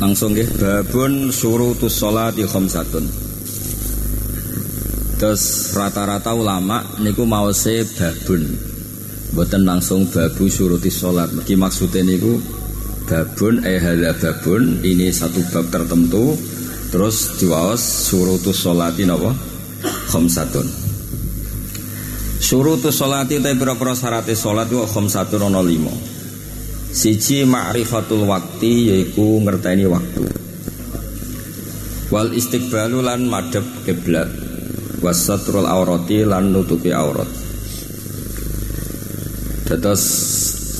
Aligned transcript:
langsung 0.00 0.32
nggih 0.32 0.48
babun 0.56 1.28
syurutus 1.28 2.00
sholati 2.00 2.48
khamsatun. 2.48 3.04
Terus 5.20 5.76
rata-rata 5.76 6.32
ulama 6.32 6.80
niku 7.04 7.28
mau 7.28 7.52
se 7.52 7.84
babun. 7.84 8.48
Mboten 9.36 9.62
langsung 9.68 10.08
babu 10.08 10.48
syurutis 10.48 10.96
sholat. 10.96 11.28
Maksudnya 11.36 12.00
niku 12.00 12.40
babun 13.04 13.60
eh 13.68 13.76
hadza 13.76 14.16
babun 14.16 14.80
ini 14.80 15.12
satu 15.12 15.44
bab 15.52 15.68
tertentu 15.68 16.32
terus 16.88 17.36
diwaos 17.36 18.08
syurutus 18.08 18.64
sholati 18.64 19.04
napa 19.04 19.36
khamsatun. 20.08 20.64
Syurutus 22.40 22.96
sholati 22.96 23.36
ta 23.44 23.52
pira-pira 23.52 23.92
syarat 23.92 24.24
salat 24.32 24.72
wa 24.72 24.88
khamsatun 24.88 25.44
ana 25.44 25.60
lima. 25.60 25.92
Siji 26.90 27.46
ma'rifatul 27.46 28.26
waktu 28.26 28.90
yaiku 28.90 29.38
ngerteni 29.46 29.86
waktu. 29.86 30.26
Wal 32.10 32.34
istiqbalu 32.34 33.06
lan 33.06 33.30
madhep 33.30 33.62
kiblat. 33.86 34.26
Wasatrul 34.98 35.70
aurati 35.70 36.26
lan 36.26 36.50
nutupi 36.50 36.90
aurat. 36.90 37.30
Terus 39.70 40.02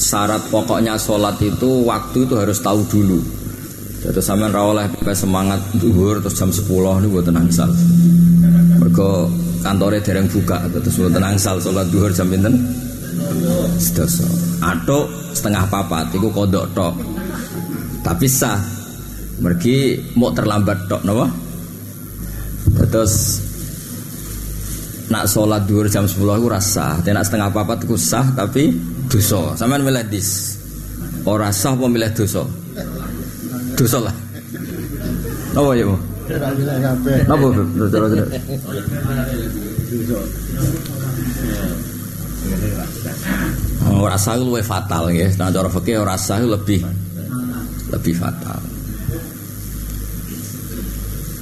syarat 0.03 0.51
pokoknya 0.51 0.99
sholat 0.99 1.39
itu 1.39 1.87
waktu 1.87 2.27
itu 2.27 2.35
harus 2.35 2.59
tahu 2.59 2.83
dulu. 2.91 3.23
Terus 4.03 4.25
sampean 4.27 4.51
ra 4.51 4.67
oleh 4.67 4.91
semangat 5.15 5.63
zuhur 5.79 6.19
terus 6.19 6.35
jam 6.35 6.51
10 6.51 6.67
niku 7.07 7.23
boten 7.23 7.39
angsal. 7.39 7.71
Mergo 8.83 9.31
kantore 9.63 10.03
dereng 10.03 10.27
buka 10.27 10.67
terus 10.75 10.99
boten 10.99 11.23
angsal 11.23 11.63
sholat 11.63 11.87
zuhur 11.95 12.11
jam 12.11 12.27
pinten? 12.27 12.59
Sedasa. 13.79 14.27
Atuk 14.59 15.20
setengah 15.35 15.65
papat 15.71 16.11
iku 16.15 16.29
kodok 16.31 16.67
tok. 16.75 16.95
Tapi 18.05 18.27
sah. 18.27 18.59
Mergi 19.41 19.97
mau 20.21 20.29
terlambat 20.37 20.85
tok 20.85 21.01
napa? 21.01 21.25
Terus 22.93 23.41
nak 25.11 25.25
sholat 25.27 25.65
duhur 25.65 25.89
jam 25.89 26.05
10 26.05 26.21
itu 26.21 26.47
rasa, 26.47 27.01
nak 27.03 27.25
setengah 27.27 27.49
papat 27.51 27.83
itu 27.83 27.97
sah 27.97 28.29
tapi 28.37 28.69
dosa. 29.09 29.57
Sampean 29.57 29.83
milih 29.83 30.05
dis. 30.13 30.61
Ora 31.25 31.49
sah 31.51 31.73
apa 31.73 31.85
milih 31.89 32.13
dosa? 32.13 32.45
Dosa 33.81 33.99
lah. 34.05 34.15
Napa 35.57 35.73
ya? 35.73 35.89
Napa, 37.27 37.47
Bu? 37.49 37.63
Dosa. 37.81 38.23
Rasa 44.11 44.35
itu 44.37 44.45
lebih 44.51 44.67
fatal 44.67 45.03
ya. 45.15 45.29
Nah, 45.39 45.49
cara 45.55 45.71
fikih 45.71 46.03
rasa 46.03 46.43
itu 46.43 46.49
lebih 46.51 46.81
lebih 47.95 48.15
fatal. 48.19 48.61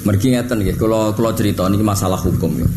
Mergi 0.04 0.26
ngeten 0.32 0.64
nggih, 0.64 0.76
kalau 0.80 1.12
kalau 1.12 1.32
cerita 1.36 1.68
ini 1.68 1.84
masalah 1.84 2.20
hukum 2.20 2.60
ya. 2.60 2.68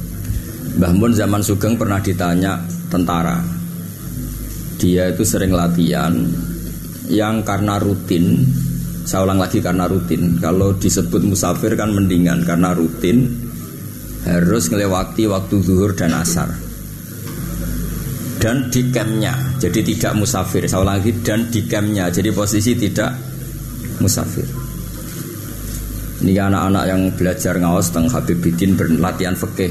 Mbah 0.80 0.92
Mun 0.96 1.12
zaman 1.12 1.44
Sugeng 1.44 1.76
pernah 1.76 2.00
ditanya 2.00 2.60
tentara. 2.88 3.40
Dia 4.80 5.12
itu 5.12 5.24
sering 5.28 5.54
latihan 5.54 6.16
yang 7.12 7.44
karena 7.44 7.78
rutin, 7.78 8.40
saya 9.04 9.28
ulang 9.28 9.38
lagi 9.38 9.60
karena 9.60 9.86
rutin. 9.86 10.40
Kalau 10.40 10.74
disebut 10.74 11.22
musafir 11.28 11.76
kan 11.76 11.92
mendingan 11.92 12.48
karena 12.48 12.72
rutin 12.72 13.28
harus 14.26 14.72
ngelewati 14.72 15.28
waktu 15.28 15.56
zuhur 15.62 15.94
dan 15.98 16.14
asar 16.18 16.71
dan 18.42 18.74
di 18.74 18.90
campnya. 18.90 19.38
Jadi 19.62 19.86
tidak 19.94 20.18
musafir. 20.18 20.66
Saya 20.66 20.82
lagi 20.82 21.14
dan 21.22 21.46
di 21.54 21.62
campnya. 21.70 22.10
Jadi 22.10 22.34
posisi 22.34 22.74
tidak 22.74 23.14
musafir. 24.02 24.50
Ini 26.26 26.38
anak-anak 26.38 26.86
yang 26.90 27.02
belajar 27.14 27.58
ngawas 27.62 27.94
tentang 27.94 28.10
Habib 28.10 28.42
Bidin 28.42 28.74
berlatihan 28.74 29.38
fikih. 29.38 29.70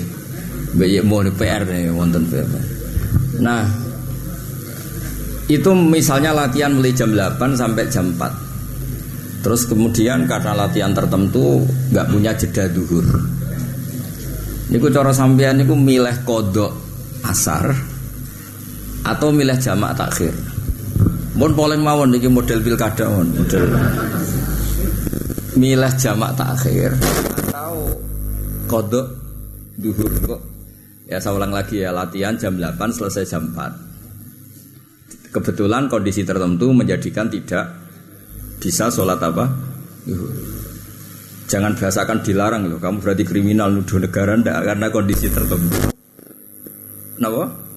Bayi 0.78 1.02
mau 1.02 1.18
PR 1.26 1.66
nih 1.66 1.90
wonten. 1.90 2.30
Nah 3.42 3.66
itu 5.50 5.70
misalnya 5.74 6.30
latihan 6.30 6.70
mulai 6.70 6.94
jam 6.94 7.10
8 7.10 7.58
sampai 7.58 7.90
jam 7.90 8.14
4 8.14 9.42
Terus 9.42 9.66
kemudian 9.66 10.30
karena 10.30 10.54
latihan 10.54 10.94
tertentu 10.94 11.66
nggak 11.90 12.06
punya 12.06 12.30
jeda 12.38 12.70
duhur. 12.70 13.02
Niku 14.70 14.86
cara 14.94 15.10
sampean 15.10 15.58
niku 15.58 15.74
milih 15.74 16.22
kodok 16.22 16.70
asar 17.26 17.89
atau 19.04 19.28
milih 19.32 19.56
jamak 19.60 19.96
takhir. 19.96 20.32
Mun 21.38 21.56
polen 21.56 21.80
mawon 21.80 22.12
niki 22.12 22.28
model 22.28 22.60
pilkada 22.60 23.08
mon, 23.08 23.28
model 23.32 23.64
milih 25.56 25.92
jamak 25.98 26.32
takhir 26.38 26.94
atau 27.50 28.00
kodok 28.70 29.06
duhur 29.80 30.12
kok. 30.24 30.40
Ya 31.10 31.18
saya 31.18 31.34
ulang 31.42 31.50
lagi 31.50 31.82
ya 31.82 31.90
latihan 31.90 32.38
jam 32.38 32.54
8 32.54 32.78
selesai 32.94 33.24
jam 33.26 33.50
4. 33.50 35.34
Kebetulan 35.34 35.90
kondisi 35.90 36.22
tertentu 36.22 36.70
menjadikan 36.70 37.26
tidak 37.26 37.66
bisa 38.62 38.86
sholat 38.90 39.18
apa? 39.18 39.50
Duhur. 40.06 40.30
Jangan 41.50 41.74
bahasakan 41.74 42.22
dilarang 42.22 42.70
loh. 42.70 42.78
Kamu 42.78 43.02
berarti 43.02 43.26
kriminal 43.26 43.74
nuduh 43.74 43.98
negara 43.98 44.38
ndak 44.38 44.70
karena 44.70 44.86
kondisi 44.86 45.26
tertentu. 45.26 45.90
Kenapa? 47.18 47.69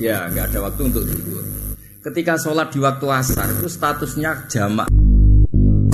Ya, 0.00 0.32
nggak 0.32 0.48
ada 0.48 0.58
waktu 0.64 0.80
untuk 0.88 1.04
duhur. 1.04 1.44
Ketika 2.00 2.40
sholat 2.40 2.72
di 2.72 2.80
waktu 2.80 3.04
asar 3.04 3.52
itu 3.52 3.68
statusnya 3.68 4.48
jamak 4.48 4.88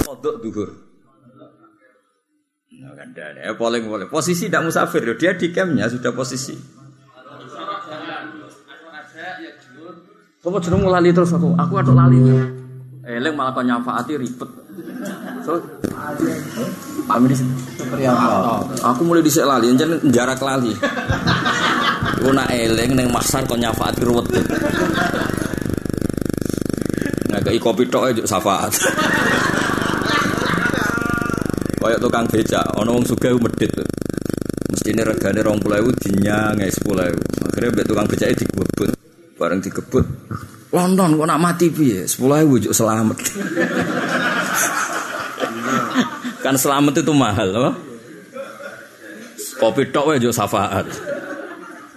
kodok 0.06 0.38
duhur. 0.46 0.70
Nah, 2.76 2.94
kan 2.94 3.10
ya 3.18 3.50
boleh 3.58 3.82
boleh. 3.82 4.06
Posisi 4.06 4.46
tidak 4.46 4.70
musafir, 4.70 5.02
dia 5.18 5.34
di 5.34 5.50
campnya 5.50 5.90
sudah 5.90 6.14
posisi. 6.14 6.54
Kamu 10.38 10.62
jeneng 10.62 10.86
lali 10.86 11.10
terus 11.10 11.34
aku, 11.34 11.58
aku 11.58 11.74
ada 11.74 11.90
lali. 11.90 12.22
Eleng 13.02 13.34
malah 13.34 13.50
kau 13.50 13.66
nyafaati 13.66 14.14
ribet. 14.14 14.50
So, 15.42 15.58
Amin 17.10 17.30
di 17.30 18.06
Aku 18.82 19.02
mulai 19.02 19.26
di 19.26 19.30
lali, 19.42 19.66
jangan 19.74 19.98
jarak 20.10 20.38
lali. 20.42 20.70
Aku 22.16 22.32
nak 22.32 22.48
eleng 22.48 22.96
neng 22.96 23.12
masar 23.12 23.44
kau 23.44 23.60
nyafaati 23.60 24.00
ruwet. 24.00 24.24
Nggak 27.28 27.60
kopi 27.60 27.84
tok 27.92 28.08
aja 28.08 28.24
safaat. 28.24 28.72
Kayak 31.86 32.02
tukang 32.02 32.26
becak, 32.26 32.66
ono 32.74 32.98
wong 32.98 33.06
sugih 33.06 33.38
medit. 33.38 33.70
Mestine 34.72 35.06
regane 35.06 35.38
20.000 35.38 36.02
dinyang 36.02 36.58
10.000. 36.58 37.46
Akhirnya 37.46 37.70
mbek 37.70 37.86
tukang 37.86 38.10
becake 38.10 38.34
digebut. 38.34 38.90
Bareng 39.38 39.62
digebut. 39.62 40.02
London 40.74 41.14
kok 41.14 41.28
nak 41.30 41.38
mati 41.38 41.70
piye? 41.70 42.02
10.000 42.02 42.64
juk 42.66 42.74
selamat. 42.74 43.18
kan 46.42 46.58
selamat 46.58 47.06
itu 47.06 47.12
mahal 47.14 47.48
loh. 47.54 47.74
Kopi 49.62 49.86
tok 49.94 50.10
wae 50.10 50.18
juk 50.18 50.34
syafaat. 50.34 51.15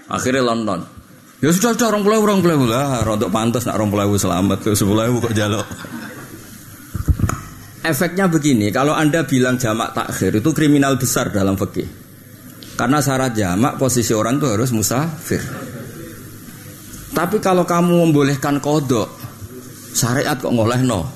Akhirnya 0.09 0.41
London. 0.41 0.81
Ya 1.39 1.53
sudah 1.55 1.71
sudah 1.71 1.87
orang 1.95 2.03
pulau 2.03 2.19
orang 2.25 2.39
pulau 2.43 2.67
lah, 2.67 2.99
rontok 3.05 3.31
pantas 3.31 3.63
nak 3.63 3.79
orang 3.79 3.93
pulau 3.93 4.11
selamat 4.19 4.57
tuh 4.59 4.75
sepuluh 4.75 5.07
kok 5.23 5.31
jaluk. 5.31 5.63
Efeknya 7.79 8.27
begini, 8.27 8.75
kalau 8.75 8.91
anda 8.91 9.23
bilang 9.23 9.55
jamak 9.55 9.95
takhir 9.95 10.43
itu 10.43 10.51
kriminal 10.51 10.99
besar 10.99 11.31
dalam 11.31 11.55
fikih. 11.55 11.87
Karena 12.75 12.99
syarat 12.99 13.31
jamak 13.31 13.79
posisi 13.79 14.11
orang 14.11 14.35
itu 14.35 14.47
harus 14.51 14.75
musafir. 14.75 15.39
Tapi 17.15 17.39
kalau 17.39 17.63
kamu 17.63 18.11
membolehkan 18.11 18.59
kodok, 18.59 19.07
syariat 19.95 20.35
kok 20.35 20.51
ngoleh 20.51 20.83
no. 20.83 21.07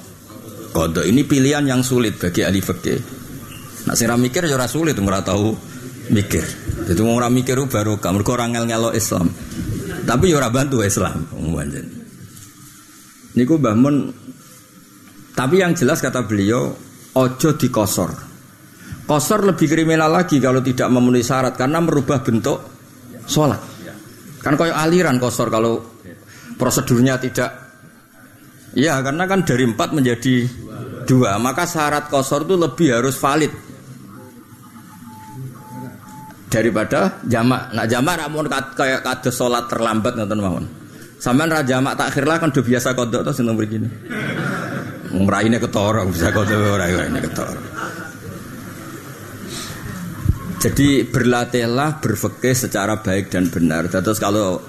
Kodok 0.72 1.04
ini 1.04 1.28
pilihan 1.28 1.68
yang 1.68 1.84
sulit 1.84 2.16
bagi 2.16 2.48
ahli 2.48 2.63
fikih. 2.63 3.00
Nak 3.84 3.95
sira 4.00 4.16
mikir 4.16 4.48
ya 4.48 4.56
sulit 4.63 4.95
ora 5.04 5.19
tahu 5.19 5.73
mikir. 6.12 6.44
Jadi 6.90 7.00
orang 7.00 7.32
mikir 7.32 7.56
baru 7.70 8.02
kamu 8.02 8.26
orang 8.28 8.50
ngel 8.58 8.66
ngelo 8.68 8.90
Islam. 8.92 9.32
Tapi 10.04 10.34
ya 10.34 10.42
ora 10.42 10.52
bantu 10.52 10.84
Islam. 10.84 11.24
Niku 13.34 13.56
bangun 13.56 13.96
tapi 15.34 15.66
yang 15.66 15.74
jelas 15.74 15.98
kata 15.98 16.30
beliau, 16.30 16.70
ojo 17.18 17.50
dikosor. 17.58 18.12
Kosor 19.04 19.44
lebih 19.44 19.68
kriminal 19.68 20.14
lagi 20.14 20.40
kalau 20.40 20.64
tidak 20.64 20.88
memenuhi 20.88 21.26
syarat 21.26 21.58
karena 21.58 21.82
merubah 21.82 22.24
bentuk 22.24 22.60
sholat. 23.26 23.60
Kan 24.40 24.54
koyo 24.56 24.72
aliran 24.76 25.18
kosor 25.18 25.50
kalau 25.50 25.82
prosedurnya 26.56 27.18
tidak. 27.18 27.52
Ya 28.74 28.98
karena 29.02 29.26
kan 29.30 29.46
dari 29.46 29.70
empat 29.70 29.94
menjadi 29.94 30.46
dua, 31.06 31.38
maka 31.38 31.66
syarat 31.66 32.10
kosor 32.10 32.46
itu 32.48 32.56
lebih 32.58 32.96
harus 32.96 33.18
valid 33.18 33.52
daripada 36.54 37.18
jamak. 37.26 37.74
Nah 37.74 37.90
jamak 37.90 38.22
namun 38.22 38.46
kayak 38.78 39.02
kado 39.02 39.34
sholat 39.34 39.66
terlambat 39.66 40.14
nonton 40.14 40.38
mawon. 40.38 40.66
Sampai 41.18 41.50
raja 41.50 41.80
jamak 41.80 41.98
takhir 41.98 42.30
lah 42.30 42.38
kan 42.38 42.54
udah 42.54 42.66
biasa 42.68 42.94
kodok 42.94 43.22
tuh 43.26 43.34
seneng 43.34 43.58
begini. 43.58 43.90
Ngeraine 45.14 45.58
ketara 45.58 46.06
bisa 46.06 46.30
kodo 46.30 46.54
ora 46.78 46.86
ini 46.90 47.20
ketara. 47.24 47.64
Jadi 50.64 51.04
berlatihlah 51.08 52.00
berfikih 52.00 52.56
secara 52.56 53.02
baik 53.02 53.34
dan 53.34 53.52
benar. 53.52 53.92
Terus 53.92 54.20
kalau 54.20 54.60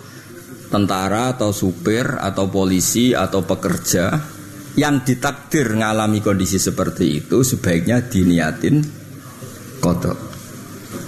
tentara 0.70 1.34
atau 1.36 1.54
supir 1.54 2.18
atau 2.18 2.50
polisi 2.50 3.14
atau 3.14 3.46
pekerja 3.46 4.10
yang 4.74 5.06
ditakdir 5.06 5.70
mengalami 5.70 6.18
kondisi 6.18 6.58
seperti 6.58 7.22
itu 7.22 7.46
sebaiknya 7.46 8.02
diniatin 8.02 8.82
kodok. 8.82 9.03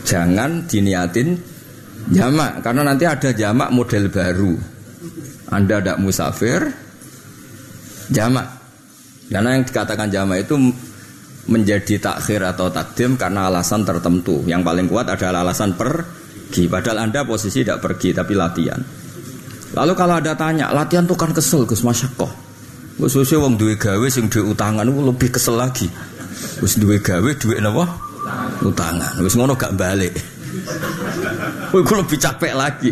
Jangan 0.06 0.70
diniatin 0.70 1.34
jamak 2.14 2.62
karena 2.62 2.86
nanti 2.86 3.04
ada 3.04 3.34
jamak 3.34 3.74
model 3.74 4.06
baru. 4.06 4.54
Anda 5.50 5.82
tidak 5.82 5.98
musafir 5.98 6.62
jamak. 8.14 8.46
Karena 9.26 9.58
yang 9.58 9.66
dikatakan 9.66 10.06
jamak 10.14 10.46
itu 10.46 10.54
menjadi 11.50 11.98
takhir 11.98 12.42
atau 12.54 12.70
takdim 12.70 13.18
karena 13.18 13.50
alasan 13.50 13.82
tertentu. 13.82 14.46
Yang 14.46 14.62
paling 14.62 14.86
kuat 14.86 15.10
adalah 15.10 15.42
alasan 15.42 15.74
pergi. 15.74 16.70
Padahal 16.70 17.10
Anda 17.10 17.26
posisi 17.26 17.66
tidak 17.66 17.82
pergi 17.82 18.14
tapi 18.14 18.38
latihan. 18.38 18.78
Lalu 19.74 19.92
kalau 19.98 20.14
ada 20.22 20.38
tanya, 20.38 20.70
latihan 20.70 21.02
tuh 21.04 21.18
kan 21.18 21.34
kesel 21.34 21.66
Gus 21.66 21.82
Masyakoh. 21.82 22.30
Gus 22.96 23.12
susu 23.12 23.42
wong 23.42 23.58
duwe 23.58 23.76
gawe 23.76 24.06
sing 24.08 24.30
duwe 24.30 24.54
utangan 24.54 24.86
lebih 24.86 25.34
kesel 25.34 25.58
lagi. 25.58 25.90
Gus 26.62 26.78
duwe 26.78 27.02
gawe 27.02 27.30
duwe 27.36 27.58
napa? 27.58 28.05
Utangan. 28.62 29.22
Gus 29.22 29.36
ngono 29.38 29.54
gak 29.54 29.74
balik. 29.78 30.14
Gue 31.70 31.82
lebih 31.82 32.18
capek 32.18 32.52
lagi. 32.56 32.90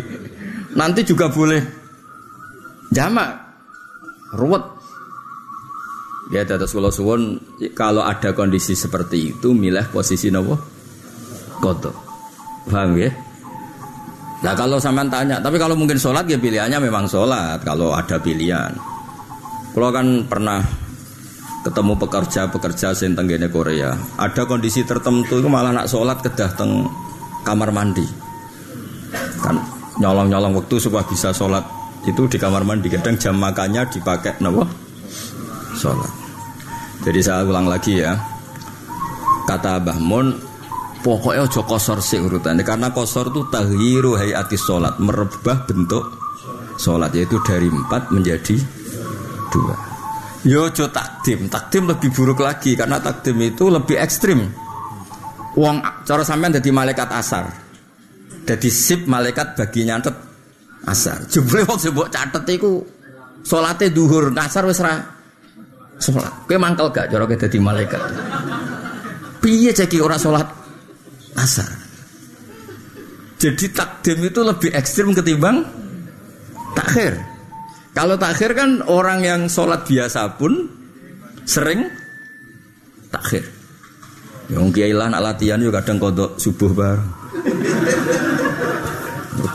Nanti 0.75 1.07
juga 1.07 1.31
boleh 1.31 1.61
jamak 2.91 3.31
ruwet 4.35 4.75
Ya 6.33 6.41
dados 6.41 6.73
kula 6.73 6.89
suwun 6.89 7.37
kalau 7.77 8.01
ada 8.01 8.33
kondisi 8.33 8.73
seperti 8.73 9.37
itu 9.37 9.53
milih 9.53 9.93
posisi 9.93 10.33
nopo? 10.33 10.57
Koto. 11.61 11.93
Paham 12.65 12.97
ya? 12.97 13.13
Nah 14.41 14.57
kalau 14.57 14.81
sampean 14.81 15.05
tanya, 15.05 15.37
tapi 15.37 15.61
kalau 15.61 15.77
mungkin 15.77 16.01
sholat 16.01 16.25
ya 16.25 16.41
pilihannya 16.41 16.81
memang 16.81 17.05
sholat 17.05 17.61
kalau 17.61 17.93
ada 17.93 18.17
pilihan. 18.17 18.73
Kalau 19.77 19.89
kan 19.93 20.25
pernah 20.25 20.65
ketemu 21.65 21.97
pekerja-pekerja 21.97 22.93
sing 22.93 23.17
tenggene 23.17 23.49
Korea, 23.49 23.97
ada 24.21 24.45
kondisi 24.45 24.85
tertentu 24.85 25.41
itu 25.41 25.49
malah 25.49 25.73
nak 25.73 25.89
sholat 25.89 26.21
kedah 26.21 26.53
teng 26.53 26.85
kamar 27.41 27.73
mandi. 27.73 28.05
Kan 29.41 29.57
nyolong-nyolong 29.97 30.61
waktu 30.61 30.77
supaya 30.77 31.01
bisa 31.09 31.33
sholat 31.33 31.65
itu 32.05 32.29
di 32.29 32.37
kamar 32.37 32.61
mandi. 32.61 32.85
Kadang 32.93 33.17
jam 33.17 33.41
makannya 33.41 33.81
dipakai 33.89 34.37
nopo? 34.45 34.85
sholat. 35.75 36.11
Jadi 37.03 37.19
saya 37.19 37.43
ulang 37.43 37.67
lagi 37.67 37.99
ya. 37.99 38.15
Kata 39.45 39.77
Abah 39.77 39.99
Mun, 40.01 40.33
pokoknya 41.05 41.45
ojo 41.45 41.61
kosor 41.69 42.01
sih 42.01 42.17
urutannya 42.17 42.65
karena 42.65 42.89
kosor 42.89 43.29
itu 43.29 43.45
tahiru 43.53 44.17
hayati 44.17 44.57
sholat 44.57 44.97
merubah 44.97 45.69
bentuk 45.69 46.01
sholat 46.81 47.13
yaitu 47.13 47.37
dari 47.45 47.69
empat 47.69 48.09
menjadi 48.09 48.57
dua. 49.53 49.94
Yo 50.45 50.69
ojo 50.69 50.93
takdim, 50.93 51.49
takdim 51.49 51.89
lebih 51.89 52.13
buruk 52.13 52.45
lagi 52.45 52.77
karena 52.77 53.01
takdim 53.01 53.41
itu 53.41 53.65
lebih 53.65 53.97
ekstrim. 53.97 54.45
Uang 55.57 55.81
cara 56.05 56.21
sampean 56.21 56.53
jadi 56.53 56.69
malaikat 56.69 57.09
asar, 57.09 57.49
jadi 58.45 58.69
sip 58.69 59.09
malaikat 59.09 59.57
bagi 59.57 59.89
nyantet 59.89 60.13
asar. 60.85 61.25
Jumlah 61.25 61.65
wong 61.65 61.79
sebut 61.81 62.13
catet 62.13 62.45
itu 62.61 62.85
sholatnya 63.41 63.89
duhur 63.89 64.29
asar 64.37 64.69
wes 64.69 64.77
sholat. 65.97 66.33
Kowe 66.45 66.57
mangkel 66.61 66.93
gak 66.93 67.09
cara 67.09 67.25
kowe 67.25 67.37
dadi 67.39 67.57
malaikat? 67.57 68.01
Piye 69.41 69.73
ceki 69.73 69.97
orang 69.97 70.21
sholat 70.21 70.45
asar? 71.41 71.71
Jadi 73.41 73.65
takdim 73.73 74.29
itu 74.29 74.45
lebih 74.45 74.69
ekstrim 74.77 75.09
ketimbang 75.09 75.65
takhir. 76.77 77.17
Kalau 77.95 78.19
takhir 78.19 78.51
kan 78.59 78.83
orang 78.91 79.23
yang 79.23 79.41
sholat 79.47 79.87
biasa 79.87 80.35
pun 80.35 80.67
sering 81.47 81.87
takhir. 83.07 83.47
Yang 84.51 84.75
kiai 84.75 84.93
lah 84.93 85.07
latihan 85.15 85.57
juga 85.57 85.79
kadang 85.79 86.03
kodok 86.03 86.35
subuh 86.35 86.75
bareng. 86.75 87.11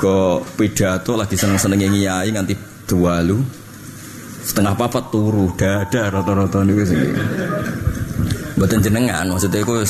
Kok 0.00 0.56
pidato 0.56 1.12
lagi 1.12 1.36
seneng-seneng 1.36 1.84
ngiai 1.84 2.32
nganti 2.32 2.56
dua 2.88 3.20
lu 3.20 3.36
setengah 4.40 4.72
papat 4.72 5.12
turu 5.12 5.52
dada 5.52 6.08
rata-rata 6.08 6.64
niku 6.64 6.88
sing 6.88 6.96
Mboten 8.56 8.80
jenengan 8.80 9.28
maksudnya 9.28 9.60
iku 9.60 9.84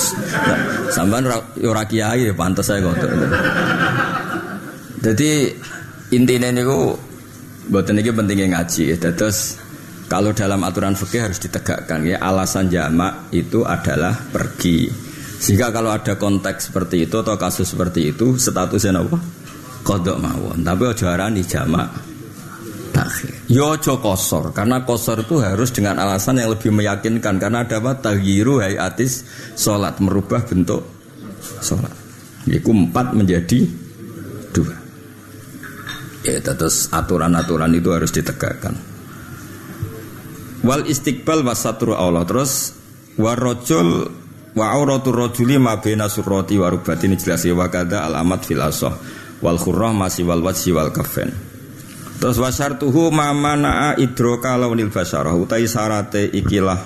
sampean 0.91 1.31
ora 1.62 1.82
kiai 1.87 2.26
ya 2.26 2.35
saya 2.58 2.82
kok. 2.82 2.96
Jadi 5.06 5.55
intinya 6.11 6.50
niku 6.50 7.10
mboten 7.70 8.02
iki 8.02 8.11
pentingnya 8.11 8.58
ngaji. 8.58 8.99
Terus 8.99 9.56
kalau 10.11 10.34
dalam 10.34 10.67
aturan 10.67 10.99
fikih 10.99 11.31
harus 11.31 11.38
ditegakkan 11.38 12.02
ya 12.02 12.19
alasan 12.19 12.67
jamak 12.67 13.31
itu 13.31 13.62
adalah 13.62 14.12
pergi. 14.34 14.90
Sehingga 15.40 15.72
kalau 15.72 15.94
ada 15.94 16.19
konteks 16.19 16.69
seperti 16.69 17.08
itu 17.08 17.17
atau 17.22 17.38
kasus 17.38 17.70
seperti 17.70 18.12
itu 18.12 18.37
statusnya 18.37 19.00
apa? 19.00 19.17
Kodok 19.81 20.19
mawon. 20.20 20.61
Tapi 20.61 20.82
ojo 20.84 21.06
arani 21.08 21.46
jamak 21.46 21.88
takhir. 22.90 23.32
Yo 23.46 23.78
ya 23.78 23.94
kosor 23.96 24.50
karena 24.50 24.82
kosor 24.84 25.22
itu 25.22 25.38
harus 25.40 25.70
dengan 25.70 25.96
alasan 26.02 26.43
yang 26.43 26.52
lebih 26.52 26.75
meyakinkan 26.75 27.38
karena 27.38 27.64
ada 27.64 27.78
apa 27.81 27.96
tagiru 27.96 28.61
hayatis 28.61 29.25
sholat 29.55 29.96
merubah 30.02 30.43
bentuk 30.44 30.84
sholat. 31.62 31.94
Yaitu 32.50 32.75
empat 32.75 33.14
menjadi 33.14 33.64
dua. 34.50 34.80
Ya 36.20 36.37
terus 36.44 36.93
aturan-aturan 36.93 37.72
itu 37.72 37.88
harus 37.96 38.12
ditegakkan. 38.12 38.76
Wal 40.61 40.84
istiqbal 40.84 41.40
wasatru 41.40 41.96
Allah. 41.96 42.28
Terus 42.28 42.76
warojul 43.17 43.88
wa 44.52 44.67
auratul 44.76 45.17
rojuli 45.17 45.56
ma 45.56 45.81
baina 45.81 46.11
surrati 46.12 46.61
wa 46.61 46.69
rubatin 46.69 47.17
jelas 47.17 47.46
ya 47.46 47.56
wa 47.56 47.72
kada 47.72 48.05
alamat 48.05 48.44
fil 48.44 48.61
wal 49.40 49.56
khurrah 49.56 49.96
masih 49.96 50.28
wal 50.28 50.44
wajhi 50.44 50.76
wal 50.76 50.93
kafen. 50.93 51.32
Terus 52.20 52.37
wasartuhu 52.37 53.08
mamana 53.08 53.96
idroka 53.96 54.52
launil 54.61 54.93
basarah 54.93 55.32
utai 55.32 55.64
sarate 55.64 56.28
ikilah 56.28 56.76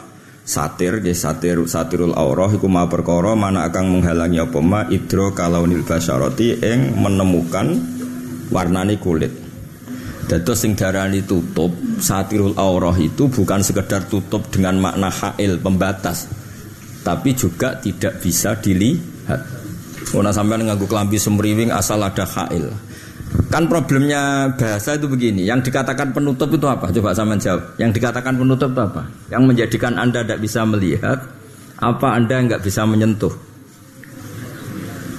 satir 0.47 1.03
nggih 1.03 1.17
satir 1.17 1.59
satirul 1.67 2.15
aurah 2.15 2.55
iku 2.55 2.71
ma 2.71 2.87
perkara 2.87 3.35
mana 3.35 3.67
akan 3.67 3.99
menghalangi 3.99 4.39
apa? 4.39 4.59
Ma 4.63 4.87
idroka 4.87 5.51
launil 5.51 5.83
basarati 5.83 6.63
ing 6.63 6.95
menemukan 6.95 7.94
warnani 8.53 8.97
kulit. 9.01 9.33
Dados 10.25 10.65
sing 10.65 10.73
darani 10.73 11.21
tutup 11.21 11.71
satirul 12.01 12.57
aurah 12.57 12.97
itu 12.97 13.29
bukan 13.29 13.61
sekedar 13.61 14.09
tutup 14.09 14.49
dengan 14.49 14.81
makna 14.81 15.13
hail 15.13 15.61
pembatas 15.61 16.33
tapi 17.05 17.37
juga 17.37 17.77
tidak 17.79 18.19
bisa 18.25 18.57
dilihat. 18.57 19.45
Ona 20.17 20.33
sampean 20.33 20.65
nganggo 20.65 20.89
klambi 20.89 21.21
semriwing 21.21 21.69
asal 21.69 22.01
ada 22.01 22.25
hail. 22.25 22.73
Kan 23.53 23.67
problemnya 23.69 24.51
bahasa 24.57 24.95
itu 24.97 25.11
begini, 25.11 25.45
yang 25.45 25.61
dikatakan 25.61 26.15
penutup 26.15 26.49
itu 26.55 26.65
apa? 26.71 26.89
Coba 26.91 27.13
sama 27.13 27.37
jawab. 27.37 27.77
Yang 27.77 28.01
dikatakan 28.01 28.35
penutup 28.41 28.71
itu 28.73 28.81
apa? 28.81 29.03
Yang 29.29 29.43
menjadikan 29.45 29.93
Anda 29.99 30.23
tidak 30.23 30.41
bisa 30.41 30.63
melihat, 30.65 31.19
apa 31.83 32.09
Anda 32.15 32.37
nggak 32.47 32.63
bisa 32.63 32.87
menyentuh? 32.87 33.35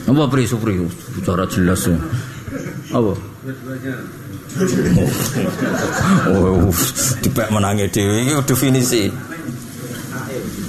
Apa 0.06 0.24
prisu? 0.32 0.56
Bicara 0.62 1.44
jelas 1.50 1.82
ya. 1.86 1.98
Apa? 2.96 3.14
Oh, 6.32 6.72
oh 6.72 6.72
tiba 7.20 7.44
menangi 7.52 7.92
dewi 7.92 8.24
ini 8.24 8.32
definisi. 8.48 9.12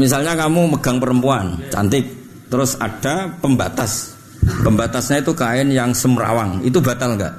Misalnya 0.03 0.35
kamu 0.35 0.75
megang 0.75 0.99
perempuan 0.99 1.55
cantik, 1.71 2.03
terus 2.51 2.75
ada 2.83 3.31
pembatas 3.39 4.17
Pembatasnya 4.47 5.19
itu 5.23 5.33
kain 5.35 5.69
yang 5.75 5.91
semrawang. 5.91 6.63
Itu 6.63 6.79
batal 6.79 7.19
nggak? 7.19 7.35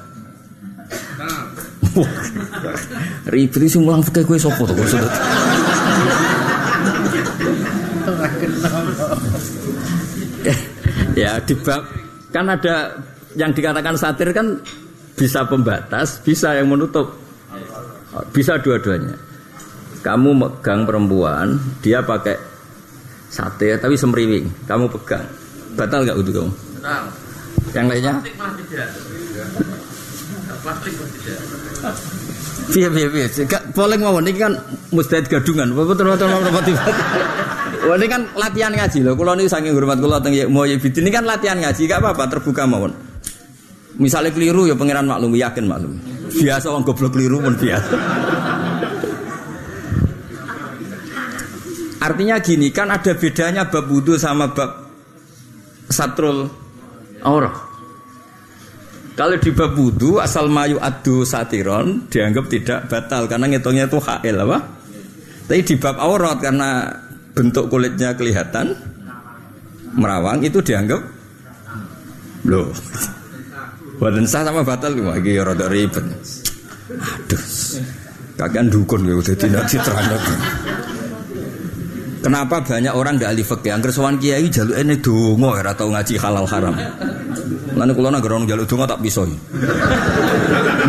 Ribet 3.32 3.62
sih 3.66 3.80
mulang 3.80 4.04
fikih 4.04 4.24
gue 4.24 4.38
sopo 4.38 4.68
tuh 4.68 4.76
ya 11.18 11.42
di 11.42 11.54
bab 11.58 11.82
kan 12.30 12.46
ada 12.46 12.94
yang 13.36 13.52
dikatakan 13.52 13.98
satir 13.98 14.32
kan 14.32 14.62
bisa 15.18 15.44
pembatas, 15.44 16.22
bisa 16.22 16.54
yang 16.54 16.70
menutup. 16.70 17.10
Bisa 18.32 18.56
dua-duanya. 18.62 19.18
Kamu 20.00 20.32
megang 20.32 20.88
perempuan, 20.88 21.60
dia 21.84 22.00
pakai 22.00 22.38
satir 23.28 23.76
tapi 23.76 23.98
semriwing, 23.98 24.64
kamu 24.64 24.88
pegang. 24.88 25.26
Batal 25.76 26.06
nggak 26.06 26.16
untuk 26.16 26.32
kamu? 26.38 26.52
Yang 27.76 27.86
lainnya? 27.92 28.14
Piye 32.68 32.88
piye 32.92 33.08
piye. 33.08 33.24
Gak 33.48 33.72
polling 33.72 34.04
mawon 34.04 34.28
iki 34.28 34.40
kan 34.40 34.52
mustahid 34.92 35.28
gadungan. 35.28 35.72
Wah 35.72 35.84
ini 37.96 38.06
kan 38.10 38.28
latihan 38.36 38.72
ngaji 38.74 39.00
loh. 39.06 39.16
Kalau 39.16 39.32
ini 39.38 39.48
saking 39.48 39.72
hormat 39.72 39.98
kalau 40.02 40.20
teng 40.20 40.34
mau 40.52 40.64
bidin 40.68 41.04
ini 41.04 41.10
kan 41.12 41.24
latihan 41.24 41.58
ngaji. 41.60 41.88
Gak 41.88 42.00
apa-apa 42.04 42.28
terbuka 42.28 42.66
mawon. 42.68 42.92
Misalnya 43.96 44.30
keliru 44.36 44.68
ya 44.68 44.76
pangeran 44.76 45.08
maklum 45.08 45.32
yakin 45.32 45.64
maklum. 45.64 45.96
Biasa 46.28 46.68
orang 46.68 46.84
goblok 46.84 47.16
keliru 47.16 47.40
pun 47.40 47.56
biasa. 47.56 47.96
Artinya 51.98 52.36
gini 52.38 52.70
kan 52.70 52.94
ada 52.94 53.16
bedanya 53.18 53.66
bab 53.66 53.90
wudhu 53.90 54.14
sama 54.14 54.54
bab 54.54 54.86
satrul 55.90 56.46
aurah. 57.26 57.56
Kalau 59.18 59.34
di 59.34 59.50
bab 59.50 59.74
wudhu 59.74 60.22
asal 60.22 60.46
mayu 60.46 60.78
adu 60.78 61.26
satiron 61.26 62.06
dianggap 62.06 62.46
tidak 62.46 62.86
batal 62.86 63.26
karena 63.26 63.50
ngitungnya 63.50 63.90
itu 63.90 63.98
hal 63.98 64.22
apa? 64.22 64.58
Tapi 65.50 65.60
di 65.64 65.74
bab 65.74 65.98
aurat 65.98 66.38
karena 66.38 66.86
bentuk 67.34 67.66
kulitnya 67.66 68.14
kelihatan 68.14 68.78
merawang 69.98 70.46
itu 70.46 70.62
dianggap 70.62 71.02
loh. 72.46 72.70
Badan 73.98 74.24
sah 74.30 74.46
sama 74.46 74.62
batal 74.62 74.94
lagi 74.94 75.34
ya 75.34 75.42
rada 75.42 75.66
ribet. 75.66 76.06
Aduh. 76.94 77.42
Kagian 78.38 78.70
dukun 78.70 79.02
ya 79.02 79.18
udah 79.18 79.34
tidak 79.34 79.66
diterangkan. 79.66 80.38
Kenapa 82.18 82.62
banyak 82.62 82.94
orang 82.94 83.18
tidak 83.18 83.30
ahli 83.34 83.42
fikih? 83.42 83.70
Angger 83.74 83.90
sowan 83.94 84.18
kiai 84.18 84.46
jaluk 84.46 84.78
ini 84.78 84.94
dongo 85.02 85.54
ya 85.58 85.62
atau 85.66 85.90
ngaji 85.90 86.14
halal 86.18 86.46
haram. 86.46 86.74
Lalu 87.78 87.92
kalau 87.94 88.10
nak 88.10 88.22
gerong 88.22 88.44
jaluk 88.46 88.66
dongo 88.70 88.86
tak 88.86 89.02
bisa. 89.02 89.26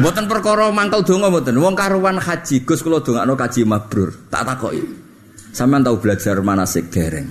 Buatan 0.01 0.25
perkara 0.29 0.69
mangkal 0.69 1.01
dongo 1.01 1.33
buatan. 1.33 1.57
Wong 1.57 1.73
karuan 1.73 2.21
haji 2.21 2.65
gus 2.65 2.85
kalau 2.85 3.01
dongo 3.01 3.25
no 3.25 3.33
kaji 3.33 3.65
mabrur. 3.65 4.13
Tak 4.29 4.45
takoi. 4.45 4.81
Sampean 5.49 5.81
tahu 5.81 5.97
belajar 5.97 6.37
manasik 6.45 6.93
dereng. 6.93 7.29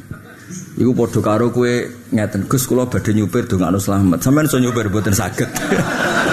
Iku 0.76 0.92
podo 0.92 1.24
karo 1.24 1.48
kue 1.48 1.88
ngeten 2.12 2.44
gus 2.50 2.68
kalau 2.68 2.90
badhe 2.90 3.16
nyupir 3.16 3.48
dongakno 3.48 3.80
selamat. 3.80 4.20
Sampean 4.20 4.50
iso 4.50 4.60
nyupir 4.60 4.92
buatan 4.92 5.16
sakit. 5.16 5.48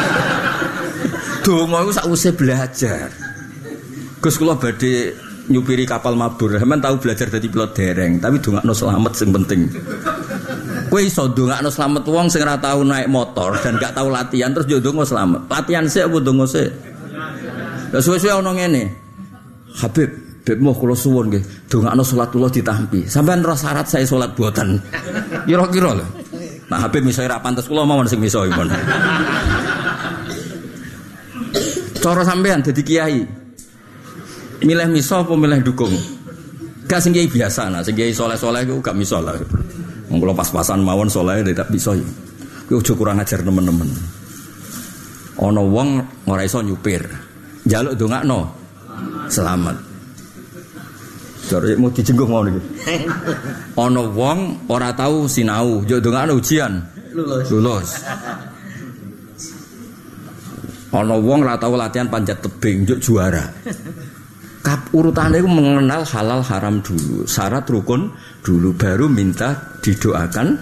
dongo 1.45 1.77
iku 1.85 1.91
sakwise 1.93 2.33
belajar. 2.33 3.13
Gus 4.19 4.35
kula 4.35 4.57
badhe 4.57 5.13
nyupiri 5.47 5.85
kapal 5.85 6.17
mabur. 6.17 6.57
Sampeyan 6.57 6.81
tahu 6.81 6.95
belajar 6.97 7.29
dari 7.29 7.47
pilot 7.47 7.71
dereng, 7.77 8.17
tapi 8.17 8.41
dongakno 8.41 8.73
selamat 8.73 9.13
sing 9.13 9.29
penting. 9.29 9.61
Kowe 10.89 11.01
iso 11.01 11.29
dongakno 11.29 11.69
selamat 11.69 12.03
wong 12.09 12.27
sing 12.29 12.41
ora 12.41 12.57
tahu 12.57 12.85
naik 12.85 13.09
motor 13.09 13.57
dan 13.61 13.77
gak 13.77 13.93
tahu 13.97 14.09
latihan 14.09 14.53
terus 14.53 14.69
yo 14.69 14.81
dongo 14.81 15.05
selamat. 15.05 15.45
Latihan 15.49 15.85
sik 15.85 16.09
apa 16.09 16.17
dongo 16.21 16.45
sik? 16.49 16.69
Lah 17.93 18.01
suwe-suwe 18.01 18.33
ana 18.33 18.51
ngene. 18.53 18.83
Habib, 19.75 20.07
Habib 20.45 20.61
mau 20.61 20.77
kula 20.77 20.93
suwun 20.93 21.33
nggih, 21.33 21.41
dongakno 21.65 22.05
salat 22.05 22.29
kula 22.29 22.53
ditampi. 22.53 23.09
Sampeyan 23.09 23.41
ora 23.41 23.57
syarat 23.57 23.89
saya 23.89 24.05
salat 24.05 24.37
buatan. 24.37 24.77
Kira-kira 25.49 25.97
lho. 25.97 26.05
Nah 26.69 26.85
Habib 26.85 27.01
miso 27.01 27.25
ora 27.25 27.41
pantes 27.41 27.65
kula 27.65 27.81
mawon 27.81 28.05
sing 28.05 28.21
miso 28.21 28.45
pun. 28.53 28.69
Cara 31.97 32.21
sampean 32.21 32.61
dadi 32.61 32.85
kiai, 32.85 33.25
milih 34.61 34.87
miso 34.93 35.25
apa 35.25 35.33
milih 35.33 35.65
dukung 35.65 35.91
gak 36.85 37.01
sing 37.01 37.11
biasa 37.13 37.73
nah 37.73 37.81
sing 37.81 37.97
soleh-soleh 37.97 38.61
itu 38.63 38.77
gak 38.79 38.93
miso 38.93 39.17
lah 39.19 39.33
wong 40.09 40.21
pas-pasan 40.37 40.85
mawon 40.85 41.09
soleh 41.09 41.41
tidak 41.41 41.67
bisa 41.73 41.91
kuwi 42.69 42.81
aja 42.81 42.93
kurang 42.93 43.17
ajar 43.21 43.41
temen-temen 43.41 43.89
ana 45.41 45.61
wong 45.61 45.89
ora 46.29 46.45
iso 46.45 46.61
nyupir 46.61 47.01
njaluk 47.65 47.97
dongakno 47.97 48.53
selamat 49.27 49.94
Jare 51.45 51.77
mau 51.77 51.93
dijengguh 51.93 52.25
mau 52.25 52.41
niki. 52.41 52.61
Ana 53.77 54.03
wong 54.17 54.65
ora 54.65 54.89
tahu 54.97 55.29
sinau, 55.29 55.85
yo 55.85 56.01
dongakno 56.01 56.41
ujian. 56.41 56.81
Lulus. 57.13 57.45
Lulus. 57.53 57.89
Ana 60.89 61.15
wong 61.21 61.45
ora 61.45 61.61
tahu 61.61 61.77
latihan 61.77 62.09
panjat 62.09 62.41
tebing, 62.41 62.89
yo 62.89 62.95
juara. 62.97 63.45
Kap 64.65 64.89
urutannya 64.97 65.45
itu 65.45 65.45
mengenal 65.45 66.01
halal 66.09 66.41
haram 66.41 66.81
dulu, 66.81 67.29
syarat 67.29 67.69
rukun 67.69 68.09
dulu, 68.41 68.73
baru 68.73 69.05
minta 69.05 69.77
didoakan 69.85 70.57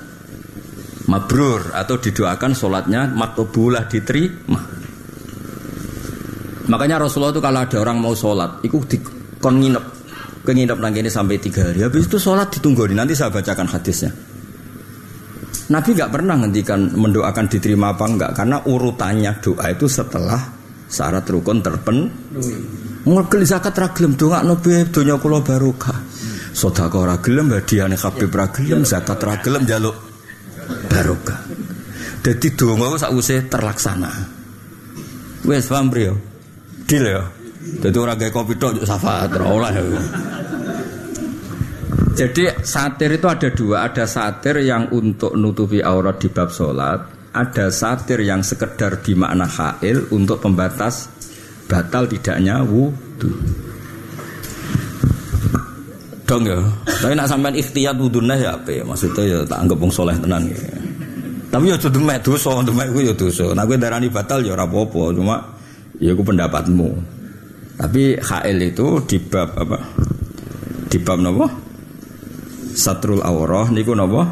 mabrur 1.08 1.72
atau 1.72 1.96
didoakan 1.96 2.52
sholatnya 2.52 3.08
makbulah 3.16 3.88
diterima. 3.88 4.60
Makanya 6.68 7.08
Rasulullah 7.08 7.32
itu 7.32 7.44
kalau 7.44 7.60
ada 7.64 7.78
orang 7.80 7.98
mau 8.00 8.12
sholat, 8.12 8.60
itu 8.64 8.80
dikon 8.84 9.56
nginep, 9.64 9.86
kenginep 10.44 10.78
nang 10.78 10.94
ini 10.94 11.10
sampai 11.10 11.40
tiga 11.40 11.72
hari. 11.72 11.82
Habis 11.82 12.12
itu 12.12 12.20
sholat 12.20 12.52
ditunggu, 12.52 12.88
nanti 12.92 13.16
saya 13.16 13.32
bacakan 13.32 13.68
hadisnya. 13.68 14.12
Nabi 15.72 15.90
nggak 15.96 16.12
pernah 16.12 16.36
ngendikan 16.44 16.92
mendoakan 16.92 17.46
diterima 17.48 17.96
apa 17.96 18.06
enggak, 18.06 18.32
karena 18.36 18.60
urutannya 18.68 19.32
doa 19.40 19.66
itu 19.72 19.88
setelah 19.88 20.42
syarat 20.92 21.24
rukun 21.26 21.64
terpenuhi. 21.64 22.56
Ngegel 23.04 23.44
zakat 23.44 23.76
ra 23.76 23.92
gelem 23.92 24.16
dongakno 24.16 24.60
beb 24.60 24.92
donya 24.92 25.16
kula 25.20 25.40
barokah. 25.44 25.98
Sedekah 26.54 27.00
ora 27.00 27.18
gelem 27.18 27.52
hadiahne 27.52 27.98
zakat 28.84 29.20
ra 29.24 29.36
gelem 29.40 29.64
njaluk 29.64 29.96
barokah. 30.92 31.40
Dadi 32.24 32.48
donga 32.56 32.96
terlaksana. 33.52 34.12
Wes 35.44 35.68
paham 35.68 35.92
bro. 35.92 36.16
Deal 36.88 37.04
ya. 37.04 37.43
Dadi 37.64 37.98
ora 38.00 38.16
gawe 38.16 38.32
kopi 38.32 38.60
tok 38.60 38.84
syafaat 38.84 39.32
oleh. 39.40 39.74
Jadi 42.14 42.46
satir 42.62 43.10
itu 43.18 43.26
ada 43.26 43.50
dua, 43.50 43.90
ada 43.90 44.06
satir 44.06 44.62
yang 44.62 44.92
untuk 44.94 45.34
nutupi 45.34 45.82
aurat 45.82 46.22
di 46.22 46.30
bab 46.30 46.54
sholat, 46.54 47.02
ada 47.34 47.74
satir 47.74 48.22
yang 48.22 48.46
sekedar 48.46 49.02
di 49.02 49.18
makna 49.18 49.50
hail 49.50 50.06
untuk 50.14 50.38
pembatas 50.38 51.10
batal 51.66 52.06
tidaknya 52.06 52.62
wudhu 52.62 53.34
dong 56.24 56.44
ya. 56.46 56.60
Tapi 56.86 57.14
nak 57.18 57.28
sampean 57.28 57.58
ikhtiyat 57.58 57.98
wudhunya 57.98 58.36
ya 58.38 58.50
apa 58.56 58.70
ya 58.72 58.84
maksudnya 58.86 59.24
ya 59.26 59.38
tak 59.44 59.60
anggap 59.66 59.78
wong 59.82 59.92
soleh 59.92 60.16
tenan 60.18 60.44
ya. 60.48 60.58
Tapi 61.54 61.70
ya 61.70 61.76
sudah 61.78 62.02
mek 62.02 62.22
dosa 62.26 62.50
demek 62.66 62.88
ku 62.94 63.00
ya 63.02 63.14
dosa. 63.14 63.54
Nah 63.54 63.64
gue 63.66 63.78
darani 63.78 64.10
batal 64.10 64.42
ya 64.42 64.58
apa-apa 64.58 65.14
cuma 65.14 65.38
ya 66.02 66.14
gue 66.14 66.26
pendapatmu 66.26 66.90
tapi 67.74 68.22
HL 68.22 68.60
itu 68.62 69.02
di 69.10 69.18
bab 69.18 69.50
apa? 69.58 69.78
Di 70.90 70.98
bab 71.02 71.18
napa 71.26 71.48
satrul 72.74 73.26
aurah 73.26 73.70
niku 73.74 73.98
napa 73.98 74.30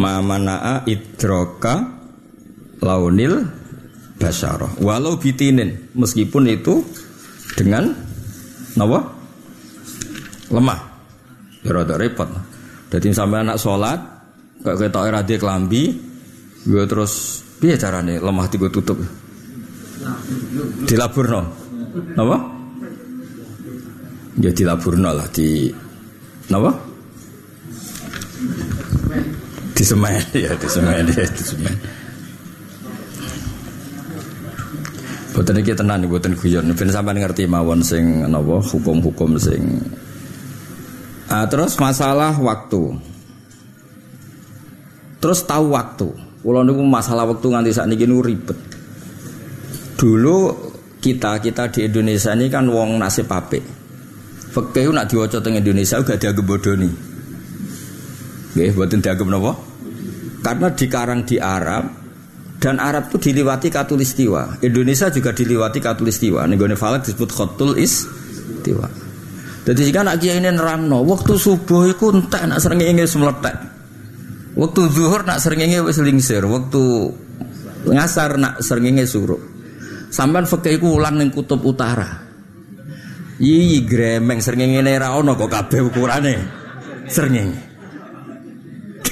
mamanaa 0.00 0.88
idroka 0.88 1.92
launil 2.80 3.44
basyarah 4.16 4.80
walau 4.80 5.20
bitinin 5.20 5.92
meskipun 5.92 6.48
itu 6.48 6.80
dengan 7.52 7.92
apa 8.80 8.98
lemah. 10.48 10.80
Ya 11.64 11.70
rada 11.72 11.96
repot. 11.96 12.28
Jadi 12.92 13.12
sampai 13.12 13.44
anak 13.44 13.56
sholat 13.60 14.00
kayak 14.64 14.88
kita 14.88 15.00
era 15.04 15.20
dia 15.24 15.36
kelambi 15.40 15.96
gue 16.64 16.84
terus 16.88 17.44
biar 17.60 17.76
caranya 17.76 18.20
lemah 18.24 18.48
tiga 18.48 18.72
tutup. 18.72 18.96
Dilabur 20.88 21.26
no? 21.28 21.42
Apa 22.16 22.53
ya 24.40 24.50
dilabur 24.50 24.98
no 24.98 25.14
lah 25.14 25.28
di 25.30 25.70
apa 26.50 26.70
di 29.74 29.84
semen 29.84 30.22
ya 30.44 30.52
di 30.54 30.68
semen 30.70 31.04
ya 31.10 31.24
di 31.26 31.44
semen 31.44 31.76
Boten 35.34 35.58
iki 35.58 35.74
tenan 35.74 36.06
boten 36.06 36.38
guyon. 36.38 36.70
Ben 36.78 36.94
sampean 36.94 37.18
ngerti 37.18 37.50
mawon 37.50 37.82
sing 37.82 38.22
napa 38.22 38.62
hukum-hukum 38.62 39.34
sing 39.34 39.82
Ah, 41.26 41.50
terus 41.50 41.74
masalah 41.82 42.38
waktu. 42.38 42.94
Terus 45.18 45.42
tahu 45.42 45.74
waktu. 45.74 46.06
Kulo 46.38 46.62
niku 46.62 46.86
masalah 46.86 47.26
waktu 47.26 47.50
nganti 47.50 47.74
saat 47.74 47.90
ini 47.90 48.06
ribet. 48.06 48.54
Dulu 49.98 50.36
kita 51.02 51.42
kita 51.42 51.66
di 51.74 51.90
Indonesia 51.90 52.30
ini 52.38 52.46
kan 52.46 52.70
wong 52.70 53.00
nasib 53.02 53.26
apik. 53.26 53.83
Fikih 54.54 54.94
nak 54.94 55.10
diwaca 55.10 55.42
teng 55.42 55.58
Indonesia 55.58 55.98
gak 55.98 56.22
dianggap 56.22 56.46
bodoni. 56.46 56.90
Nggih, 58.54 58.70
boten 58.70 59.02
dianggap 59.02 59.26
napa? 59.26 59.52
Karena 60.46 60.68
dikarang 60.70 61.26
di 61.26 61.42
Arab 61.42 61.90
dan 62.62 62.78
Arab 62.78 63.10
itu 63.10 63.28
diliwati 63.28 63.68
katulistiwa. 63.68 64.62
Indonesia 64.62 65.10
juga 65.10 65.34
diliwati 65.34 65.82
katulistiwa. 65.82 66.46
Nih 66.46 66.54
gue 66.54 66.78
falak 66.78 67.02
disebut 67.02 67.28
khotul 67.34 67.74
istiwa. 67.76 68.86
Jadi 69.64 69.80
jika 69.90 70.00
nak 70.06 70.20
kiai 70.20 70.38
ini 70.38 70.52
neramno, 70.52 71.02
waktu 71.02 71.34
subuh 71.34 71.88
itu 71.92 72.12
entah 72.14 72.44
nak 72.48 72.60
sering 72.60 72.84
ingin 72.84 73.08
semeletek. 73.08 73.56
Waktu 74.54 74.80
zuhur 74.92 75.28
nak 75.28 75.42
sering 75.44 75.60
ingin 75.66 75.82
wes 75.84 75.98
lingsir. 75.98 76.40
Waktu 76.40 76.82
ngasar 77.90 78.38
nak 78.40 78.64
sering 78.64 78.96
ingin 78.96 79.08
suruh. 79.08 79.40
Sampean 80.08 80.48
fikih 80.48 80.78
iku 80.78 80.94
ulang 80.94 81.20
ning 81.20 81.34
kutub 81.34 81.60
utara. 81.64 82.23
Iyi 83.42 83.82
gremeng 83.82 84.38
srengenge 84.38 84.94
ra 84.98 85.18
ono 85.18 85.34
kok 85.34 85.50
kabeh 85.50 85.80
ukurane. 85.82 86.34
Srengenge. 87.10 87.60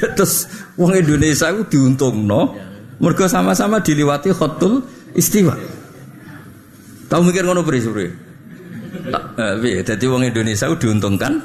Terus 0.03 0.51
wong 0.75 0.99
Indonesia 0.99 1.51
itu 1.55 1.63
diuntungno 1.79 2.59
mergo 2.99 3.27
sama-sama 3.31 3.79
diliwati 3.83 4.35
khotul 4.35 4.83
istiwa. 5.15 5.55
Tahu 7.07 7.21
mikir 7.23 7.47
ngono 7.47 7.63
pri 7.63 7.79
sore? 7.83 8.07
Eh, 9.63 9.83
jadi 9.85 10.05
wong 10.09 10.27
Indonesia 10.27 10.67
itu 10.67 10.89
diuntungkan 10.89 11.39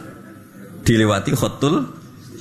dilewati 0.81 1.36
khotul 1.36 1.86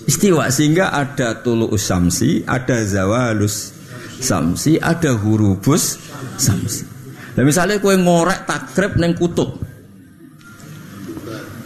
istiwa 0.07 0.47
sehingga 0.49 0.95
ada 0.95 1.43
tulu 1.43 1.69
usamsi, 1.69 2.47
ada 2.47 2.81
zawalus 2.87 3.75
samsi, 4.23 4.79
ada 4.79 5.13
hurubus 5.19 5.99
samsi. 6.39 6.87
Nah 7.37 7.45
misalnya 7.45 7.83
kue 7.83 7.99
ngorek 7.99 8.49
takrib 8.49 8.97
neng 8.97 9.13
kutub, 9.19 9.61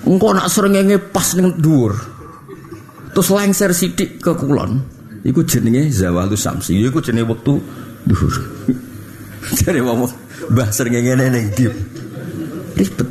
engkau 0.07 0.33
nak 0.33 0.49
serengenge 0.49 0.97
pas 1.11 1.37
neng 1.37 1.57
dur, 1.61 1.93
terus 3.13 3.29
lengser 3.33 3.73
sidik 3.77 4.21
ke 4.21 4.33
kulon, 4.37 4.81
iku 5.27 5.45
jenenge 5.45 5.93
zawalus 5.93 6.45
samsi, 6.45 6.81
iku 6.81 7.01
jenenge 7.05 7.29
waktu 7.33 7.55
dur. 8.07 8.33
Jadi 9.61 9.81
ngomong 9.83 10.11
bah 10.53 10.69
serengenge 10.73 11.13
neng 11.17 11.53
diep, 11.53 11.75
ribet. 12.77 13.09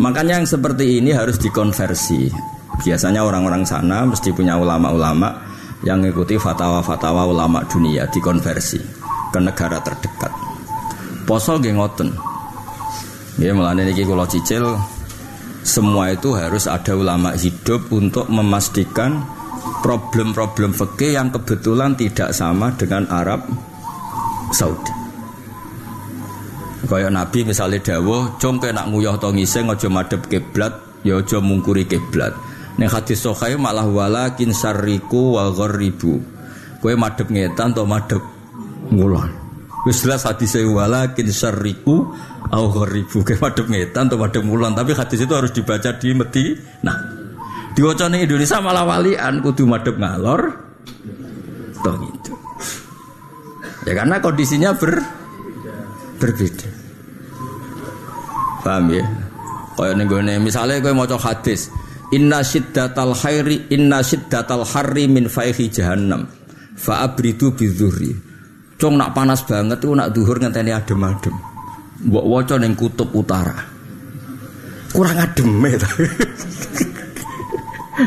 Makanya 0.00 0.40
yang 0.40 0.48
seperti 0.48 0.98
ini 0.98 1.12
harus 1.12 1.36
dikonversi. 1.36 2.32
Biasanya 2.82 3.22
orang-orang 3.22 3.62
sana 3.68 4.02
mesti 4.08 4.32
punya 4.32 4.56
ulama-ulama 4.56 5.30
yang 5.84 6.00
mengikuti 6.00 6.40
fatwa-fatwa 6.40 7.28
ulama 7.28 7.62
dunia 7.68 8.08
dikonversi 8.08 8.80
ke 9.30 9.38
negara 9.38 9.78
terdekat. 9.84 10.32
Poso 11.28 11.60
nggih 11.60 11.76
ngoten. 11.76 12.08
Ya 13.38 13.54
mulane 13.56 13.86
niki 13.86 14.02
kula 14.04 14.26
cicil 14.28 14.76
semua 15.62 16.10
itu 16.10 16.34
harus 16.34 16.66
ada 16.66 16.98
ulama 16.98 17.38
hidup 17.38 17.86
untuk 17.94 18.26
memastikan 18.26 19.22
problem-problem 19.82 20.74
fikih 20.74 21.14
yang 21.14 21.30
kebetulan 21.30 21.94
tidak 21.94 22.34
sama 22.34 22.74
dengan 22.74 23.06
Arab 23.10 23.46
Saudi. 24.50 24.94
Kaya 26.82 27.08
Nabi 27.08 27.46
misalnya 27.46 27.80
dawuh, 27.80 28.36
"Cung 28.36 28.60
nak 28.60 28.90
nguyah 28.90 29.16
to 29.16 29.32
ngising 29.32 29.70
aja 29.70 29.88
madhep 29.88 30.28
kiblat, 30.28 30.76
ya 31.06 31.16
aja 31.16 31.40
mungkuri 31.40 31.88
kiblat." 31.88 32.36
Ning 32.76 32.90
hadis 32.90 33.24
sahih 33.24 33.56
malah 33.56 33.88
walakin 33.88 34.52
sarriku 34.52 35.40
wa 35.40 35.48
gharribu. 35.54 36.20
Kowe 36.84 36.92
madhep 36.98 37.32
ngetan 37.32 37.72
to 37.72 37.88
madhep 37.88 38.20
ngulon. 38.92 39.30
Wis 39.88 40.04
jelas 40.04 40.22
hadis 40.28 40.52
walakin 40.58 41.32
syarriku 41.32 42.12
au 42.52 42.68
gharibu 42.68 43.24
ke 43.24 43.40
madhep 43.40 43.66
ngetan 43.66 44.12
atau 44.12 44.20
madhep 44.20 44.44
mulan 44.44 44.76
tapi 44.76 44.92
hadis 44.92 45.24
itu 45.24 45.32
harus 45.32 45.50
dibaca 45.56 45.90
di 45.96 46.12
meti. 46.12 46.52
Nah, 46.84 46.96
diwaca 47.72 48.12
ning 48.12 48.28
Indonesia 48.28 48.60
malah 48.60 48.84
walian 48.84 49.40
kudu 49.40 49.64
madhep 49.64 49.96
ngalor. 49.96 50.52
Toh 51.80 51.94
gitu. 51.96 52.32
Ya 53.88 53.92
karena 53.96 54.20
kondisinya 54.20 54.70
ber 54.76 55.00
berbeda. 56.20 56.68
Paham 58.62 58.94
ya? 58.94 59.04
Kaya 59.74 59.96
ning 59.96 60.06
gone 60.06 60.36
misale 60.38 60.78
kowe 60.78 60.94
maca 60.94 61.18
hadis, 61.18 61.72
Inna 62.12 62.44
syiddatal 62.44 63.16
khairi 63.16 63.72
inna 63.72 64.04
syiddatal 64.04 64.68
harri 64.68 65.08
min 65.08 65.26
faihi 65.32 65.72
jahannam. 65.72 66.28
Fa 66.76 67.08
abridu. 67.08 67.56
Cong 68.76 68.94
nak 68.98 69.14
panas 69.16 69.40
banget 69.46 69.78
tuh 69.80 69.96
nak 69.96 70.12
duhur 70.12 70.36
ngenteni 70.36 70.74
adem-adem. 70.74 71.51
Mbok 72.00 72.24
waca 72.24 72.56
ning 72.56 72.72
kutub 72.72 73.12
utara. 73.12 73.68
Kurang 74.92 75.16
adem 75.16 75.48
ya. 75.68 75.76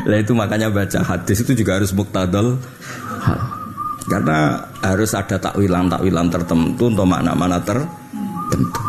Lah 0.09 0.17
itu 0.17 0.33
makanya 0.33 0.73
baca 0.73 1.05
hadis 1.05 1.45
itu 1.45 1.53
juga 1.53 1.77
harus 1.77 1.93
muktadal. 1.93 2.57
Karena 4.05 4.61
harus 4.85 5.17
ada 5.17 5.41
takwilan-takwilan 5.41 6.29
tertentu 6.29 6.93
untuk 6.93 7.09
makna-makna 7.09 7.57
tertentu. 7.61 8.81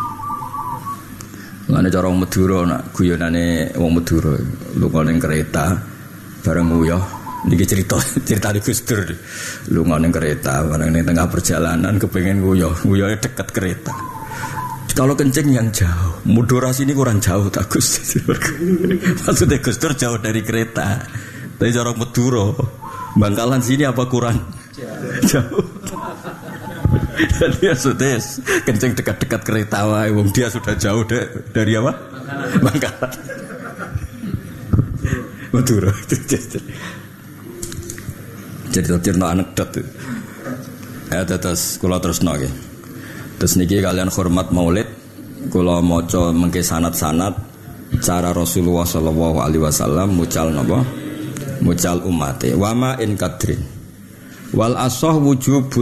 Ngene 1.66 1.90
cara 1.90 2.06
wong 2.06 2.22
Madura 2.22 2.58
nak 2.62 2.94
guyonane 2.94 3.74
wong 3.74 3.98
Madura 3.98 4.38
lunga 4.78 5.00
ning 5.02 5.18
kereta 5.18 5.74
bareng 6.46 6.70
nguyah 6.70 7.04
Niki 7.46 7.62
cerita 7.62 7.94
cerita 8.26 8.50
di 8.50 8.58
Gus 8.58 8.82
Dur. 8.82 9.06
Lu 9.70 9.86
ning 9.86 10.10
kereta, 10.10 10.66
barang 10.66 10.90
ning 10.90 11.06
tengah 11.06 11.30
perjalanan 11.30 11.94
kepengen 11.94 12.42
guyoh, 12.42 12.74
guyoh 12.82 13.06
dekat 13.14 13.46
kereta. 13.54 13.94
Kalau 14.96 15.12
kencing 15.12 15.52
yang 15.52 15.68
jauh, 15.68 16.24
mudorasi 16.24 16.88
ini 16.88 16.96
kurang 16.96 17.20
jauh 17.20 17.52
tak 17.52 17.68
Gus. 17.68 18.00
Maksudnya 19.28 19.60
Gus 19.60 19.76
Dur 19.76 19.92
jauh 19.92 20.16
dari 20.16 20.40
kereta. 20.40 21.04
Tapi 21.60 21.68
cara 21.68 21.92
Madura, 21.92 22.56
Bangkalan 23.16 23.60
sini 23.60 23.84
apa 23.84 24.08
kurang? 24.08 24.40
Jauh. 25.28 25.64
Jadi 27.36 27.64
ya 27.64 27.72
sudah 27.76 28.20
kencing 28.64 28.92
dekat-dekat 28.92 29.40
kereta 29.40 29.88
wae 29.88 30.12
wong 30.12 30.32
dia 30.36 30.52
sudah 30.52 30.76
jauh 30.76 31.04
de, 31.04 31.44
dari 31.52 31.76
apa? 31.76 31.92
Bangkalan. 32.60 33.12
Madura. 35.52 35.92
cerita-cerita 38.76 39.26
anekdot 39.32 39.72
ya 41.08 41.24
terus 41.24 41.80
kula 41.80 41.96
terus 41.96 42.20
nage 42.20 42.52
terus 43.36 43.54
niki 43.60 43.80
kalian 43.84 44.08
hormat 44.08 44.48
maulid 44.52 44.88
kula 45.52 45.84
moco 45.84 46.32
mengke 46.32 46.64
sanat-sanat 46.64 47.34
cara 48.02 48.34
Rasulullah 48.34 48.84
Shallallahu 48.84 49.38
Alaihi 49.38 49.62
Wasallam 49.62 50.18
mucal 50.18 50.50
napa? 50.50 50.82
Mucal 51.62 52.04
umate 52.04 52.52
wama 52.52 53.00
in 53.00 53.16
kadrin 53.16 53.60
wal 54.52 54.76
asoh 54.76 55.18
wujub 55.18 55.72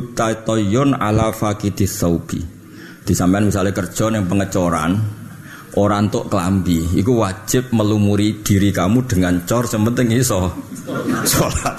toyon 0.47 0.97
ala 0.97 1.35
fakidis 1.35 1.99
saubi 1.99 2.41
di 3.05 3.13
sampean 3.13 3.51
misalnya 3.51 3.77
kerja 3.77 4.09
yang 4.09 4.25
pengecoran 4.25 4.97
orang 5.77 6.09
untuk 6.09 6.31
kelambi 6.31 6.81
itu 6.95 7.13
wajib 7.13 7.75
melumuri 7.75 8.41
diri 8.41 8.71
kamu 8.71 9.05
dengan 9.05 9.43
cor 9.45 9.67
sementing 9.67 10.15
iso 10.15 10.55
sholat. 11.31 11.77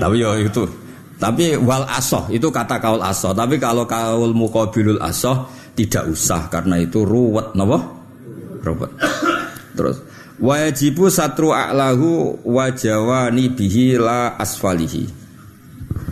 Tapi 0.00 0.14
ya 0.16 0.30
itu 0.40 0.85
tapi 1.16 1.56
wal 1.56 1.88
asoh 1.88 2.28
itu 2.28 2.48
kata 2.52 2.76
kaul 2.80 3.00
asoh 3.00 3.32
tapi 3.32 3.56
kalau 3.56 3.88
kaul 3.88 4.36
mukabilul 4.36 5.00
asoh 5.00 5.48
tidak 5.72 6.08
usah 6.08 6.48
karena 6.52 6.80
itu 6.80 7.04
ruwet 7.04 7.56
napa 7.56 7.78
ruwet 8.64 8.92
terus 9.76 10.00
wajibu 10.36 11.08
satru 11.08 11.52
a'lahu 11.52 12.40
wajawani 12.44 13.52
bihi 13.52 13.96
la 13.96 14.36
asfalihi 14.36 15.26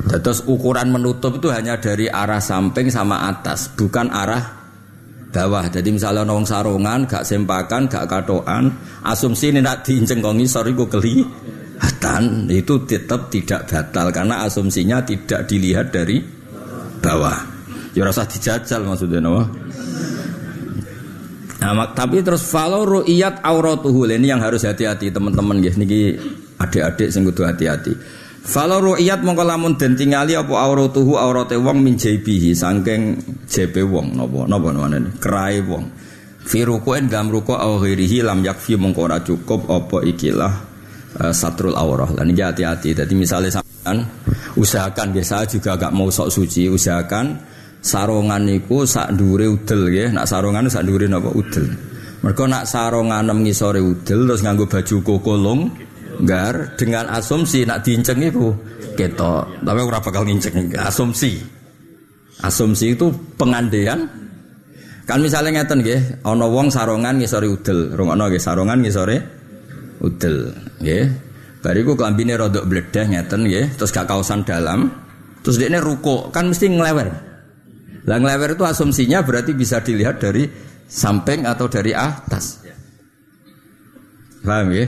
Terus 0.05 0.45
ukuran 0.45 0.93
menutup 0.93 1.41
itu 1.41 1.49
hanya 1.49 1.81
dari 1.81 2.07
arah 2.07 2.39
samping 2.39 2.93
sama 2.93 3.25
atas, 3.25 3.73
bukan 3.73 4.13
arah 4.13 4.43
bawah. 5.35 5.67
Jadi 5.67 5.91
misalnya 5.91 6.23
nong 6.23 6.47
sarungan, 6.47 7.09
gak 7.09 7.27
sempakan, 7.27 7.91
gak 7.91 8.07
katoan, 8.07 8.71
asumsi 9.03 9.51
ini 9.51 9.65
nak 9.65 9.83
diinceng 9.83 10.23
kongi, 10.23 10.47
sorry 10.47 10.77
gue 10.77 10.87
keli. 10.87 11.27
Hatan 11.85 12.49
itu 12.49 12.81
tetap 12.89 13.29
tidak 13.29 13.69
batal 13.69 14.09
karena 14.09 14.49
asumsinya 14.49 15.05
tidak 15.05 15.45
dilihat 15.45 15.93
dari 15.93 16.17
bawah. 17.05 17.37
Ya 17.93 18.09
rasa 18.09 18.25
dijajal 18.25 18.89
maksudnya 18.89 19.21
no? 19.21 19.45
Nah, 21.61 21.93
tapi 21.93 22.25
terus 22.25 22.45
follow 22.45 22.85
ru'iyat 22.85 23.45
auratuhu 23.45 24.05
ini 24.09 24.33
yang 24.33 24.41
harus 24.41 24.65
hati-hati 24.65 25.13
teman-teman 25.13 25.61
ya. 25.61 25.73
Niki 25.77 26.17
adik-adik 26.57 27.09
sing 27.13 27.25
hati-hati. 27.29 27.93
Kalau 28.45 28.81
ru'iyat 28.81 29.25
mongko 29.25 29.45
lamun 29.45 29.77
den 29.77 29.97
tingali 29.97 30.37
apa 30.37 30.53
auratuhu 30.53 31.17
aurate 31.17 31.57
wong 31.57 31.81
min 31.81 31.97
jaibihi 31.97 32.53
saking 32.53 33.17
jebe 33.49 33.81
wong 33.85 34.17
napa 34.17 34.45
napa 34.49 34.69
namane 34.73 35.17
kerai 35.21 35.65
wong. 35.65 35.85
Fi 36.45 36.65
ruku'in 36.65 37.09
dalam 37.09 37.33
ruku' 37.33 37.57
lam 37.57 38.41
yakfi 38.45 38.77
mongko 38.77 39.09
cukup 39.25 39.65
apa 39.73 40.05
ikilah 40.05 40.74
uh, 41.21 41.35
satrul 41.35 41.77
aurah. 41.77 42.11
Lan 42.15 42.31
iki 42.33 42.43
hati-hati. 42.43 42.95
Dadi 42.97 43.15
misale 43.15 43.51
sampean 43.51 44.07
usahakan 44.59 45.15
biasa 45.15 45.47
juga 45.51 45.79
agak 45.79 45.93
mau 45.95 46.09
sok 46.09 46.31
suci, 46.31 46.71
usahakan 46.71 47.39
sarungan 47.85 48.43
niku 48.43 48.87
sak 48.89 49.15
dhuwure 49.15 49.51
udel 49.51 49.91
nggih. 49.91 50.09
Nak 50.15 50.27
sarungan 50.27 50.71
sak 50.71 50.87
dhuwure 50.87 51.07
napa 51.11 51.31
udel. 51.31 51.67
Mergo 52.25 52.45
nak 52.49 52.65
sarungan 52.65 53.29
ngisore 53.45 53.85
udel 53.85 54.25
terus 54.25 54.41
nganggo 54.41 54.65
baju 54.65 54.97
kokolong 55.05 55.61
gar 56.23 56.79
dengan 56.79 57.11
asumsi 57.11 57.67
nak 57.67 57.83
diinceng 57.83 58.23
itu 58.23 58.55
ketok 58.95 59.67
tapi 59.67 59.81
ora 59.83 59.99
bakal 59.99 60.23
nginceng 60.23 60.71
asumsi 60.79 61.43
asumsi 62.39 62.95
itu 62.95 63.11
pengandaian 63.35 64.07
kan 65.05 65.19
misalnya 65.19 65.61
ngeten 65.61 65.83
nggih 65.83 66.01
ana 66.23 66.47
wong 66.47 66.71
sarongan 66.71 67.19
ngisore 67.19 67.51
udel 67.51 67.99
rungokno 67.99 68.31
nggih 68.31 68.43
sarongan 68.43 68.79
ngisore 68.81 69.17
udel 70.05 70.53
nggih 70.85 71.09
bariku 71.65 71.97
klambine 71.97 72.37
rada 72.37 72.61
bledeh 72.61 73.09
ngeten 73.09 73.49
nggih 73.49 73.73
terus 73.81 73.89
gak 73.89 74.05
kaosan 74.05 74.45
dalam 74.45 74.93
terus 75.41 75.57
dia 75.57 75.73
ruko 75.81 76.29
kan 76.29 76.53
mesti 76.53 76.69
ngelewer 76.69 77.35
Lah 78.05 78.21
ngelewer 78.21 78.53
itu 78.53 78.65
asumsinya 78.69 79.25
berarti 79.25 79.57
bisa 79.57 79.81
dilihat 79.81 80.21
dari 80.21 80.45
samping 80.85 81.49
atau 81.49 81.67
dari 81.73 81.97
atas. 81.97 82.61
Paham 84.45 84.77
ya? 84.77 84.85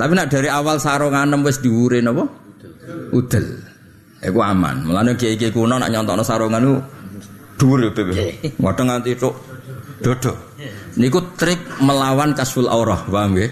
Tapi 0.00 0.12
nak 0.16 0.32
dari 0.32 0.48
awal 0.48 0.80
sarungan 0.80 1.28
wis 1.44 1.60
diure 1.60 2.00
napa? 2.00 2.24
Udel. 3.12 3.60
Iku 4.24 4.40
aman. 4.40 4.88
Mulane 4.88 5.12
kiai-kiai 5.12 5.52
kuno 5.52 5.76
nak 5.76 5.92
nyontokno 5.92 6.24
sarungan 6.24 6.64
ku 6.64 6.76
dhuwur 7.60 7.78
ya, 7.84 7.90
Beb. 7.92 8.08
Wadang 8.64 8.88
nganti 8.88 9.12
tok 9.20 9.34
dodo. 10.00 10.32
Niku 10.96 11.20
trik 11.36 11.60
melawan 11.84 12.32
kasful 12.32 12.64
aurah, 12.64 13.04
paham 13.06 13.36
ya? 13.36 13.48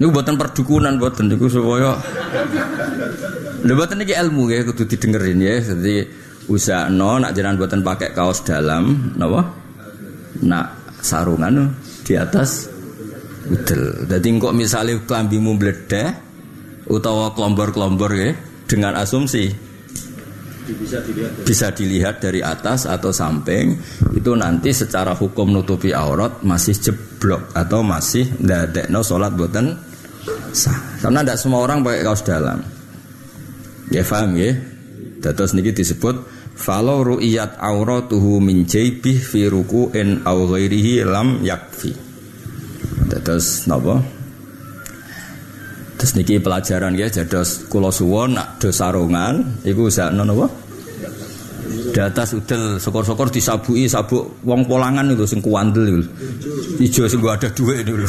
Niku 0.00 0.10
buatan 0.10 0.36
perdukunan 0.40 0.96
buatan 0.96 1.28
niku 1.28 1.46
supaya 1.52 1.94
Lha 3.62 3.72
buatan 3.76 4.02
niki 4.02 4.14
ilmu 4.16 4.50
ya 4.50 4.66
kudu 4.66 4.88
didengerin 4.88 5.38
ya. 5.38 5.62
Jadi 5.62 5.96
usahno 6.50 7.22
nak 7.22 7.32
jenengan 7.36 7.60
buatan 7.60 7.80
pakai 7.86 8.10
kaos 8.10 8.42
dalam 8.42 9.14
napa? 9.14 9.46
Nak 10.42 10.98
sarungan 10.98 11.70
di 12.02 12.18
atas 12.18 12.66
udel. 13.46 14.08
Dadi 14.10 14.28
kok 14.38 14.54
misalnya 14.56 14.98
klambimu 15.06 15.54
meledah 15.54 16.10
utawa 16.90 17.30
kelombor-kelombor 17.36 18.10
ya 18.18 18.34
dengan 18.66 18.98
asumsi 18.98 19.72
bisa 20.62 21.02
dilihat, 21.02 21.32
bisa 21.42 21.66
dilihat 21.74 22.14
dari 22.22 22.40
atas 22.40 22.86
atau 22.86 23.10
samping 23.10 23.74
itu 24.14 24.30
nanti 24.38 24.70
secara 24.70 25.10
hukum 25.14 25.50
nutupi 25.50 25.90
aurat 25.90 26.38
masih 26.46 26.74
jeblok 27.22 27.54
atau 27.54 27.86
masih 27.86 28.26
no 28.90 29.06
sholat 29.06 29.30
buatan 29.38 29.78
sah. 30.50 30.98
Karena 30.98 31.22
tidak 31.22 31.38
semua 31.38 31.62
orang 31.62 31.86
pakai 31.86 32.02
kaos 32.02 32.26
dalam. 32.26 32.58
Ya 33.94 34.02
paham 34.02 34.34
ya? 34.34 34.50
Terus 35.22 35.54
niki 35.54 35.70
disebut 35.70 36.18
falau 36.58 37.06
ru'iyat 37.06 37.62
auratuhu 37.62 38.42
min 38.42 38.66
jaybih 38.66 39.22
fi 39.22 39.46
ruku'in 39.46 40.26
aw 40.26 40.34
ghairihi 40.50 41.06
lam 41.06 41.46
yakfi. 41.46 41.94
Terus 43.06 43.70
napa? 43.70 44.02
Terus 45.94 46.18
niki 46.18 46.42
pelajaran 46.42 46.98
ya 46.98 47.06
jados 47.06 47.70
kula 47.70 47.94
suwon 47.94 48.34
nak 48.34 48.58
do 48.58 48.74
sarungan 48.74 49.62
iku 49.62 49.86
usahno 49.86 50.26
napa? 50.26 50.50
Di 51.92 52.00
atas 52.00 52.32
udel 52.32 52.80
sokor-sokor 52.80 53.28
disabuki 53.28 53.84
sabuk 53.84 54.40
wong 54.48 54.64
polangan 54.64 55.12
itu 55.12 55.28
sing 55.28 55.44
kuandel 55.44 55.92
itu. 55.92 56.00
Ijo 56.88 57.04
sing 57.04 57.20
ada 57.20 57.52
duit 57.52 57.84
itu. 57.84 58.08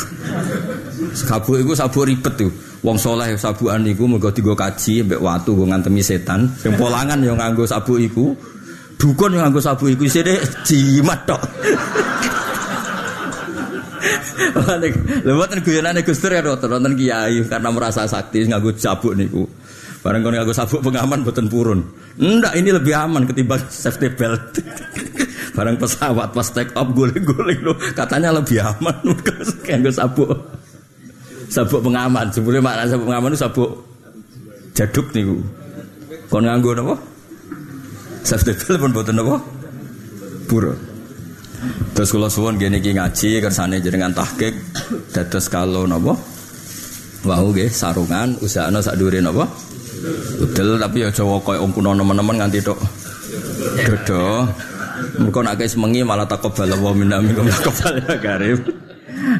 Sabuk 1.12 1.60
iku 1.60 1.76
sabuk 1.76 2.08
ribet 2.08 2.34
tuh. 2.39 2.52
Wong 2.80 2.96
soleh 2.96 3.36
sabukan 3.36 3.84
iku 3.84 4.08
mergo 4.08 4.32
digo 4.32 4.56
kaji 4.56 5.04
mbek 5.04 5.19
watu 5.19 5.60
go 5.60 5.67
ngantemi 5.67 6.00
setan. 6.00 6.48
Sing 6.56 6.80
polangan 6.80 7.19
yang 7.19 7.36
nganggo 7.36 7.67
sabuk 7.67 8.00
iku. 8.00 8.32
Dukun 8.96 9.36
yang 9.36 9.52
nganggo 9.52 9.60
sabuk 9.60 9.91
iku 9.91 10.08
isine 10.08 10.39
jimat 10.63 11.28
tok. 11.28 11.43
Lha 15.24 15.32
mboten 15.36 15.63
guyonane 15.63 16.04
Gus 16.04 16.19
Dur 16.19 16.36
ya 16.36 16.43
wonten 16.43 16.96
kiai 16.96 17.43
karena 17.48 17.69
merasa 17.72 18.08
sakti 18.08 18.48
nganggo 18.48 18.72
sabuk 18.76 19.15
niku. 19.15 19.43
Barang 20.04 20.20
kon 20.20 20.36
nganggo 20.36 20.52
sabuk 20.52 20.84
pengaman 20.84 21.24
mboten 21.24 21.48
purun. 21.48 21.80
Ndak 22.20 22.60
ini 22.60 22.76
lebih 22.76 22.92
aman 22.92 23.24
ketimbang 23.24 23.63
safety 23.72 24.12
belt. 24.12 24.60
Barang 25.56 25.80
pesawat 25.80 26.36
pas 26.36 26.48
take 26.52 26.76
off 26.76 26.92
guling-guling 26.92 27.63
lo 27.63 27.72
katanya 27.96 28.36
lebih 28.36 28.60
aman 28.60 29.00
nganggo 29.63 29.92
sabuk. 29.96 30.36
Sabuk 31.48 31.80
pengaman. 31.80 32.28
Sebelum 32.36 32.60
makna 32.60 32.92
sabuk 32.92 33.08
pengaman 33.08 33.32
itu 33.32 33.39
sabuk 33.39 33.70
jaduk 34.76 35.08
niku. 35.16 35.39
Kon 36.28 36.44
nganggo 36.52 36.76
napa? 36.76 36.96
Safety 38.28 38.60
belt 38.60 38.84
pun 38.84 38.92
mboten 38.92 39.16
napa? 39.16 39.39
Purun. 40.52 40.76
Terus 41.96 42.12
kalau 42.12 42.28
suwon 42.28 42.60
gini 42.60 42.84
ngaji 42.84 43.39
kersane 43.39 43.80
jenengan 43.80 44.12
tahqiq 44.12 44.52
dados 45.16 45.48
kalau 45.48 45.88
napa? 45.88 46.12
Wau 47.24 47.56
nggih 47.56 47.72
sarungan 47.72 48.36
usahana 48.44 48.84
sak 48.84 49.00
dure 49.00 49.24
napa? 49.24 49.48
Udel 50.42 50.76
tapi 50.82 51.06
ya 51.06 51.10
Jawa 51.14 51.40
koyo 51.40 51.64
wong 51.64 51.72
kuno 51.72 51.96
nemen-nemen 51.96 52.36
nganti 52.44 52.60
tok 52.60 52.80
dodo. 53.88 54.48
Mergo 55.20 55.40
nek 55.42 55.62
semengi 55.66 56.06
malah 56.06 56.30
takobal 56.30 56.70
wa 56.80 56.92
minna 56.94 57.20
minkum 57.20 57.50
takobal 57.54 57.98
ya 58.02 58.16
karim. 58.22 58.60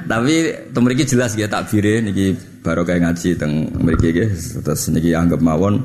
Tapi 0.06 0.34
temriki 0.72 1.04
jelas 1.04 1.36
ya 1.36 1.50
takbire 1.50 2.00
niki 2.04 2.36
baru 2.64 2.86
kayak 2.88 3.02
ngaji 3.10 3.30
teng 3.38 3.70
mriki 3.82 4.10
nggih. 4.14 4.30
Terus 4.64 4.82
niki 4.94 5.12
anggap 5.14 5.40
mawon 5.44 5.84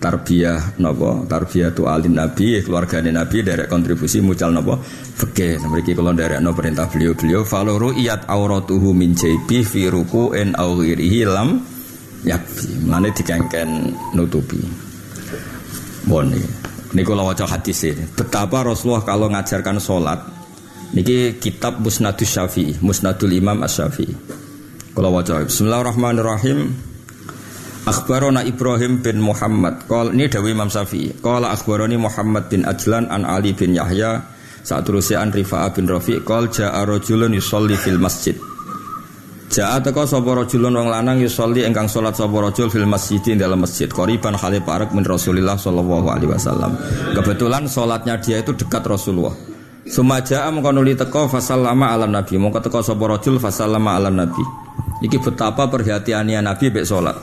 tarbiyah 0.00 0.80
napa? 0.80 1.24
Tarbiyah 1.28 1.70
tu 1.76 1.86
alin 1.86 2.16
nabi 2.16 2.60
keluargane 2.64 3.12
nabi 3.12 3.44
dari 3.44 3.66
kontribusi 3.68 4.22
mucal 4.24 4.50
napa? 4.54 4.78
Fikih 5.20 5.62
mriki 5.68 5.92
kula 5.92 6.16
nderekno 6.16 6.50
perintah 6.56 6.88
beliau-beliau 6.88 7.44
faluru 7.44 7.92
iyat 7.92 8.28
auratuhu 8.28 8.96
min 8.96 9.12
jaibi 9.12 9.62
fi 9.62 9.90
ruku'in 9.90 10.56
aw 10.56 10.70
ghairihi 10.80 11.20
lam 11.28 11.60
yakfi 12.24 12.80
mane 12.84 13.08
dikengken 13.14 13.94
nutupi 14.12 14.60
bon 16.04 16.28
ini 16.90 17.02
kalau 17.06 17.30
waca 17.30 17.46
hadis 17.46 17.86
ini 17.86 18.04
betapa 18.12 18.66
Rasulullah 18.66 19.04
kalau 19.06 19.30
ngajarkan 19.30 19.78
sholat 19.78 20.20
niki 20.92 21.38
kitab 21.38 21.78
Musnadus 21.80 22.28
Syafi'i 22.28 22.76
Musnadul 22.82 23.32
Imam 23.32 23.62
As-Syafi'i 23.62 24.12
kalau 24.92 25.14
waca 25.14 25.46
Bismillahirrahmanirrahim 25.46 26.90
Akhbarona 27.80 28.44
Ibrahim 28.44 29.00
bin 29.00 29.24
Muhammad. 29.24 29.88
Kal 29.88 30.12
ini 30.12 30.28
Dawi 30.28 30.52
Imam 30.52 30.68
Syafi'i. 30.68 31.16
Kala 31.24 31.56
akhbaroni 31.56 31.96
Muhammad 31.96 32.52
bin 32.52 32.68
Ajlan 32.68 33.08
an 33.08 33.24
Ali 33.24 33.56
bin 33.56 33.72
Yahya. 33.72 34.20
Saat 34.60 34.92
an 34.92 35.32
Rifa'a 35.32 35.72
bin 35.72 35.88
Rafi. 35.88 36.20
Kal 36.20 36.52
ja'a 36.52 36.84
rojulun 36.84 37.32
yusolli 37.32 37.80
fil 37.80 37.96
masjid. 37.96 38.36
Ja'a 39.50 39.82
teko 39.82 40.06
sapa 40.06 40.30
rajulun 40.30 40.78
wong 40.78 40.94
lanang 40.94 41.18
yusolli 41.18 41.66
engkang 41.66 41.90
salat 41.90 42.14
sapa 42.14 42.38
rajul 42.38 42.70
fil 42.70 42.86
masjid 42.86 43.18
dalam 43.34 43.66
masjid. 43.66 43.90
Qoriban 43.90 44.38
khali 44.38 44.62
parak 44.62 44.94
min 44.94 45.02
Rasulillah 45.02 45.58
sallallahu 45.58 46.06
alaihi 46.06 46.30
wasallam. 46.30 46.78
Kebetulan 47.18 47.66
salatnya 47.66 48.14
dia 48.22 48.38
itu 48.38 48.54
dekat 48.54 48.86
Rasulullah. 48.86 49.34
Sumaja 49.90 50.46
mengkonuli 50.54 50.94
teko 50.94 51.26
fasallama 51.26 51.90
ala 51.90 52.06
nabi. 52.06 52.38
Mongko 52.38 52.62
teko 52.62 52.78
sapa 52.78 53.02
rajul 53.10 53.42
fasallama 53.42 53.98
ala 53.98 54.06
nabi. 54.06 54.70
Iki 55.02 55.18
betapa 55.18 55.66
perhatiannya 55.66 56.46
Nabi 56.46 56.70
bek 56.70 56.86
salat. 56.86 57.18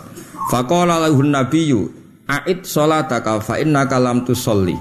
Faqala 0.51 0.99
lahun 1.07 1.31
nabiyyu 1.31 1.87
a'id 2.27 2.67
sholataka 2.67 3.39
fa 3.39 3.55
innaka 3.55 4.03
lam 4.03 4.27
tusolli. 4.27 4.75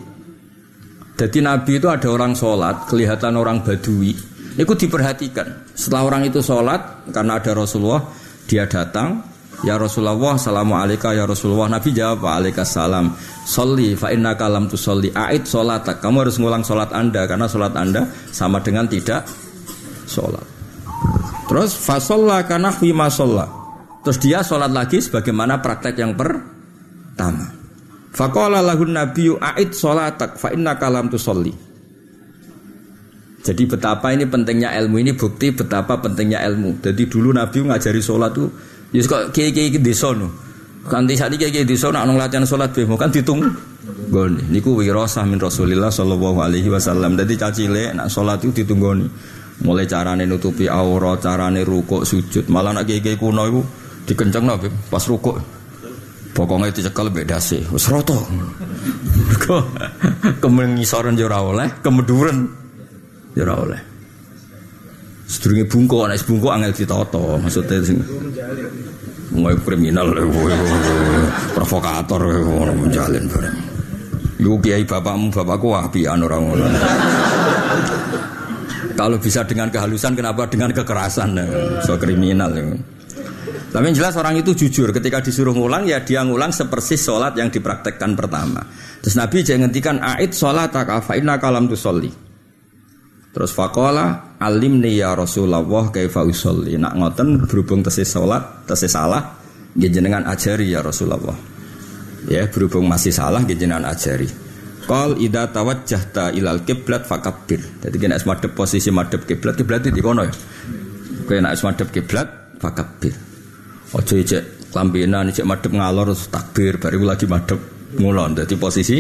Jadi 1.17 1.39
Nabi 1.41 1.81
itu 1.81 1.89
ada 1.89 2.13
orang 2.13 2.37
sholat, 2.37 2.91
kelihatan 2.93 3.41
orang 3.41 3.65
badui. 3.65 4.36
Itu 4.57 4.73
diperhatikan. 4.73 5.77
Setelah 5.77 6.03
orang 6.09 6.23
itu 6.27 6.41
sholat, 6.41 7.13
karena 7.13 7.37
ada 7.37 7.53
Rasulullah, 7.53 8.03
dia 8.49 8.65
datang, 8.65 9.37
Ya 9.65 9.81
Rasulullah, 9.81 10.37
Assalamualaikum 10.37 11.17
ya 11.17 11.25
Rasulullah. 11.25 11.81
Nabi 11.81 11.97
jawab, 11.97 12.29
Waalaikumsalam. 12.29 13.17
Soli 13.49 13.97
fa 13.97 14.13
innaka 14.13 14.53
lam 14.53 14.69
tusolli. 14.69 15.09
A'id 15.09 15.49
sholatak. 15.49 16.05
Kamu 16.05 16.29
harus 16.29 16.37
ngulang 16.37 16.61
sholat 16.61 16.93
anda, 16.93 17.25
karena 17.25 17.49
sholat 17.49 17.73
anda 17.73 18.05
sama 18.29 18.61
dengan 18.61 18.85
tidak 18.85 19.25
sholat. 20.05 20.45
Terus 21.49 21.73
fasolla 21.73 22.45
kana 22.45 22.75
ma 22.93 23.09
sholat. 23.09 23.49
Terus 24.05 24.19
dia 24.21 24.45
sholat 24.45 24.69
lagi 24.69 25.01
sebagaimana 25.01 25.65
praktek 25.65 26.05
yang 26.05 26.13
pertama. 26.13 27.49
Fakola 28.13 28.61
lahun 28.61 28.93
nabiyu 28.93 29.41
a'id 29.41 29.73
sholatak 29.73 30.37
fa 30.37 30.53
inna 30.53 30.77
kalam 30.77 31.09
tu 31.09 31.17
sholli. 31.17 31.66
Jadi 33.47 33.63
betapa 33.71 34.11
ini 34.11 34.27
pentingnya 34.27 34.75
ilmu 34.83 34.99
ini 34.99 35.15
bukti 35.15 35.55
betapa 35.55 36.03
pentingnya 36.03 36.43
ilmu. 36.51 36.83
Jadi 36.83 37.07
dulu 37.07 37.31
Nabi 37.31 37.63
ngajari 37.63 38.03
sholat 38.03 38.35
tuh, 38.35 38.51
ya 38.91 39.07
kok 39.07 39.31
kiai 39.31 39.55
kiai 39.55 39.71
di. 39.71 39.95
Kanti 40.87 41.15
saat 41.15 41.31
ini 41.31 41.47
kiai 41.47 41.63
di 41.63 41.79
sono, 41.79 42.03
nong 42.03 42.19
latihan 42.19 42.43
sholat 42.43 42.75
bemo 42.75 42.99
kan 42.99 43.15
ditung. 43.15 43.47
Goni, 43.87 44.51
niku 44.51 44.75
wirosah 44.83 45.23
min 45.23 45.39
Rasulillah 45.39 45.95
Shallallahu 45.95 46.43
Alaihi 46.43 46.67
Wasallam. 46.67 47.15
Jadi 47.15 47.39
cacile 47.39 47.95
nak 47.95 48.11
sholat 48.11 48.43
itu 48.43 48.67
ditunggoni. 48.67 49.07
Mulai 49.63 49.87
carane 49.87 50.27
nutupi 50.27 50.67
aurat, 50.67 51.23
carane 51.23 51.63
rukuk, 51.63 52.03
sujud. 52.03 52.51
Malah 52.51 52.75
nak 52.75 52.85
kiai 52.91 52.99
kiai 52.99 53.15
kuno 53.15 53.47
itu 53.47 53.63
dikenceng 54.07 54.47
nabi 54.47 54.71
pas 54.87 55.03
rukuk 55.03 55.35
pokoknya 56.31 56.71
dicekal 56.71 57.11
beda 57.11 57.43
sih 57.43 57.67
wis 57.75 57.91
roto 57.91 58.23
kok 59.43 59.67
kemengisoran 60.39 61.19
ora 61.19 61.43
oleh 61.43 61.69
kemeduren 61.83 62.66
yo 63.37 63.45
ora 63.45 63.55
oleh 63.61 63.81
sedurunge 65.29 65.69
bungkuk 65.69 66.09
nek 66.09 66.23
bungkuk 66.25 66.51
angel 66.51 66.73
ditoto 66.73 67.37
maksudnya 67.37 67.85
sing 67.85 67.99
mulai 69.37 69.59
kriminal 69.61 70.09
provokator 71.53 72.23
menjalin 72.73 73.27
bareng 73.29 73.77
Lu 74.37 74.61
kiai 74.61 74.85
bapakmu 74.85 75.33
bapakku 75.33 75.73
wahabian 75.73 76.21
orang 76.21 76.43
ngono. 76.45 76.67
Kalau 78.97 79.17
bisa 79.17 79.45
dengan 79.49 79.73
kehalusan 79.73 80.13
kenapa 80.13 80.45
dengan 80.49 80.73
kekerasan? 80.77 81.41
So 81.85 81.97
kriminal 81.97 82.53
ya. 82.53 82.65
Tapi 83.73 83.93
yang 83.93 83.97
jelas 83.97 84.17
orang 84.17 84.41
itu 84.41 84.57
jujur 84.57 84.93
ketika 84.93 85.21
disuruh 85.21 85.53
ngulang 85.53 85.85
ya 85.85 86.01
dia 86.01 86.25
ngulang 86.25 86.53
sepersis 86.53 87.01
sholat 87.01 87.37
yang 87.37 87.53
dipraktekkan 87.53 88.17
pertama. 88.17 88.65
Terus 89.05 89.17
Nabi 89.17 89.45
jangan 89.45 89.69
ngendikan 89.69 89.97
aid 90.01 90.33
sholat 90.33 90.73
inna 91.17 91.37
kalam 91.41 91.69
tu 91.69 91.77
soli. 91.77 92.26
Terus 93.37 93.53
fakola 93.53 94.33
alim 94.41 94.81
nih 94.81 95.05
ya 95.05 95.13
Rasulullah 95.13 95.61
kaifa 95.93 96.25
usolli. 96.25 96.81
Nak 96.81 96.97
ngoten 96.97 97.45
berhubung 97.45 97.85
tesis 97.85 98.09
sholat 98.09 98.65
tesis 98.65 98.97
salah, 98.97 99.37
jenengan 99.77 100.25
ajari 100.25 100.73
ya 100.73 100.81
Rasulullah. 100.81 101.37
Ya 102.33 102.49
berhubung 102.49 102.89
masih 102.89 103.13
salah 103.13 103.45
jenengan 103.45 103.85
ajari. 103.85 104.25
Kal 104.89 105.21
ida 105.21 105.53
tawajjahta 105.53 106.33
ilal 106.33 106.65
kiblat 106.65 107.05
fakabir. 107.05 107.61
Jadi 107.85 107.97
kena 108.01 108.17
madep 108.17 108.57
posisi 108.57 108.89
madep 108.89 109.29
kiblat 109.29 109.53
kiblat 109.53 109.85
itu 109.85 109.93
di 109.93 110.01
kono 110.01 110.25
ya. 110.25 110.33
Kena 111.29 111.53
madep 111.53 111.93
kiblat 111.93 112.57
fakabir. 112.57 113.13
Ojo 113.93 114.17
ijek 114.17 114.73
lambenan 114.73 115.29
ijek 115.29 115.45
madep 115.45 115.77
ngalor 115.77 116.17
takbir 116.33 116.81
baru 116.81 117.05
lagi 117.05 117.29
madep 117.29 117.61
ngulon. 118.01 118.33
Jadi 118.33 118.55
posisi 118.57 118.97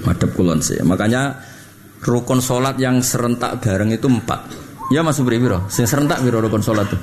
madep 0.00 0.32
kulon 0.32 0.64
sih. 0.64 0.80
Makanya 0.80 1.36
rukun 2.06 2.38
solat 2.38 2.78
yang 2.78 3.02
serentak 3.02 3.58
bareng 3.58 3.90
itu 3.90 4.06
empat. 4.06 4.40
Ya 4.94 5.02
Mas 5.02 5.18
Bro, 5.18 5.66
sing 5.66 5.84
serentak 5.84 6.22
biro 6.22 6.38
rukun 6.38 6.62
solat 6.62 6.86
tuh. 6.86 7.00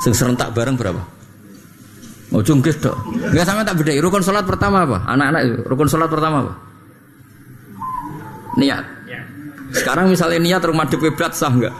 Sing 0.00 0.16
serentak 0.16 0.56
bareng 0.56 0.80
berapa? 0.80 1.04
Oh 2.32 2.40
cungkis 2.40 2.80
dok. 2.80 2.96
Enggak 3.10 3.44
sama 3.44 3.60
tak 3.66 3.76
beda. 3.76 3.92
Rukun 4.00 4.24
solat 4.24 4.48
pertama 4.48 4.88
apa? 4.88 5.04
Anak-anak 5.04 5.66
rukun 5.68 5.88
solat 5.90 6.08
pertama 6.08 6.46
apa? 6.46 6.52
Niat. 8.56 8.84
Sekarang 9.70 10.10
misalnya 10.10 10.38
niat 10.42 10.62
rumah 10.66 10.88
madep 10.88 10.98
kiblat 10.98 11.36
sah 11.36 11.52
enggak? 11.52 11.74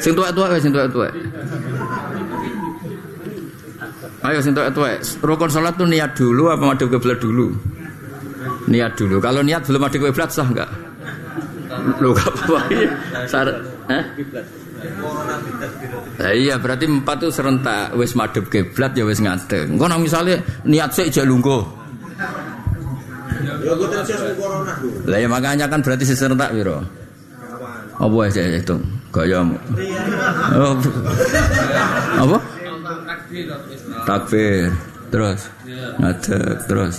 Sing 0.00 0.12
tua-tua 0.16 0.56
sing 0.56 0.72
tua-tua. 0.72 1.08
Ayo 4.22 4.38
sing 4.38 4.54
tua-tua. 4.54 5.02
Rukun 5.18 5.50
salat 5.50 5.74
tuh 5.74 5.86
niat 5.90 6.14
dulu 6.14 6.46
apa 6.46 6.62
madhep 6.62 6.88
kiblat 6.94 7.18
dulu? 7.18 7.50
Niat 8.70 8.94
dulu. 8.94 9.18
Kalau 9.18 9.42
niat 9.42 9.66
belum 9.66 9.82
madhep 9.82 9.98
kiblat 9.98 10.30
sah 10.30 10.46
enggak? 10.46 10.70
Lu 11.98 12.14
gak 12.14 12.30
apa-apa. 12.30 12.58
Syarat 13.26 13.56
eh? 13.90 14.04
Nah, 16.22 16.32
iya 16.34 16.54
berarti 16.58 16.86
empat 16.86 17.16
tuh 17.26 17.30
serentak 17.34 17.94
wis 17.98 18.14
madhep 18.14 18.46
kiblat 18.46 18.94
ya 18.94 19.02
wis 19.02 19.18
ngadeg. 19.18 19.66
Engko 19.74 19.86
nang 19.90 20.02
misale 20.02 20.62
niat 20.66 20.94
sik 20.94 21.10
jek 21.10 21.26
lungguh. 21.26 21.62
Lah 25.10 25.18
ya 25.18 25.26
makanya 25.26 25.66
kan 25.66 25.82
berarti 25.82 26.06
serentak 26.06 26.54
piro? 26.54 26.78
Apa 27.98 28.16
aja 28.26 28.42
itu? 28.46 28.78
Gayamu. 29.10 29.58
Oh. 30.58 30.74
Apa? 32.22 32.38
Takbir. 34.06 34.72
Terus. 35.12 35.40
Ngadeg 36.00 36.56
terus. 36.64 36.96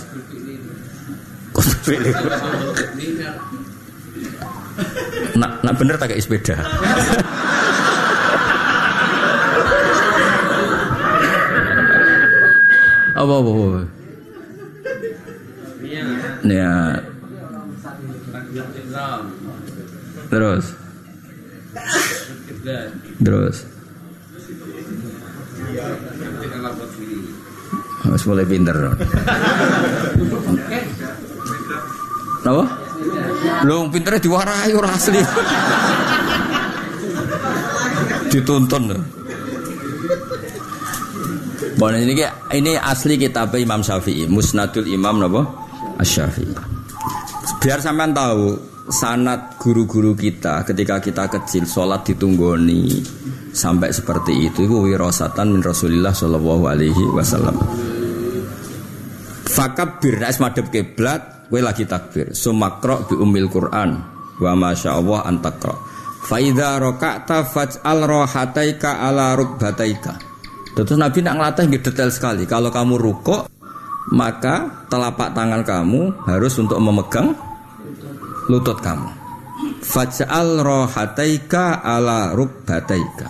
Nak, 5.34 5.50
nak 5.66 5.74
bener 5.78 5.98
tak 5.98 6.14
kayak 6.14 6.22
sepeda. 6.22 6.56
apa 13.14 13.34
apa 13.40 13.50
apa. 13.50 13.80
Niat. 16.44 17.00
Terus. 20.30 20.64
Terus. 23.22 23.56
Harus 28.14 28.30
mulai 28.30 28.46
pinter. 28.46 28.78
Apa? 32.46 32.64
Lu 33.66 33.90
pinternya 33.90 34.22
diwarai 34.22 34.70
ora 34.70 34.94
asli. 34.94 35.18
Dituntun. 38.30 38.94
Bon, 41.74 41.90
ini 41.90 42.14
ini 42.54 42.78
asli 42.78 43.18
kitab 43.18 43.50
Imam 43.58 43.82
Syafi'i, 43.82 44.30
Musnadul 44.30 44.86
Imam 44.86 45.18
napa? 45.18 45.42
Asy-Syafi'i. 45.98 46.54
Biar 47.58 47.82
sampean 47.82 48.14
tahu 48.14 48.54
sanat 48.94 49.58
guru-guru 49.58 50.14
kita 50.14 50.62
ketika 50.62 51.02
kita 51.02 51.26
kecil 51.26 51.66
sholat 51.66 52.06
ditunggoni 52.06 53.02
sampai 53.50 53.90
seperti 53.90 54.50
itu 54.50 54.70
itu 54.70 54.76
wirosatan 54.86 55.58
min 55.58 55.62
Rasulillah 55.66 56.14
Shallallahu 56.14 56.62
Alaihi 56.70 57.04
Wasallam. 57.10 57.83
Fakabir 59.54 60.18
nek 60.18 60.34
madhep 60.42 60.66
kiblat 60.74 61.46
kowe 61.46 61.60
lagi 61.62 61.86
takbir. 61.86 62.34
Sumakro 62.34 63.06
bi 63.06 63.14
umil 63.14 63.46
Quran 63.46 64.02
wa 64.42 64.52
masya 64.58 64.98
Allah 64.98 65.22
antakro. 65.30 65.78
Faida 66.26 66.82
rokakta 66.82 67.46
faj'al 67.46 68.02
rohataika 68.02 68.98
ala 68.98 69.38
rukbataika. 69.38 70.18
Terus 70.74 70.98
Nabi 70.98 71.22
nak 71.22 71.38
ngelatih 71.38 71.78
detail 71.78 72.10
sekali. 72.10 72.50
Kalau 72.50 72.74
kamu 72.74 72.98
rukuk 72.98 73.46
maka 74.10 74.88
telapak 74.90 75.30
tangan 75.38 75.62
kamu 75.62 76.26
harus 76.26 76.58
untuk 76.58 76.82
memegang 76.82 77.30
lutut 78.50 78.82
kamu. 78.82 79.06
Faj'al 79.84 80.66
rohataika 80.66 81.78
ala 81.78 82.34
rukbataika. 82.34 83.28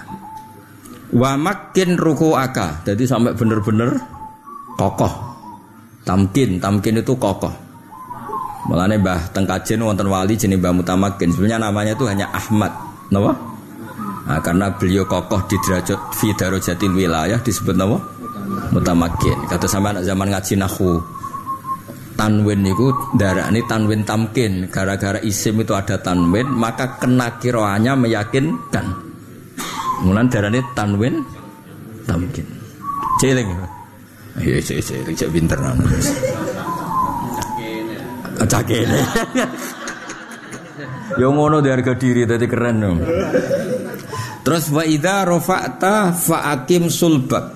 Wa 1.12 1.36
makin 1.36 2.00
ruku'aka. 2.00 2.88
Jadi 2.88 3.04
sampai 3.04 3.36
bener-bener 3.36 3.92
kokoh. 4.80 5.33
Tamkin, 6.04 6.60
tamkin 6.60 7.00
itu 7.00 7.16
kokoh. 7.16 7.52
Mulane 8.68 8.96
Mbah 9.00 9.32
Tengkajen 9.32 9.80
wonten 9.84 10.08
wali 10.08 10.36
jenis 10.36 10.60
Mbah 10.60 10.72
Mutamakin. 10.72 11.28
Sebenarnya 11.32 11.58
namanya 11.68 11.92
itu 11.96 12.04
hanya 12.08 12.28
Ahmad. 12.32 12.72
Napa? 13.12 13.32
Nah, 14.24 14.40
karena 14.40 14.72
beliau 14.72 15.04
kokoh 15.04 15.44
di 15.48 15.56
derajat 15.60 16.00
fi 16.16 16.32
darajatil 16.32 16.92
wilayah 16.92 17.36
disebut 17.40 17.76
napa? 17.76 18.00
Mutamakin. 18.72 19.48
Kata 19.48 19.68
sama 19.68 19.92
anak 19.92 20.04
zaman 20.04 20.32
ngaji 20.32 20.54
nahu 20.60 21.00
tanwin 22.14 22.62
itu 22.62 22.88
darah 23.18 23.50
ini 23.50 23.60
tanwin 23.66 24.06
tamkin 24.06 24.70
gara-gara 24.70 25.18
isim 25.22 25.58
itu 25.60 25.74
ada 25.74 25.98
tanwin 25.98 26.46
maka 26.46 26.98
kena 27.02 27.36
kiroanya 27.42 27.98
meyakinkan 27.98 28.86
mulan 30.06 30.30
darah 30.30 30.50
ini 30.50 30.62
tanwin 30.78 31.14
tamkin 32.06 32.46
celing 33.18 33.50
iya 34.42 34.58
celing 34.58 34.82
celing 34.82 35.14
cek 35.14 35.30
pinter 35.30 35.58
Cake 38.44 38.76
ini. 38.82 39.00
Yo 41.16 41.30
ngono 41.30 41.62
di 41.62 41.70
harga 41.70 41.94
diri 41.94 42.26
tadi 42.26 42.50
keren 42.50 42.76
dong. 42.82 42.98
Terus 44.44 44.68
wa 44.74 44.82
idza 44.82 45.22
rafa'ta 45.22 46.12
fa'akim 46.12 46.90
sulbak. 46.90 47.54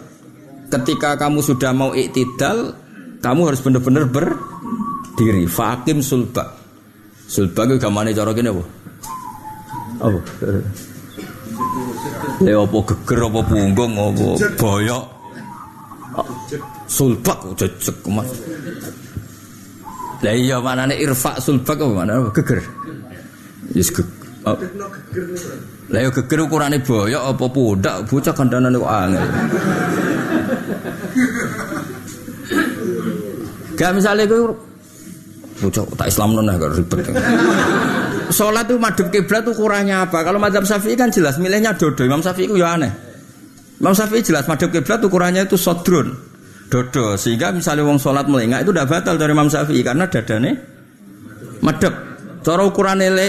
Ketika 0.71 1.19
kamu 1.19 1.43
sudah 1.43 1.75
mau 1.75 1.93
iktidal, 1.93 2.73
kamu 3.19 3.41
harus 3.51 3.61
benar-benar 3.61 4.07
berdiri. 4.09 5.51
Fakim 5.51 5.99
sulba. 6.01 6.57
Sulba 7.29 7.67
itu 7.69 7.77
gamane 7.77 8.15
cara 8.15 8.33
kene 8.33 8.55
apa? 8.55 8.65
Apa? 9.99 10.21
Le 12.39 12.53
apa 12.55 12.79
geger 12.95 13.21
apa 13.27 13.41
punggung 13.45 13.93
apa 13.99 14.29
boyok. 14.57 15.18
Sulba 16.89 17.37
jejeg 17.55 18.01
Mas. 18.09 18.33
Lah 20.19 20.35
iya 20.35 20.59
manane 20.59 20.99
irfa 20.99 21.39
sulba 21.39 21.79
apa 21.79 21.85
mana 21.87 22.33
geger? 22.35 22.59
Yes 23.77 23.93
geger. 23.95 24.09
Lah 25.93 26.01
yo 26.03 26.11
geger 26.11 26.39
ukurane 26.49 26.81
boyok 26.81 27.23
apa 27.23 27.45
pundak 27.53 27.97
bocah 28.09 28.35
kandhanane 28.35 28.77
kok 28.81 28.91
angel. 28.91 29.27
Gak 33.79 33.95
misalnya 33.95 34.27
gue 34.27 34.43
Bocah 35.59 35.83
tak 35.99 36.07
Islam 36.07 36.39
nona 36.39 36.55
gak 36.55 36.71
ribet. 36.79 37.03
Sholat 38.31 38.71
itu 38.71 38.79
madhep 38.79 39.11
kiblat 39.11 39.43
tuh 39.43 39.59
kurangnya 39.59 40.07
apa? 40.07 40.23
Kalau 40.23 40.39
madhab 40.39 40.63
Syafi'i 40.63 40.95
kan 40.95 41.11
jelas 41.11 41.35
milihnya 41.43 41.75
dodo. 41.75 42.07
Imam 42.07 42.23
Syafi'i 42.23 42.47
itu 42.47 42.63
ya 42.63 42.79
aneh. 42.79 42.93
Imam 43.83 43.91
Syafi'i 43.91 44.23
jelas 44.23 44.47
madhep 44.47 44.71
kiblat 44.71 45.03
tuh 45.03 45.11
kurangnya 45.11 45.51
itu 45.51 45.59
sodrun. 45.59 46.28
Dodo. 46.69 47.17
Sehingga 47.17 47.51
misalnya 47.51 47.89
wong 47.89 47.97
sholat 47.97 48.29
melengak 48.29 48.63
itu 48.63 48.71
udah 48.71 48.85
batal 48.85 49.17
dari 49.17 49.33
Imam 49.33 49.49
Syafi'i 49.49 49.81
karena 49.81 50.05
dadane 50.05 50.53
madhep. 51.65 51.95
Cara 52.45 52.63
ukurannya 52.65 53.09
le, 53.13 53.29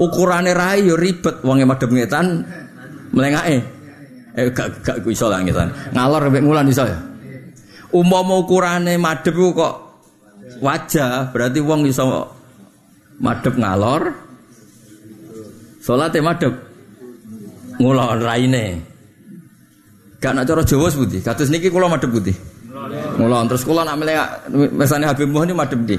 ukurannya 0.00 0.52
rai 0.56 0.88
yo 0.88 0.96
ribet. 0.96 1.44
Wongnya 1.44 1.68
madhep 1.68 1.88
ngetan 1.92 2.42
melengak 3.12 3.44
eh. 3.48 3.60
Gak 4.52 4.82
gak 4.82 4.96
iso 5.04 5.28
lah 5.28 5.44
ngetan. 5.44 5.92
Ngalor 5.92 6.32
sampai 6.32 6.42
mulan 6.42 6.66
iso 6.68 6.84
ya. 6.88 6.98
Umpama 7.92 8.40
ukurane 8.40 8.96
madhep 8.96 9.36
kok 9.36 9.74
wajah 10.64 11.32
berarti 11.32 11.60
wong 11.60 11.88
iso 11.88 12.04
madhep 13.20 13.56
ngalor 13.56 14.28
Salate 15.88 16.20
madhep. 16.20 16.52
Ngulon 17.80 18.20
raine. 18.20 18.84
Gak 20.20 20.36
nak 20.36 20.44
cara 20.44 20.60
Jawa 20.60 20.92
sebuti. 20.92 21.24
Kados 21.24 21.48
niki 21.48 21.72
kula 21.72 21.88
madhep 21.88 22.12
putih. 22.12 22.36
Ngulon 23.18 23.44
terus 23.50 23.62
kula 23.66 23.82
nak 23.82 23.98
milih 23.98 24.14
mesane 24.74 25.04
Habib 25.04 25.28
Muh 25.28 25.42
ini 25.44 25.54
madhep 25.54 25.78
ndi? 25.82 25.96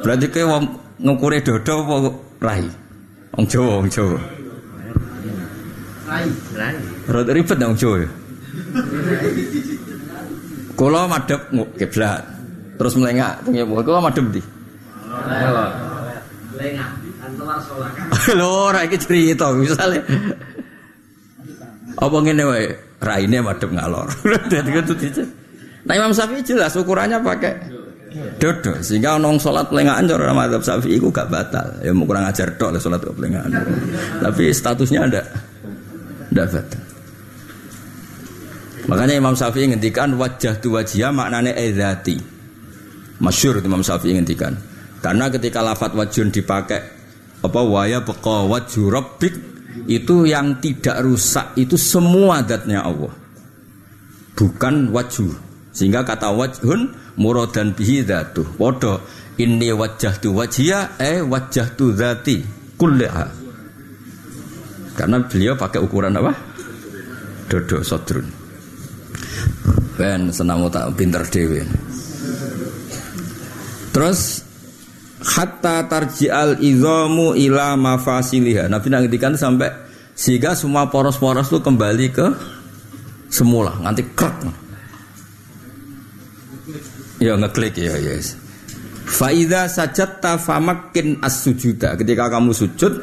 Berarti 0.00 0.26
ke 0.32 0.42
wong 0.46 0.64
ngukure 1.02 1.38
dodo 1.44 1.74
apa 1.84 1.96
rai? 2.40 2.64
Wong 3.36 3.46
Jawa, 3.46 3.72
wong 3.84 3.90
Jawa. 3.90 4.18
Rai, 6.08 6.26
rai. 6.56 6.74
Ribet 7.34 7.58
wong 7.60 7.76
Jawa. 7.78 7.96
ya? 8.02 8.08
Kula 10.78 11.04
madhep 11.06 11.40
kiblat. 11.76 12.22
Terus 12.80 12.96
melengak 12.96 13.44
teng 13.44 13.54
Kula 13.60 14.00
madhep 14.00 14.24
ndi? 14.32 14.42
Lengak. 16.56 16.90
Lho, 18.38 18.48
ora 18.68 18.84
iki 18.84 18.98
cerita 19.00 19.48
misale. 19.54 20.04
Apa 21.96 22.16
ngene 22.20 22.44
wae? 22.44 22.89
Raine 23.00 23.40
madhep 23.40 23.70
ngalor. 23.72 24.08
Dadi 24.52 24.70
kudu 24.70 24.94
dice. 24.96 25.24
Nah 25.88 25.96
Imam 25.96 26.12
Syafi'i 26.12 26.44
jelas 26.44 26.76
ukurannya 26.76 27.24
pakai 27.24 27.80
dodo 28.36 28.74
sehingga 28.82 29.16
nong 29.16 29.38
sholat 29.38 29.70
pelengahan 29.72 30.04
cara 30.04 30.36
madhab 30.36 30.60
Syafi'i 30.60 31.00
itu 31.00 31.08
gak 31.08 31.32
batal. 31.32 31.64
Ya 31.80 31.90
mau 31.96 32.04
kurang 32.04 32.28
ajar 32.28 32.52
dok 32.60 32.76
lah 32.76 32.80
sholat 32.80 33.00
pelengahan. 33.00 33.50
Tapi 34.20 34.52
statusnya 34.52 35.08
ada 35.08 35.22
tidak 36.28 36.46
batal. 36.52 36.82
Makanya 38.90 39.14
Imam 39.16 39.34
Syafi'i 39.36 39.70
ngendikan 39.72 40.12
wajah 40.20 40.60
tu 40.60 40.76
wajah 40.76 41.12
maknanya 41.14 41.56
edati 41.56 42.20
masyur 43.20 43.60
Imam 43.64 43.80
Syafi'i 43.80 44.16
ngendikan. 44.16 44.56
Karena 45.00 45.32
ketika 45.32 45.64
lafat 45.64 45.96
wajun 45.96 46.28
dipakai 46.28 46.80
apa 47.40 47.60
waya 47.64 48.04
beka 48.04 48.44
wajhu 48.44 48.92
rabbik 48.92 49.32
itu 49.86 50.26
yang 50.26 50.58
tidak 50.62 51.02
rusak 51.02 51.54
itu 51.58 51.74
semua 51.78 52.42
datnya 52.42 52.82
Allah. 52.84 53.12
Bukan 54.34 54.94
wajhu. 54.94 55.30
Sehingga 55.70 56.02
kata 56.02 56.34
wajhun 56.34 56.90
muradan 57.14 57.76
bihi 57.76 58.02
dzatuh 58.02 58.58
padha 58.58 58.98
inni 59.38 59.70
wajjahtu 59.70 60.34
wajhiya 60.34 60.98
eh 60.98 61.22
wajjahtu 61.22 61.94
dzati 61.94 62.42
kullaha 62.74 63.40
karena 65.00 65.16
beliau 65.24 65.56
pakai 65.56 65.80
ukuran 65.80 66.12
apa? 66.12 66.36
Dodo 67.48 67.80
sodrun. 67.80 68.28
Ben 69.96 70.28
senang 70.28 70.68
tak 70.68 70.92
pinter 70.92 71.24
dewe. 71.24 71.64
Terus 73.96 74.44
hatta 75.20 75.84
tarji'al 75.84 76.60
idhamu 76.64 77.36
ila 77.36 77.76
mafasiliha 77.76 78.68
Nabi 78.72 78.88
nangitikan 78.88 79.36
sampai 79.36 79.68
sehingga 80.16 80.56
semua 80.56 80.88
poros-poros 80.88 81.48
itu 81.48 81.60
kembali 81.60 82.06
ke 82.12 82.26
semula 83.28 83.76
nganti 83.80 84.02
krek 84.16 84.36
Ya 87.20 87.36
ngeklik 87.36 87.76
ya 87.76 88.00
yes. 88.00 88.40
Faida 89.04 89.68
sajatta 89.68 90.40
famakin 90.40 91.20
as 91.20 91.44
sujuda. 91.44 91.92
Ketika 92.00 92.32
kamu 92.32 92.56
sujud 92.56 92.96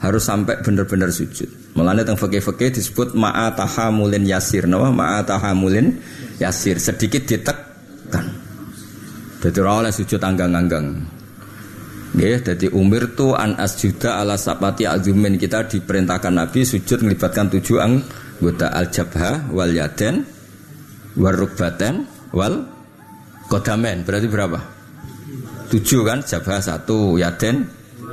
harus 0.00 0.22
sampai 0.24 0.64
benar-benar 0.64 1.12
sujud. 1.12 1.76
Mulanya 1.76 2.08
tentang 2.08 2.24
fakih-fakih 2.24 2.72
disebut 2.72 3.12
ma'a 3.12 3.52
tahamulin 3.52 4.24
yasir. 4.24 4.64
Nama 4.64 4.88
ma'a 4.88 5.20
tahamulin 5.28 6.00
yasir. 6.40 6.80
Sedikit 6.80 7.28
ditekan. 7.28 8.32
Jadi 9.44 9.58
oleh 9.60 9.92
sujud 9.92 10.24
anggang-anggang. 10.24 11.19
Ya, 12.18 12.42
jadi 12.42 12.66
umir 12.74 13.14
tu 13.14 13.38
an 13.38 13.54
asjuda 13.54 14.18
ala 14.18 14.34
sapati 14.34 14.82
azumin 14.82 15.38
kita 15.38 15.70
diperintahkan 15.70 16.34
Nabi 16.34 16.66
sujud 16.66 17.06
melibatkan 17.06 17.46
tujuh 17.54 17.78
anggota 17.78 18.66
al 18.74 18.90
jabha 18.90 19.46
wal 19.54 19.70
yaden 19.70 20.26
warukbaten 21.14 22.10
wal 22.34 22.66
Kodamen 23.50 24.06
berarti 24.06 24.30
berapa? 24.30 24.58
Tujuh 25.74 26.06
kan? 26.06 26.22
Jabah 26.22 26.62
satu, 26.62 27.18
Yaden 27.18 27.66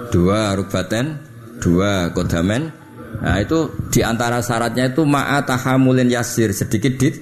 dua, 0.10 0.58
Rubaten 0.58 1.22
dua, 1.62 2.10
Kodamen. 2.10 2.74
Nah 3.22 3.38
itu 3.38 3.70
di 3.94 4.02
antara 4.02 4.42
syaratnya 4.42 4.90
itu 4.90 5.06
ma'a 5.06 5.46
tahamulin 5.46 6.10
yasir 6.10 6.54
sedikit 6.58 6.98
dit 6.98 7.14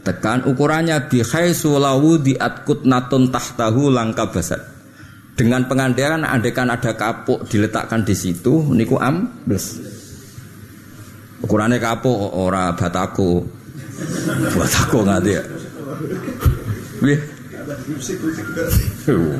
tekan 0.00 0.48
ukurannya 0.48 1.12
bihai 1.12 1.52
sulawu 1.52 2.16
diatkut 2.16 2.88
natun 2.88 3.28
tahtahu 3.28 3.92
langka 3.92 4.32
basat 4.32 4.69
dengan 5.40 5.64
pengandaian 5.64 6.20
andekan 6.20 6.68
ada 6.68 6.92
kapuk 6.92 7.48
diletakkan 7.48 8.04
di 8.04 8.12
situ 8.12 8.60
niku 8.76 9.00
ambles 9.00 9.80
ukurannya 11.40 11.80
kapuk 11.80 12.12
ora 12.36 12.76
batako 12.76 13.48
batako 14.52 14.98
nggak 15.08 15.24
ya 15.24 15.42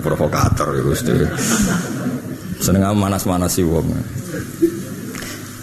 provokator 0.00 0.68
ya 0.76 0.82
Gusti. 0.84 1.12
Seneng 2.60 2.92
manas-manas 2.96 3.56
sih 3.56 3.64
wong. 3.64 3.88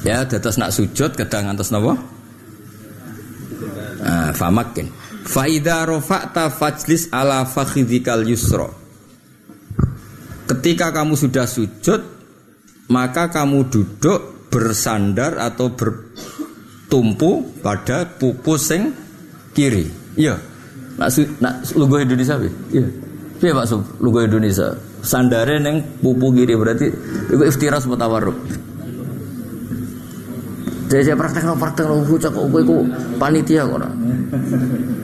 Ya, 0.01 0.23
dados 0.23 0.57
nak 0.57 0.73
sujud 0.73 1.13
kedang 1.13 1.51
ngantos 1.51 1.69
napa? 1.69 1.93
Ah, 4.01 4.31
famakin. 4.31 4.87
Faida 5.27 5.83
rofa'ta 5.83 6.47
fajlis 6.47 7.11
ala 7.11 7.43
fakhidikal 7.43 8.23
yusra. 8.23 8.71
Ketika 10.47 10.95
kamu 10.95 11.19
sudah 11.19 11.43
sujud, 11.43 11.99
maka 12.87 13.27
kamu 13.27 13.67
duduk 13.67 14.47
bersandar 14.47 15.35
atau 15.35 15.75
bertumpu 15.75 17.59
pada 17.59 18.07
pupus 18.07 18.71
sing 18.71 18.95
kiri. 19.51 19.91
Iya. 20.15 20.39
Nak 20.97 21.09
nak 21.43 21.53
lugu 21.75 21.99
Indonesia 21.99 22.39
bi? 22.39 22.49
Iya. 22.71 22.87
Iya 23.37 23.51
Pak 23.53 23.65
Sub, 23.69 23.81
lugu 24.01 24.23
Indonesia. 24.23 24.73
Sandare 25.03 25.61
neng 25.61 26.01
pupu 26.01 26.33
kiri 26.33 26.57
berarti 26.57 26.89
itu 27.29 27.43
iftiras 27.43 27.85
mutawarruk. 27.85 28.33
Jadi 30.87 31.03
saya 31.03 31.19
praktek 31.19 31.43
no 31.43 31.59
praktek 31.59 31.85
no 31.85 31.99
bocah 32.07 32.31
kok 32.31 32.45
gue 32.47 32.61
ku 32.63 32.87
panitia 33.19 33.67
kok. 33.67 33.83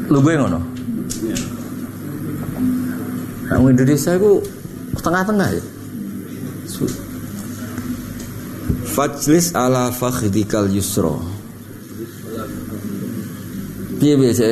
Lugu 0.07 0.29
ngono. 0.33 0.59
Nah, 3.43 3.59
Indonesia 3.69 4.15
itu 4.15 4.41
tengah-tengah 5.01 5.49
ya. 5.57 5.63
Fajlis 8.93 9.57
ala 9.57 9.89
fakhdikal 9.89 10.69
yusro. 10.69 11.17
Piye 13.97 14.13
biasa 14.13 14.45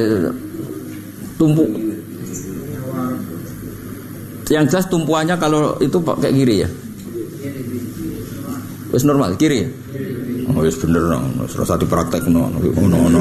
tumpuk. 1.38 1.70
Yang 4.52 4.66
jelas 4.68 4.86
tumpuannya 4.92 5.36
kalau 5.40 5.80
itu 5.80 5.96
pakai 6.04 6.36
kiri 6.36 6.68
ya? 6.68 6.70
Wis 8.92 9.08
normal 9.08 9.40
kiri 9.40 9.64
ya? 9.64 9.70
Oh 10.52 10.60
wis 10.60 10.76
bener 10.76 11.08
no. 11.08 11.48
Terus 11.48 11.68
satu 11.70 11.88
praktek 11.88 12.28
no. 12.28 12.52
No 12.52 13.00
no 13.08 13.20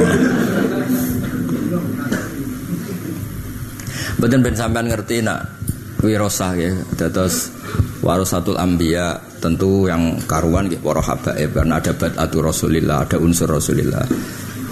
Betul 4.21 4.43
ben 4.43 4.57
sampean 4.59 4.91
ngerti 4.91 5.23
nak 5.23 5.60
wirosah 6.01 6.53
ya 6.57 6.73
terus 6.97 7.53
warasatul 8.01 8.57
ambia 8.57 9.21
tentu 9.41 9.89
yang 9.89 10.17
karuan 10.25 10.69
gitu 10.69 10.81
para 10.85 11.05
habaib 11.05 11.51
karena 11.53 11.81
ada 11.81 11.93
batatu 11.93 12.45
rasulillah 12.45 13.05
ada 13.05 13.17
unsur 13.21 13.49
rasulillah 13.49 14.05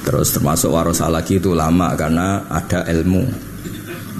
Terus 0.09 0.33
termasuk 0.33 0.73
warasa 0.73 1.05
lagi 1.13 1.37
itu 1.37 1.53
lama 1.53 1.93
karena 1.93 2.49
ada 2.49 2.81
ilmu. 2.89 3.29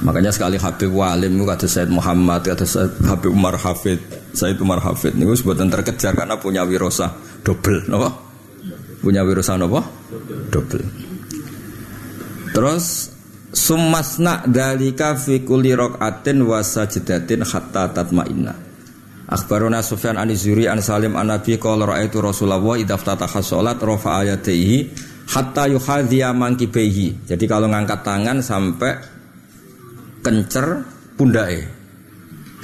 Makanya 0.05 0.29
sekali 0.29 0.61
Habib 0.61 0.93
Walim 0.93 1.41
kata 1.49 1.65
Said 1.65 1.89
Muhammad, 1.89 2.45
kata 2.45 2.69
Said 2.69 2.93
Habib 3.09 3.33
Umar 3.33 3.57
Hafid, 3.57 3.97
Said 4.37 4.61
Umar 4.61 4.85
Hafid 4.85 5.17
itu 5.17 5.33
sebutan 5.33 5.73
terkejar 5.73 6.13
karena 6.13 6.37
punya 6.37 6.69
wirosa 6.69 7.17
double, 7.41 7.89
nopo? 7.89 8.13
Punya 9.01 9.25
wirosa 9.25 9.57
nopo? 9.57 9.81
Double. 10.53 10.85
Terus 12.53 13.17
sumasna 13.53 14.45
dalika 14.45 15.17
fi 15.17 15.41
kulli 15.41 15.73
rakaatin 15.73 16.45
wa 16.45 16.61
sajdatin 16.61 17.45
hatta 17.45 17.89
tatma'inna. 17.93 18.55
Akhbaruna 19.29 19.85
Sufyan 19.85 20.17
an 20.17 20.33
Zuri 20.33 20.65
an 20.65 20.81
Salim 20.81 21.13
an 21.13 21.29
Nabi 21.29 21.61
qala 21.61 21.85
raaitu 21.85 22.25
Rasulullah 22.25 22.65
idza 22.81 22.97
ftataha 22.97 23.45
shalat 23.45 23.77
rafa 23.77 24.25
ayatihi 24.25 24.89
hatta 25.29 25.69
yuhadhiya 25.69 26.33
mangkibaihi. 26.33 27.29
Jadi 27.29 27.45
kalau 27.45 27.69
ngangkat 27.69 28.01
tangan 28.01 28.41
sampai 28.41 28.97
kencer 30.25 30.81
pundake. 31.21 31.69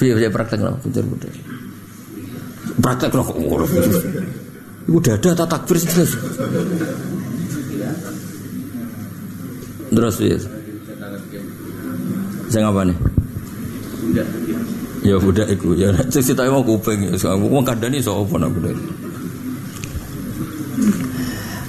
Piye 0.01 0.17
piye 0.17 0.29
praktek 0.33 0.65
lho, 0.65 0.73
kencer 0.81 1.05
pundake. 1.05 1.41
Praktek 2.81 3.13
lho 3.13 3.23
kok 3.29 3.37
ngono. 3.37 3.65
Iku 4.89 4.99
dada 5.05 5.37
tak 5.37 5.49
takbir 5.53 5.77
jelas. 5.81 6.13
Terus 9.93 10.17
ya. 10.25 10.64
Saya 12.49 12.69
apa 12.71 12.81
nih? 12.85 12.97
Ya 15.05 15.21
budak 15.21 15.53
iku 15.53 15.77
ya 15.77 15.93
cerita 16.13 16.49
mau 16.49 16.65
kuping 16.65 17.13
ya 17.13 17.13
aku 17.13 17.45
wong 17.53 17.65
kandhani 17.65 18.01
sapa 18.01 18.41
nak 18.41 18.51
budak. 18.57 18.77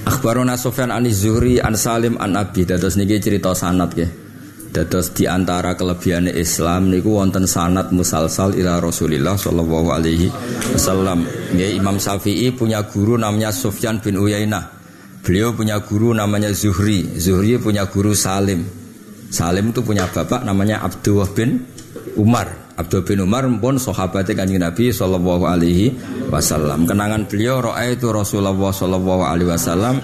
Akhbarona 0.06 0.56
Sofyan 0.56 0.94
an 0.94 1.04
Zuhri 1.10 1.60
an 1.60 1.76
Salim 1.76 2.16
an 2.16 2.38
Abi 2.38 2.64
dados 2.64 2.96
niki 2.96 3.20
cerita 3.20 3.52
sanad 3.52 3.92
nggih. 3.92 4.24
Dados 4.72 5.12
di 5.12 5.24
antara 5.24 5.72
kelebihan 5.72 6.28
Islam 6.32 6.92
niku 6.92 7.16
wonten 7.20 7.48
sanad 7.48 7.92
musalsal 7.92 8.52
ila 8.56 8.80
Rasulillah 8.80 9.36
sallallahu 9.36 9.88
alaihi 9.92 10.32
wasallam. 10.72 11.28
Nggih 11.52 11.76
Imam 11.76 12.00
Syafi'i 12.00 12.52
punya 12.56 12.84
guru 12.88 13.20
namanya 13.20 13.52
Sufyan 13.52 14.00
bin 14.00 14.16
Uyainah. 14.16 14.64
Beliau 15.26 15.52
punya 15.52 15.82
guru 15.82 16.14
namanya 16.14 16.54
Zuhri. 16.54 17.18
Zuhri 17.18 17.58
punya 17.58 17.84
guru 17.90 18.14
Salim. 18.14 18.62
Salim 19.30 19.74
itu 19.74 19.82
punya 19.82 20.06
bapak 20.06 20.46
namanya 20.46 20.82
Abdullah 20.86 21.28
bin 21.34 21.66
Umar. 22.16 22.66
Abdul 22.76 23.08
bin 23.08 23.24
Umar 23.24 23.48
pun 23.56 23.80
sahabatnya 23.80 24.36
kanjeng 24.36 24.60
Nabi 24.60 24.92
Sallallahu 24.92 25.48
Alaihi 25.48 25.96
Wasallam. 26.28 26.84
Kenangan 26.84 27.24
beliau 27.24 27.64
roa 27.64 27.88
itu 27.88 28.12
Rasulullah 28.12 28.52
Sallallahu 28.52 29.22
Alaihi 29.24 29.48
Wasallam. 29.48 29.96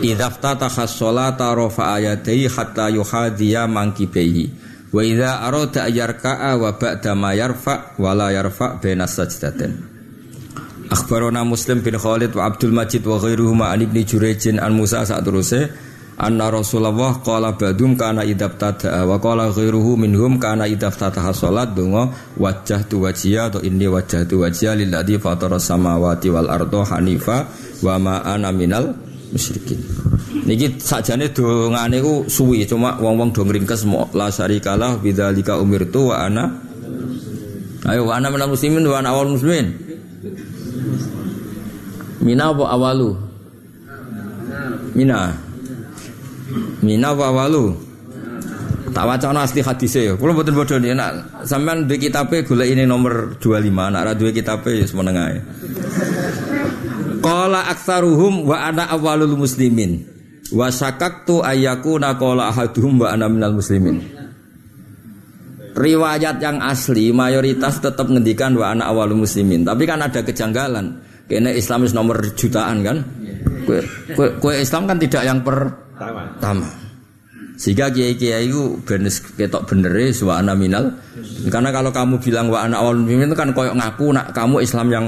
Idza 0.00 0.32
ftataha 0.32 0.88
sholata 0.88 1.52
rafa 1.52 2.00
ayatihi 2.00 2.48
hatta 2.48 2.88
yuhadiya 2.88 3.68
mangkibehi. 3.68 4.44
Wa 4.88 5.04
idza 5.04 5.44
arada 5.44 5.84
yarka'a 5.84 6.56
wa 6.56 6.72
ba'da 6.72 7.12
ma 7.12 7.36
yarfa 7.36 7.92
wa 8.00 8.10
la 8.16 8.32
yarfa 8.32 8.80
baina 8.80 9.04
sajdatin. 9.04 9.72
Akhbarona 10.88 11.44
Muslim 11.44 11.84
bin 11.84 11.96
Khalid 12.00 12.32
wa 12.32 12.48
Abdul 12.48 12.72
Majid 12.72 13.04
wa 13.04 13.20
ghairuhuma 13.20 13.72
an 13.72 13.84
Ibni 13.84 14.04
Jurejin 14.04 14.60
an 14.60 14.72
Musa 14.76 15.04
saat 15.04 15.24
terusnya 15.24 15.72
anna 16.14 16.46
Rasulullah 16.46 17.18
qala 17.22 17.58
badum 17.58 17.98
kana 17.98 18.22
idab 18.22 18.54
tada 18.54 19.02
wa 19.02 19.18
qala 19.18 19.50
ghairuhu 19.50 19.98
minhum 19.98 20.38
kana 20.38 20.70
idab 20.70 20.94
tataha 20.94 21.34
salat 21.34 21.74
donga 21.74 22.06
wajah 22.38 22.86
tu 22.86 23.02
wajhiya 23.02 23.50
atau 23.50 23.60
inni 23.66 23.90
wajah 23.90 24.22
tu 24.22 24.38
wajhiya 24.46 24.78
lilladzi 24.78 25.18
fatara 25.18 25.58
samawati 25.58 26.30
wal 26.30 26.46
ardo 26.46 26.86
hanifa 26.86 27.50
wa 27.82 27.94
ma 27.98 28.14
ana 28.22 28.54
minal 28.54 28.94
musyrikin. 29.34 29.82
Niki 30.46 30.78
sakjane 30.78 31.34
dongane 31.34 31.98
ku 31.98 32.22
suwi 32.30 32.62
cuma 32.62 32.94
wong-wong 33.02 33.34
do 33.34 33.42
ngringkes 33.42 33.82
la 34.14 34.30
syarikalah 34.30 35.02
bidzalika 35.02 35.58
umirtu 35.58 36.14
wa 36.14 36.22
ana. 36.22 36.46
Ayo 37.90 38.06
wa 38.06 38.14
ana 38.14 38.30
minal 38.30 38.54
muslimin 38.54 38.86
wa 38.86 39.02
ana 39.02 39.10
awal 39.10 39.34
muslimin. 39.34 39.74
Mina 42.22 42.54
apa 42.54 42.64
awalu? 42.70 43.18
Mina 44.94 45.34
Mina 46.82 47.10
wa 47.14 47.28
walu. 47.34 47.74
Tak 48.94 49.04
wacana 49.10 49.42
asli 49.42 49.58
hadise 49.58 50.06
ya. 50.06 50.14
Kula 50.14 50.38
mboten 50.38 50.54
bodho 50.54 50.78
nek 50.78 50.94
nak 50.94 51.10
sampean 51.42 51.90
duwe 51.90 51.98
kitabe 51.98 52.46
golek 52.46 52.70
ini 52.70 52.86
nomor 52.86 53.34
25, 53.42 53.74
nak 53.90 54.02
ra 54.06 54.12
duwe 54.14 54.30
kitabe 54.30 54.70
ya 54.70 54.86
semeneng 54.86 55.18
ae. 55.18 55.38
Qala 57.18 57.66
aktsaruhum 57.74 58.46
wa 58.46 58.70
ana 58.70 58.86
awalul 58.94 59.34
muslimin. 59.34 60.06
Wa 60.54 60.70
syakaktu 60.70 61.42
ayyakuna 61.42 62.14
qala 62.14 62.54
ahaduhum 62.54 63.02
wa 63.02 63.10
ana 63.10 63.26
minal 63.26 63.58
muslimin. 63.58 63.98
Riwayat 65.74 66.38
yang 66.38 66.62
asli 66.62 67.10
mayoritas 67.10 67.82
tetap 67.82 68.06
ngendikan 68.06 68.54
wa 68.54 68.70
ana 68.70 68.94
awalul 68.94 69.26
muslimin, 69.26 69.66
tapi 69.66 69.90
kan 69.90 70.06
ada 70.06 70.22
kejanggalan. 70.22 71.02
Kene 71.24 71.56
Islamis 71.56 71.96
nomor 71.96 72.20
jutaan 72.36 72.84
kan? 72.84 73.00
Kue, 73.64 73.80
kue, 74.12 74.28
kue 74.38 74.60
Islam 74.60 74.84
kan 74.84 75.00
tidak 75.00 75.24
yang 75.24 75.40
per 75.40 75.83
Tama. 76.42 76.84
Sehingga 77.54 77.86
kiai-kiai 77.86 78.50
itu 78.50 78.82
benes 78.82 79.22
ketok 79.22 79.70
bener 79.70 79.94
wa 80.26 80.42
ana 80.42 80.58
minal. 80.58 80.90
Karena 81.46 81.70
kalau 81.70 81.94
kamu 81.94 82.18
bilang 82.18 82.50
wa 82.50 82.66
ana 82.66 82.82
awal 82.82 82.98
mimin 82.98 83.30
itu 83.30 83.38
kan 83.38 83.54
koyok 83.54 83.78
ngaku 83.78 84.10
nak 84.10 84.34
kamu 84.34 84.58
Islam 84.58 84.90
yang 84.90 85.06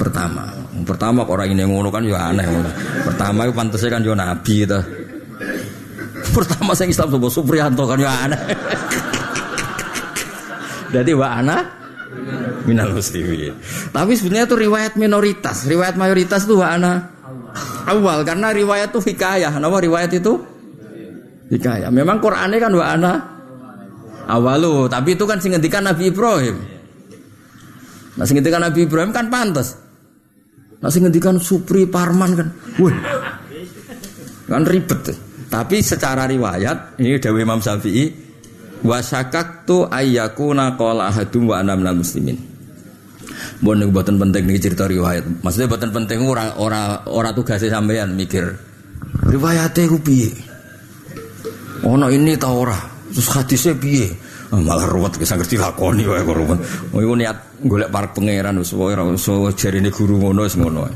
pertama. 0.00 0.48
Pertama 0.82 1.28
orang 1.28 1.52
ini 1.52 1.68
ngono 1.68 1.92
kan 1.92 2.08
ya 2.08 2.32
aneh. 2.32 2.48
Pertama 3.04 3.44
itu 3.44 3.52
pantasnya 3.52 3.92
kan 3.92 4.00
yo 4.00 4.16
nabi 4.16 4.64
gitu. 4.64 4.80
Pertama 6.36 6.72
saya 6.72 6.88
Islam 6.88 7.12
sobo 7.12 7.28
Supriyanto 7.28 7.84
kan 7.84 8.00
ya 8.00 8.12
aneh. 8.24 8.40
Jadi 10.96 11.12
wa 11.12 11.36
ana 11.36 11.68
minal 12.64 12.96
muslimin. 12.96 13.52
Tapi 13.92 14.16
sebenarnya 14.16 14.48
itu 14.48 14.56
riwayat 14.56 14.96
minoritas, 14.96 15.68
riwayat 15.68 16.00
mayoritas 16.00 16.48
itu 16.48 16.56
wa 16.56 16.72
ana 16.72 17.12
awal 17.88 18.22
karena 18.22 18.52
riwayat 18.54 18.90
itu 18.94 19.00
hikayah. 19.12 19.52
Nama 19.56 19.76
riwayat 19.76 20.12
itu 20.12 20.32
hikayah. 21.50 21.88
Memang 21.92 22.20
Qurannya 22.22 22.58
kan 22.58 22.72
wa 22.72 22.84
ana 22.86 23.12
awalu, 24.28 24.88
tapi 24.88 25.18
itu 25.18 25.24
kan 25.26 25.40
sing 25.40 25.56
Nabi 25.56 26.04
Ibrahim. 26.08 26.56
Nah 28.16 28.24
sing 28.28 28.38
Nabi 28.40 28.80
Ibrahim 28.84 29.10
kan 29.10 29.32
pantas. 29.32 29.76
Nah 30.82 30.90
sing 30.90 31.06
Supri 31.40 31.88
Parman 31.88 32.30
kan. 32.36 32.48
Wih. 32.82 32.96
Kan 34.50 34.68
ribet. 34.68 35.16
Tapi 35.52 35.84
secara 35.84 36.24
riwayat 36.24 36.96
ini 36.96 37.20
Dewi 37.20 37.44
Imam 37.44 37.60
Syafi'i 37.60 38.08
wasakaktu 38.82 39.88
ayyakuna 39.92 40.80
qala 40.80 41.12
ahadum 41.12 41.52
wa 41.52 41.60
ana 41.60 41.76
minal 41.76 42.00
muslimin. 42.00 42.51
Bon 43.62 43.78
niku 43.78 43.90
boten 43.94 44.16
penting 44.18 44.48
nih 44.48 44.58
cerita 44.58 44.84
riwayat. 44.88 45.44
Maksudnya 45.44 45.68
boten 45.70 45.90
penting 45.94 46.24
ora 46.26 46.56
ora 46.58 47.06
ora 47.08 47.30
tugasnya 47.30 47.72
sampean 47.72 48.14
mikir 48.14 48.44
riwayatnya 49.28 49.90
ku 49.90 49.98
piye. 50.00 50.30
Ono 51.82 52.06
ini 52.10 52.38
ta 52.38 52.50
ora? 52.50 52.78
Terus 53.12 53.28
hadisnya 53.34 53.74
piye? 53.76 54.08
Oh, 54.52 54.60
malah 54.60 54.84
ruwet 54.84 55.16
bisa 55.16 55.36
ngerti 55.36 55.56
lakoni 55.56 56.04
wae 56.04 56.22
kok 56.22 56.36
ruwet. 56.36 56.58
Oh 56.92 57.00
iku 57.00 57.14
niat 57.16 57.64
golek 57.64 57.88
para 57.88 58.08
pangeran 58.12 58.60
wis 58.60 58.72
wae 58.76 58.92
ora 58.94 59.04
jarine 59.56 59.90
guru 59.90 60.20
ngono 60.20 60.44
wis 60.44 60.56
ngono. 60.56 60.86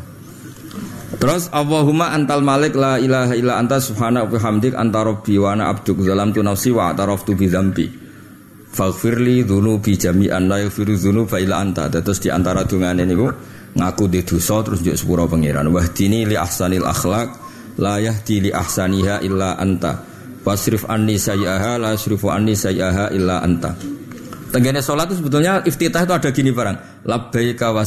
Terus 1.16 1.48
Allahumma 1.54 2.12
antal 2.12 2.44
malik 2.44 2.76
la 2.76 3.00
ilaha 3.00 3.32
illa 3.32 3.56
anta 3.56 3.80
subhana 3.80 4.26
wa 4.26 4.28
bihamdik 4.28 4.76
anta 4.76 5.00
rabbi 5.00 5.40
wa 5.40 5.54
ana 5.56 5.72
abduk 5.72 6.04
zalamtu 6.04 6.44
nafsi 6.44 6.74
wa 6.74 6.92
ataraftu 6.92 7.32
bi 7.32 7.48
dzambi. 7.48 8.05
Faghfirli 8.76 9.48
dzunubi 9.48 9.96
jami'an 9.96 10.52
la 10.52 10.60
yaghfiru 10.60 11.00
dzunuba 11.00 11.40
illa 11.40 11.64
anta. 11.64 11.88
Terus 11.88 12.20
di 12.20 12.28
antara 12.28 12.60
dungane 12.68 13.08
niku 13.08 13.24
ngaku 13.72 14.04
di 14.12 14.20
dosa 14.20 14.60
terus 14.60 14.84
njuk 14.84 14.96
sepuro 15.00 15.24
pangeran. 15.24 15.72
Wahdini 15.72 16.28
li 16.28 16.36
ahsanil 16.36 16.84
akhlak 16.84 17.28
la 17.80 17.96
yahdi 17.96 18.44
li 18.44 18.50
ahsaniha 18.52 19.24
illa 19.24 19.56
anta. 19.56 19.96
Wasrif 20.44 20.84
anni 20.92 21.16
sayyaha 21.16 21.80
la 21.80 21.96
yasrifu 21.96 22.28
anni 22.28 22.52
sayyaha 22.52 23.16
illa 23.16 23.40
anta. 23.40 23.72
Tenggene 24.52 24.84
salat 24.84 25.08
itu 25.08 25.24
sebetulnya 25.24 25.64
iftitah 25.64 26.04
itu 26.04 26.12
ada 26.12 26.28
gini 26.28 26.52
barang. 26.52 27.08
Labbaika 27.08 27.72
wa. 27.72 27.82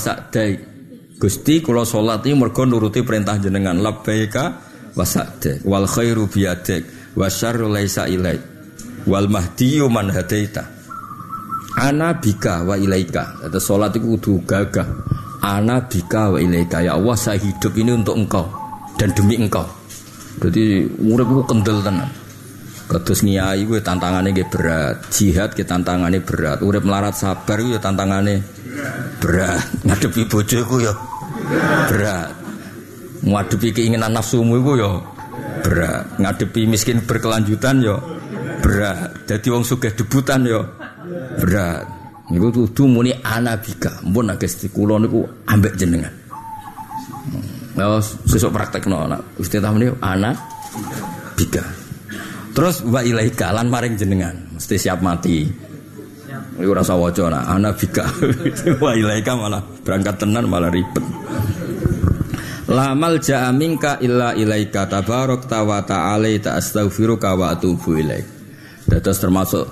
Gusti 1.20 1.62
kula 1.62 1.86
salat 1.86 2.26
iki 2.26 2.34
mergo 2.34 2.66
nuruti 2.66 3.06
perintah 3.06 3.38
jenengan. 3.38 3.78
Labbaika 3.78 4.44
wa. 4.98 5.06
Wal 5.70 5.86
khairu 5.86 6.26
biyadik 6.26 7.14
wa 7.14 7.30
syarru 7.30 7.70
laisa 7.70 8.10
ilaik. 8.10 8.42
Wal 9.06 9.30
mahdiyu 9.30 9.86
man 9.88 10.10
hadaita 10.10 10.79
ana 11.80 12.20
bika 12.20 12.68
wa 12.68 12.76
ilaika. 12.76 13.40
Atau 13.48 13.64
sholat 13.64 13.96
itu 13.96 14.20
kudu 14.20 14.44
gagah. 14.44 14.88
Ana 15.40 15.88
bika 15.88 16.36
wa 16.36 16.38
ilaika. 16.44 16.84
Ya 16.84 17.00
Allah 17.00 17.16
saya 17.16 17.40
hidup 17.40 17.72
ini 17.80 17.96
untuk 17.96 18.20
engkau 18.20 18.52
dan 19.00 19.16
demi 19.16 19.40
engkau. 19.40 19.64
Jadi 20.44 20.84
urip 21.00 21.28
itu 21.32 21.44
kendel 21.48 21.80
tenan. 21.80 22.12
Kados 22.90 23.22
gue 23.22 23.80
tantangannya 23.86 24.34
gue 24.34 24.50
berat, 24.50 25.14
jihad 25.14 25.54
gue 25.54 25.62
tantangannya 25.62 26.26
berat, 26.26 26.66
urip 26.66 26.82
melarat 26.82 27.14
sabar 27.14 27.62
gue 27.62 27.78
tantangannya 27.78 28.42
berat, 29.22 29.62
ngadepi 29.86 30.26
bojoku 30.26 30.82
ya 30.82 30.98
berat, 31.86 32.34
ngadepi 33.22 33.78
keinginan 33.78 34.10
nafsumu 34.10 34.58
gue 34.58 34.82
ya 34.82 35.06
berat, 35.62 36.18
ngadepi 36.18 36.66
miskin 36.66 37.06
berkelanjutan 37.06 37.78
ya 37.78 37.94
berat, 38.66 39.22
jadi 39.30 39.48
wong 39.54 39.62
sugih 39.62 39.94
debutan 39.94 40.50
ya 40.50 40.66
berat. 41.40 41.88
Niku 42.30 42.70
tuh 42.70 42.86
muni 42.86 43.10
anabika. 43.26 44.04
Mpun 44.06 44.30
nek 44.30 44.38
Gusti 44.38 44.70
kula 44.70 45.02
niku 45.02 45.26
ambek 45.50 45.74
jenengan. 45.80 46.14
Ya 47.74 47.96
sesuk 48.04 48.52
praktekno 48.52 49.08
nak 49.08 49.40
Ustaz 49.40 49.64
muni 49.72 49.88
ana 50.04 50.36
bika. 51.34 51.64
Terus 52.54 52.84
wa 52.84 53.00
ilaika 53.00 53.56
lan 53.56 53.72
maring 53.72 53.96
jenengan, 53.96 54.36
mesti 54.52 54.76
siap 54.76 55.00
mati. 55.00 55.48
Iku 56.60 56.76
rasa 56.76 57.00
waca 57.00 57.32
nak 57.32 57.46
ana 57.48 57.72
bika. 57.72 58.04
wa 58.84 58.92
ilaika 58.94 59.32
malah 59.34 59.64
berangkat 59.82 60.20
tenan 60.20 60.46
malah 60.52 60.68
ribet. 60.68 61.06
Lamal 62.70 63.18
ja'aminka 63.18 63.98
illa 64.06 64.38
ilaika 64.38 64.86
tabarak 64.86 65.50
wa 65.50 65.82
ta'ala 65.82 66.30
ta 66.38 66.62
wa 67.34 67.46
atubu 67.50 67.98
ilaika. 67.98 68.30
Dados 68.90 69.18
termasuk 69.22 69.66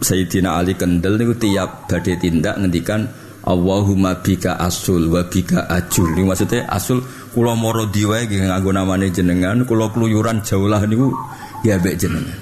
Sayyidina 0.00 0.58
Ali 0.58 0.74
Kendel 0.74 1.20
niku 1.20 1.34
tiap 1.38 1.86
badhe 1.86 2.18
tindak 2.18 2.58
ngendikan 2.58 3.06
Allahumma 3.44 4.24
bika 4.24 4.56
asul 4.56 5.12
wa 5.12 5.20
bika 5.28 5.68
ajul. 5.68 6.16
Ini 6.16 6.24
maksudnya 6.24 6.64
asul 6.72 7.04
kula 7.36 7.52
moro 7.52 7.84
diwae 7.84 8.24
nggih 8.24 8.48
nganggo 8.48 8.72
namane 8.72 9.12
jenengan, 9.12 9.68
kula 9.68 9.92
kluyuran 9.92 10.40
jauh 10.40 10.64
lah 10.64 10.80
niku 10.88 11.12
ya 11.60 11.76
mbek 11.76 12.00
jenengan. 12.00 12.38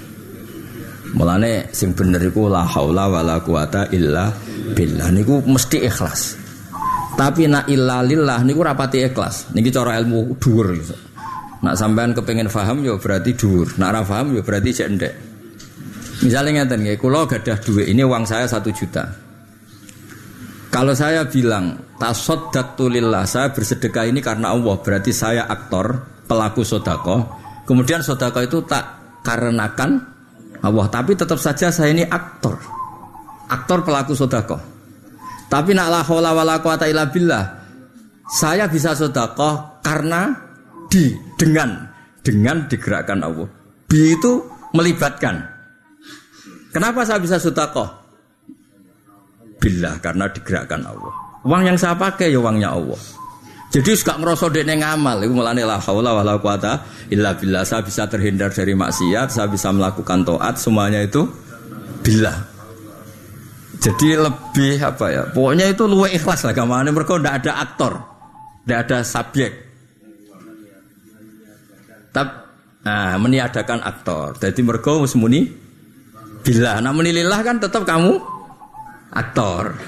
Mulane 1.13 1.75
sing 1.75 1.93
bener 1.93 2.23
iku 2.23 2.47
la 2.47 2.63
haula 2.65 3.11
wala 3.11 3.43
quwata 3.43 3.91
illa 3.91 4.31
billah 4.79 5.11
niku 5.11 5.43
mesti 5.43 5.83
ikhlas. 5.83 6.39
Tapi 7.19 7.51
nak 7.51 7.67
illa 7.69 8.01
lillah 8.01 8.41
niku 8.47 8.63
rapati 8.63 9.03
ikhlas. 9.03 9.51
Niki 9.53 9.75
cara 9.75 9.99
ilmu 9.99 10.39
dhuwur. 10.39 10.79
Nak 11.67 11.75
sampean 11.75 12.15
kepengen 12.15 12.47
paham 12.47 12.87
ya 12.87 12.95
berarti 12.95 13.35
dhuwur. 13.35 13.75
Nak 13.77 13.89
ora 13.91 14.01
paham 14.07 14.39
ya 14.39 14.41
berarti 14.47 14.71
cek 14.71 14.89
ndek. 14.95 15.15
Misalnya 16.23 16.63
ngeten 16.63 16.87
nggih, 16.87 16.99
kula 17.03 17.27
gadah 17.27 17.59
duit 17.59 17.91
ini 17.91 18.07
uang 18.07 18.23
saya 18.23 18.47
satu 18.47 18.71
juta. 18.71 19.11
Kalau 20.73 20.97
saya 20.97 21.29
bilang 21.29 21.77
tasoddaqtu 22.01 22.89
lillah, 22.89 23.29
saya 23.29 23.53
bersedekah 23.53 24.09
ini 24.09 24.25
karena 24.25 24.55
Allah, 24.55 24.81
berarti 24.81 25.13
saya 25.13 25.45
aktor, 25.45 26.01
pelaku 26.25 26.65
sodako. 26.65 27.29
Kemudian 27.69 28.01
sodako 28.01 28.41
itu 28.41 28.65
tak 28.65 29.21
karenakan 29.21 30.01
Allah, 30.65 30.87
tapi 30.89 31.13
tetap 31.13 31.37
saja 31.37 31.69
saya 31.69 31.93
ini 31.93 32.09
aktor, 32.09 32.57
aktor 33.53 33.85
pelaku 33.85 34.17
sodako. 34.17 34.57
Tapi 35.53 35.77
nak 35.77 35.89
la 35.93 36.01
haula 36.01 36.33
illa 36.89 37.05
billah, 37.13 37.45
saya 38.25 38.65
bisa 38.71 38.97
sodako 38.97 39.83
karena 39.85 40.33
di 40.89 41.13
dengan 41.37 41.85
dengan 42.25 42.65
digerakkan 42.65 43.21
Allah. 43.21 43.51
Bi 43.85 44.17
itu 44.17 44.41
melibatkan 44.73 45.52
Kenapa 46.73 47.05
saya 47.05 47.21
bisa 47.21 47.37
sutakoh? 47.37 47.87
Bila 49.61 50.01
karena 50.01 50.27
digerakkan 50.33 50.81
Allah. 50.83 51.15
Uang 51.45 51.63
yang 51.69 51.79
saya 51.79 51.95
pakai 51.95 52.33
ya 52.33 52.41
uangnya 52.41 52.73
Allah. 52.73 52.99
Jadi 53.73 53.97
suka 53.97 54.21
merosot 54.21 54.53
dek 54.53 54.69
ngamal, 54.69 55.25
itu 55.25 55.33
mulane 55.33 55.65
la 55.65 55.81
haula 55.81 56.13
wala 56.13 56.37
quwata 56.37 56.85
illa 57.09 57.33
billah. 57.33 57.65
Saya 57.65 57.81
bisa 57.81 58.05
terhindar 58.05 58.53
dari 58.53 58.77
maksiat, 58.77 59.33
saya 59.33 59.49
bisa 59.49 59.73
melakukan 59.73 60.29
taat, 60.29 60.61
semuanya 60.61 61.01
itu 61.01 61.25
bila. 62.05 62.37
Jadi 63.81 64.15
lebih 64.15 64.77
apa 64.77 65.07
ya? 65.09 65.23
Pokoknya 65.33 65.73
itu 65.73 65.89
luwe 65.89 66.13
ikhlas 66.13 66.45
lah 66.45 66.53
ke 66.53 66.65
mana 66.69 66.93
mereka 66.93 67.17
tidak 67.17 67.35
ada 67.43 67.53
aktor, 67.65 67.93
tidak 68.63 68.79
ada 68.87 68.99
subjek. 69.03 69.53
Tapi 72.13 72.33
nah, 72.85 73.17
meniadakan 73.17 73.81
aktor. 73.81 74.37
Jadi 74.37 74.61
mereka 74.61 75.01
muni 75.17 75.62
Bila. 76.43 76.83
Namun 76.83 77.07
lillah 77.07 77.41
kan 77.47 77.63
tetap 77.63 77.87
kamu 77.87 78.19
aktor. 79.15 79.79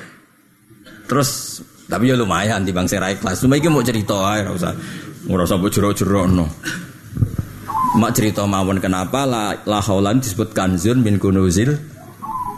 Terus 1.10 1.60
tapi 1.90 2.08
ya 2.08 2.16
lumayan 2.16 2.62
di 2.62 2.70
bang 2.70 2.86
serai 2.86 3.18
kelas. 3.18 3.42
Cuma 3.42 3.58
ini 3.58 3.68
mau 3.68 3.82
cerita 3.82 4.14
nggak 4.14 4.54
usah. 4.54 4.72
Nggak 5.26 5.46
usah 5.50 5.58
jero-jero 5.68 6.22
no. 6.30 6.46
Mak 7.94 8.10
cerita 8.10 8.42
mawon 8.42 8.82
kenapa 8.82 9.22
la, 9.22 9.54
la 9.66 9.78
haulan 9.78 10.18
disebut 10.18 10.50
kanzun 10.54 11.02
min 11.02 11.18
kunuzil 11.18 11.74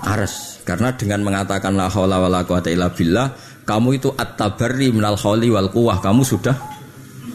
aras. 0.04 0.60
Karena 0.64 0.92
dengan 0.96 1.24
mengatakan 1.24 1.76
la 1.76 1.92
haula 1.92 2.20
wala 2.20 2.42
quwata 2.42 2.72
illa 2.72 2.88
billah 2.90 3.32
kamu 3.66 3.98
itu 3.98 4.08
at-tabarri 4.14 4.94
minal 4.94 5.18
hauli 5.18 5.50
wal 5.50 5.68
quwah 5.68 5.98
kamu 6.00 6.22
sudah 6.24 6.56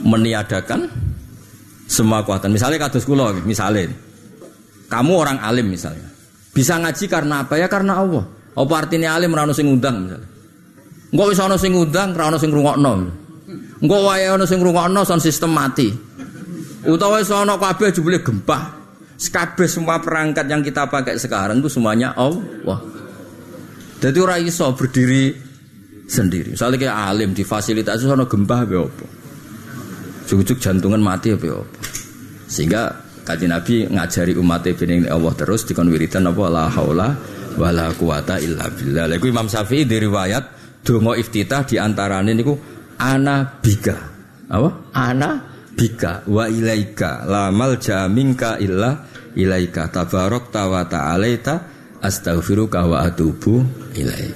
meniadakan 0.01 0.89
semua 1.85 2.23
kekuatan. 2.23 2.49
Misalnya 2.49 2.87
kados 2.87 3.05
kula 3.05 3.35
misalnya. 3.45 3.91
Kamu 4.91 5.11
orang 5.15 5.39
alim 5.39 5.71
misalnya 5.71 6.10
bisa 6.51 6.75
ngaji 6.79 7.05
karena 7.07 7.47
apa? 7.47 7.55
Ya 7.55 7.71
karena 7.71 7.99
Allah. 7.99 8.27
Apa 8.51 8.83
artinya 8.83 9.15
alim 9.15 9.31
rano 9.31 9.55
sing 9.55 9.67
undang 9.71 10.03
misalnya. 10.03 10.27
Enggak 11.11 11.27
bisa 11.35 11.43
sing 11.59 11.73
undang, 11.75 12.15
rano 12.15 12.39
sing 12.39 12.51
rungokno. 12.51 12.91
Enggak 13.83 14.01
wae 14.07 14.25
ono 14.31 14.45
sing 14.47 14.59
rungokno 14.63 15.03
son 15.03 15.19
sistem 15.19 15.51
mati. 15.51 15.91
Utawa 16.87 17.19
iso 17.19 17.35
ono 17.35 17.59
kabeh 17.59 17.91
jebule 17.91 18.23
gempa. 18.23 18.79
Kabeh 19.21 19.67
semua 19.69 20.01
perangkat 20.01 20.49
yang 20.49 20.65
kita 20.65 20.89
pakai 20.89 21.19
sekarang 21.19 21.61
itu 21.61 21.69
semuanya 21.69 22.15
Allah. 22.17 22.79
Jadi 24.01 24.17
orang 24.17 24.41
iso 24.41 24.71
berdiri 24.73 25.35
sendiri. 26.09 26.55
Misalnya 26.57 26.89
kayak 26.89 26.97
alim 27.11 27.29
fasilitas 27.43 28.01
ono 28.07 28.25
gempa 28.25 28.63
apa 28.63 28.75
apa. 28.81 29.07
Cucuk 30.31 30.57
jantungan 30.63 31.03
mati 31.03 31.35
apa 31.35 31.43
apa. 31.43 31.79
Sehingga 32.47 33.10
Kaji 33.31 33.47
Nabi 33.47 33.87
ngajari 33.87 34.35
umat 34.35 34.67
ini 34.67 35.07
Allah 35.07 35.31
terus 35.31 35.63
dikon 35.63 35.87
wiridan 35.87 36.27
apa 36.27 36.51
la 36.51 36.67
haula 36.67 37.15
wala 37.55 37.87
quwata 37.95 38.35
illa 38.43 38.67
billah. 38.67 39.07
Lha 39.07 39.15
Imam 39.23 39.47
Syafi'i 39.47 39.87
di 39.87 39.95
riwayat 40.03 40.43
donga 40.83 41.15
iftitah 41.15 41.63
di 41.63 41.79
antarane 41.79 42.35
niku 42.35 42.59
ana 42.99 43.47
bika. 43.63 43.95
Apa? 44.51 44.91
Ana 44.91 45.47
bika 45.71 46.27
wa 46.27 46.43
ilaika 46.51 47.23
la 47.23 47.55
malja 47.55 48.03
minka 48.11 48.59
illa 48.59 48.99
ilaika 49.31 49.87
tabarok 49.87 50.51
wa 50.51 50.83
ta'alaita 50.83 51.55
astaghfiruka 52.03 52.83
wa 52.83 52.99
atubu 52.99 53.63
ilaik. 53.95 54.35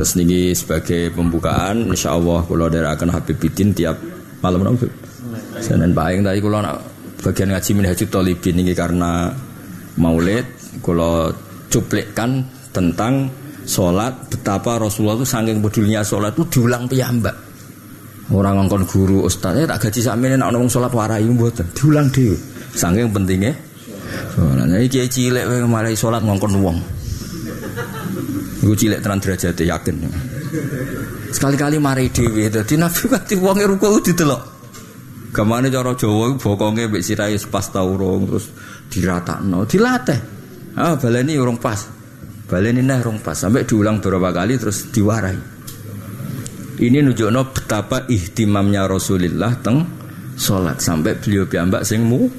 Terus 0.00 0.16
niki 0.16 0.56
sebagai 0.56 1.12
pembukaan 1.12 1.92
insyaallah 1.92 2.48
kula 2.48 2.72
akan 2.72 3.08
Habib 3.12 3.36
Bidin 3.36 3.76
tiap 3.76 4.00
malam. 4.40 4.80
Senin 5.60 5.92
paing 5.92 6.24
tadi 6.24 6.40
kula 6.40 6.64
nak 6.64 6.93
bagian 7.24 7.56
ngaji 7.56 7.70
minhajut 7.72 8.08
tolibin 8.12 8.60
ini 8.60 8.76
karena 8.76 9.32
maulid 9.96 10.44
kalau 10.84 11.32
cuplikkan 11.72 12.44
tentang 12.68 13.32
sholat 13.64 14.12
betapa 14.28 14.76
Rasulullah 14.76 15.24
itu 15.24 15.26
saking 15.26 15.64
pedulinya 15.64 16.04
sholat 16.04 16.36
itu 16.36 16.44
diulang 16.52 16.84
piyambak. 16.84 17.32
Orang 18.28 18.60
ngongkon 18.60 18.84
guru 18.88 19.24
ustaznya 19.24 19.68
tak 19.68 19.88
gaji 19.88 20.00
ini 20.04 20.36
nak 20.36 20.52
ngomong 20.52 20.68
sholat 20.68 20.92
warai 20.92 21.24
buat 21.32 21.60
diulang 21.76 22.08
dia 22.08 22.32
saking 22.72 23.12
pentingnya 23.12 23.52
sholatnya 24.32 24.80
ini 24.80 24.88
kiai 24.88 25.08
cilik 25.08 25.44
malah 25.68 25.92
sholat 25.92 26.24
ngongkon 26.24 26.56
uang 26.60 26.78
gue 28.64 28.76
cilik 28.80 29.04
tenan 29.04 29.20
derajat 29.20 29.60
yakin. 29.60 30.08
Sekali-kali 31.36 31.76
mari 31.76 32.08
dewi 32.08 32.48
jadi 32.48 32.74
nabi 32.80 33.04
kati 33.12 33.36
uangnya 33.36 33.68
ruko 33.68 34.00
ditelok 34.00 34.53
Ke 35.34 35.42
mana 35.42 35.66
cara 35.66 35.98
Jawa 35.98 36.38
bokongnya 36.38 36.86
mbek 36.86 37.02
sirahe 37.02 37.34
pas 37.50 37.66
ta 37.66 37.82
urung 37.82 38.30
terus 38.30 38.54
diratakno, 38.86 39.66
dilatih. 39.66 40.20
Ah 40.78 40.94
baleni 40.94 41.34
urung 41.34 41.58
pas. 41.58 41.90
Baleni 42.46 42.86
nah 42.86 43.02
urung 43.02 43.18
pas 43.18 43.34
sampai 43.34 43.66
diulang 43.66 43.98
beberapa 43.98 44.30
kali 44.30 44.54
terus 44.54 44.94
diwarai. 44.94 45.34
Ini 46.78 47.02
nunjukno 47.02 47.50
betapa 47.50 48.06
ihtimamnya 48.06 48.86
Rasulullah 48.86 49.58
teng 49.58 49.82
salat 50.38 50.78
sampai 50.78 51.18
beliau 51.18 51.50
piambak 51.50 51.82
sing 51.82 52.06
mu 52.06 52.30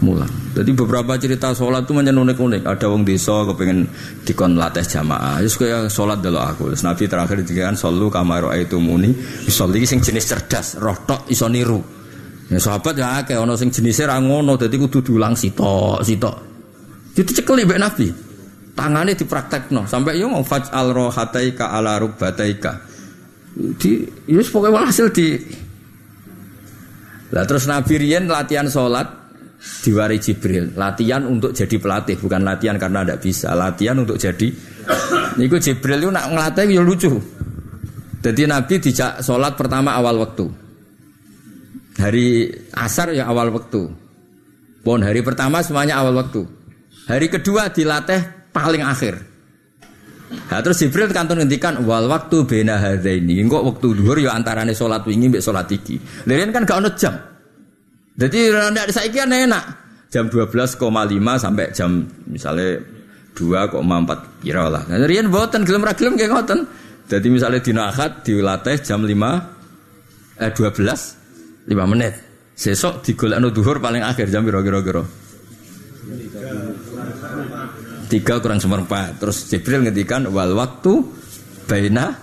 mulang. 0.00 0.28
Jadi 0.54 0.70
beberapa 0.76 1.18
cerita 1.18 1.50
sholat 1.50 1.82
itu 1.82 1.92
macam 1.96 2.22
unik-unik. 2.28 2.62
Ada 2.62 2.86
wong 2.86 3.02
desa 3.02 3.42
kepengen 3.48 3.88
dikon 4.22 4.54
latih 4.54 4.86
jamaah. 4.86 5.42
Terus 5.42 5.56
kayak 5.58 5.80
sholat 5.90 6.22
dulu 6.22 6.38
aku. 6.38 6.62
Terus 6.70 6.84
Nabi 6.86 7.04
terakhir 7.10 7.42
dikatakan 7.42 7.74
solu 7.74 8.06
kamaro 8.06 8.54
itu 8.54 8.78
muni. 8.78 9.10
Solu 9.50 9.80
sing 9.82 9.98
jenis 9.98 10.30
cerdas, 10.30 10.78
rotok 10.78 11.26
iso 11.32 11.50
niru. 11.50 12.03
Ya 12.52 12.60
sahabat 12.60 12.94
ya 12.98 13.24
akeh 13.24 13.40
ana 13.40 13.56
sing 13.56 13.72
jenise 13.72 14.04
ra 14.04 14.20
ngono 14.20 14.60
dadi 14.60 14.76
kudu 14.76 15.00
diulang 15.00 15.32
sitok. 15.32 16.04
Jadi 17.14 17.30
cekeli 17.40 17.64
mbek 17.64 17.80
Nabi. 17.80 18.06
Tangane 18.74 19.14
dipraktekno 19.14 19.86
sampai 19.86 20.18
yo 20.18 20.26
mau 20.26 20.42
faj'al 20.42 20.90
rohataika 20.90 21.70
ala 21.70 21.96
rubbataika. 22.02 22.72
Di 23.54 24.02
ya 24.26 24.42
pokoke 24.42 24.74
hasil 24.74 25.14
di 25.14 25.28
Lah 27.34 27.46
terus 27.46 27.66
Nabi 27.66 27.98
riyen 27.98 28.30
latihan 28.30 28.66
salat 28.70 29.10
diwari 29.82 30.20
Jibril, 30.20 30.76
latihan 30.76 31.24
untuk 31.26 31.50
jadi 31.50 31.80
pelatih, 31.80 32.20
bukan 32.20 32.46
latihan 32.46 32.76
karena 32.78 33.02
tidak 33.02 33.18
bisa, 33.24 33.56
latihan 33.56 33.96
untuk 33.98 34.20
jadi. 34.20 34.48
Niku 35.40 35.56
Jibril 35.58 36.04
itu 36.04 36.10
nak 36.14 36.30
ngelatih 36.30 36.68
ya 36.70 36.82
lucu. 36.84 37.10
Jadi 38.22 38.42
Nabi 38.46 38.74
dijak 38.80 39.20
sholat 39.24 39.52
pertama 39.58 39.96
awal 39.98 40.20
waktu. 40.20 40.46
Hari 42.04 42.52
asar 42.76 43.16
ya 43.16 43.24
awal 43.32 43.48
waktu. 43.48 43.88
Pon 44.84 45.00
hari 45.00 45.24
pertama 45.24 45.64
semuanya 45.64 46.04
awal 46.04 46.20
waktu. 46.20 46.44
Hari 47.08 47.32
kedua 47.32 47.72
dilatih 47.72 48.52
paling 48.52 48.84
akhir. 48.84 49.24
Nah, 50.52 50.60
terus 50.60 50.84
Jibril 50.84 51.08
kantun 51.08 51.40
ngendikan 51.40 51.80
wal 51.88 52.04
waktu 52.12 52.44
bena 52.44 52.76
ini. 53.00 53.40
Engkau 53.40 53.64
waktu 53.64 53.96
duhur 53.96 54.20
ya 54.20 54.36
antarane 54.36 54.76
sholat 54.76 55.00
wingi 55.08 55.32
mbek 55.32 55.40
sholat 55.40 55.64
iki. 55.72 55.96
Lirian 56.28 56.52
kan 56.52 56.68
gak 56.68 56.84
ono 56.84 56.92
jam. 56.92 57.16
Jadi 58.20 58.52
ndak 58.52 58.92
saiki 58.92 59.24
kan 59.24 59.32
enak. 59.32 59.64
Jam 60.12 60.28
12,5 60.28 60.76
sampai 61.40 61.72
jam 61.72 62.04
misalnya 62.28 62.84
2,4 63.32 64.44
kira 64.44 64.68
lah. 64.68 64.84
Nah, 64.92 65.08
riyen 65.08 65.32
boten 65.32 65.64
gelem 65.64 65.80
ra 65.80 65.96
gelem 65.96 66.20
nggih 66.20 66.28
ngoten. 66.28 66.68
Jadi 67.08 67.26
misalnya 67.32 67.64
dina 67.64 67.88
Ahad 67.88 68.20
dilatih 68.20 68.76
jam 68.84 69.00
5 69.00 70.44
eh 70.44 70.52
12 70.52 71.23
lima 71.68 71.84
menit. 71.88 72.14
Sesok 72.54 73.02
digolekno 73.02 73.50
duhur 73.50 73.82
paling 73.82 74.06
akhir 74.06 74.30
jam 74.30 74.46
kira 74.46 74.62
kira 74.62 75.02
Tiga 78.06 78.34
kurang 78.38 78.60
seperempat. 78.62 79.18
Terus 79.18 79.50
Jibril 79.50 79.82
ngetikan 79.88 80.30
wal 80.30 80.54
waktu 80.54 81.02
baina 81.66 82.14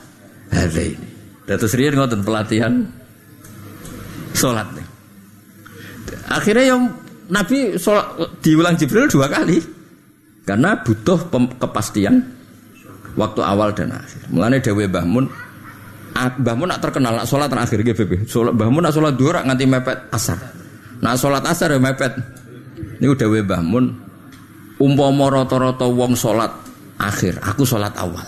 ini. 0.52 1.10
Terus 1.44 1.74
Rian 1.76 2.00
ngotot 2.00 2.22
pelatihan 2.24 2.88
nih. 4.42 4.88
Akhirnya 6.32 6.66
yang 6.74 6.82
Nabi 7.32 7.76
sholat, 7.76 8.40
diulang 8.40 8.80
Jibril 8.80 9.12
dua 9.12 9.28
kali. 9.28 9.60
Karena 10.42 10.80
butuh 10.80 11.30
kepastian 11.60 12.18
waktu 13.14 13.42
awal 13.46 13.76
dan 13.78 13.94
akhir. 13.94 14.32
Mulane 14.34 14.58
Dewi 14.64 14.90
Bahmun 14.90 15.30
Mbah 16.12 16.56
Mun 16.60 16.68
nak 16.70 16.80
terkenal 16.84 17.18
nak 17.18 17.28
sholat 17.28 17.48
terakhir 17.48 17.82
Mbah 17.82 18.28
Sholat 18.28 18.54
Mbah 18.54 18.68
Mun 18.68 18.82
nak 18.84 18.94
sholat 18.94 19.14
dua 19.16 19.42
nganti 19.42 19.66
mepet 19.66 19.98
asar. 20.12 20.40
Nak 21.02 21.16
sholat 21.18 21.44
asar 21.48 21.72
ya 21.72 21.80
mepet. 21.80 22.14
Ini 23.00 23.08
udah 23.08 23.28
Mbah 23.28 23.62
Mun 23.64 23.86
umpama 24.82 25.30
rata-rata 25.30 25.86
wong 25.86 26.18
sholat 26.18 26.50
akhir, 26.98 27.38
aku 27.46 27.62
sholat 27.62 27.94
awal. 28.02 28.26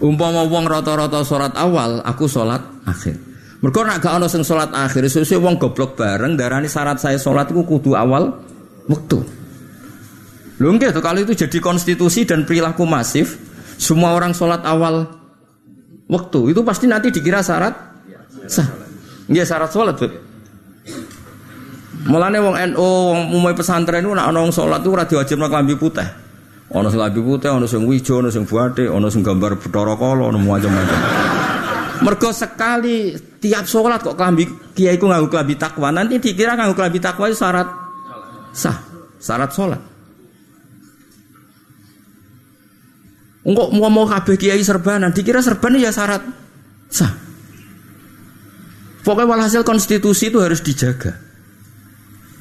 Umpama 0.00 0.48
wong 0.48 0.64
rata-rata 0.64 1.20
sholat 1.20 1.52
awal, 1.60 2.00
aku 2.00 2.24
sholat 2.24 2.64
akhir. 2.88 3.20
Mereka 3.58 3.80
nak 3.84 3.98
gak 4.00 4.14
ono 4.16 4.26
sing 4.30 4.46
sholat 4.46 4.70
akhir, 4.72 5.04
sesuai 5.10 5.42
wong 5.42 5.54
goblok 5.60 5.98
bareng 5.98 6.38
darani 6.38 6.70
syarat 6.70 6.96
saya 7.02 7.20
sholat 7.20 7.50
itu 7.52 7.60
kudu 7.66 7.92
awal 7.92 8.32
waktu. 8.86 9.18
Lho 10.58 10.74
tuh 10.74 11.02
kalau 11.04 11.22
itu 11.22 11.38
jadi 11.38 11.58
konstitusi 11.62 12.26
dan 12.26 12.42
perilaku 12.42 12.82
masif, 12.82 13.38
semua 13.78 14.14
orang 14.14 14.34
sholat 14.34 14.62
awal 14.66 15.17
waktu 16.08 16.56
itu 16.56 16.60
pasti 16.64 16.88
nanti 16.88 17.12
dikira 17.12 17.44
syarat 17.44 17.74
sah. 18.48 18.68
Nggih 19.28 19.44
syarat 19.44 19.68
sholat, 19.68 19.94
Bu. 20.00 20.08
Mulane 22.08 22.40
wong 22.40 22.56
NU, 22.72 22.80
wong 22.80 23.20
umum 23.36 23.52
pesantren 23.52 24.00
itu 24.00 24.16
nak 24.16 24.32
wong 24.32 24.48
salat 24.48 24.80
itu 24.80 24.88
ora 24.88 25.04
diwajibno 25.04 25.44
klambi 25.52 25.76
putih. 25.76 26.08
Ana 26.72 26.88
sing 26.88 26.96
klambi 26.96 27.20
putih, 27.20 27.52
ana 27.52 27.68
sing 27.68 27.84
wijo, 27.84 28.24
ana 28.24 28.32
sing 28.32 28.48
buate, 28.48 28.88
ana 28.88 29.12
sing 29.12 29.20
gambar 29.20 29.60
Bathara 29.60 29.92
Kala, 30.00 30.32
ana 30.32 30.38
macam-macam. 30.40 30.98
Mergo 31.98 32.30
sekali 32.32 33.12
tiap 33.42 33.68
sholat 33.68 34.00
kok 34.00 34.16
klambi 34.16 34.48
kiai 34.72 34.96
ku 34.96 35.12
nganggo 35.12 35.28
klambi 35.28 35.60
takwa, 35.60 35.92
nanti 35.92 36.16
dikira 36.16 36.56
nganggo 36.56 36.72
klambi 36.72 36.96
takwa 37.02 37.28
itu 37.28 37.36
syarat 37.36 37.68
sah, 38.56 38.80
syarat 39.20 39.50
sholat. 39.52 39.80
Enggak 43.46 43.68
mau 43.74 43.90
mau 43.90 44.06
kabeh 44.06 44.34
kiai 44.34 44.62
serbanan, 44.62 45.14
dikira 45.14 45.38
serban 45.38 45.78
ya 45.78 45.94
syarat 45.94 46.22
sah. 46.90 47.12
Pokoknya 49.06 49.30
walhasil 49.30 49.62
konstitusi 49.64 50.28
itu 50.28 50.42
harus 50.42 50.60
dijaga. 50.60 51.16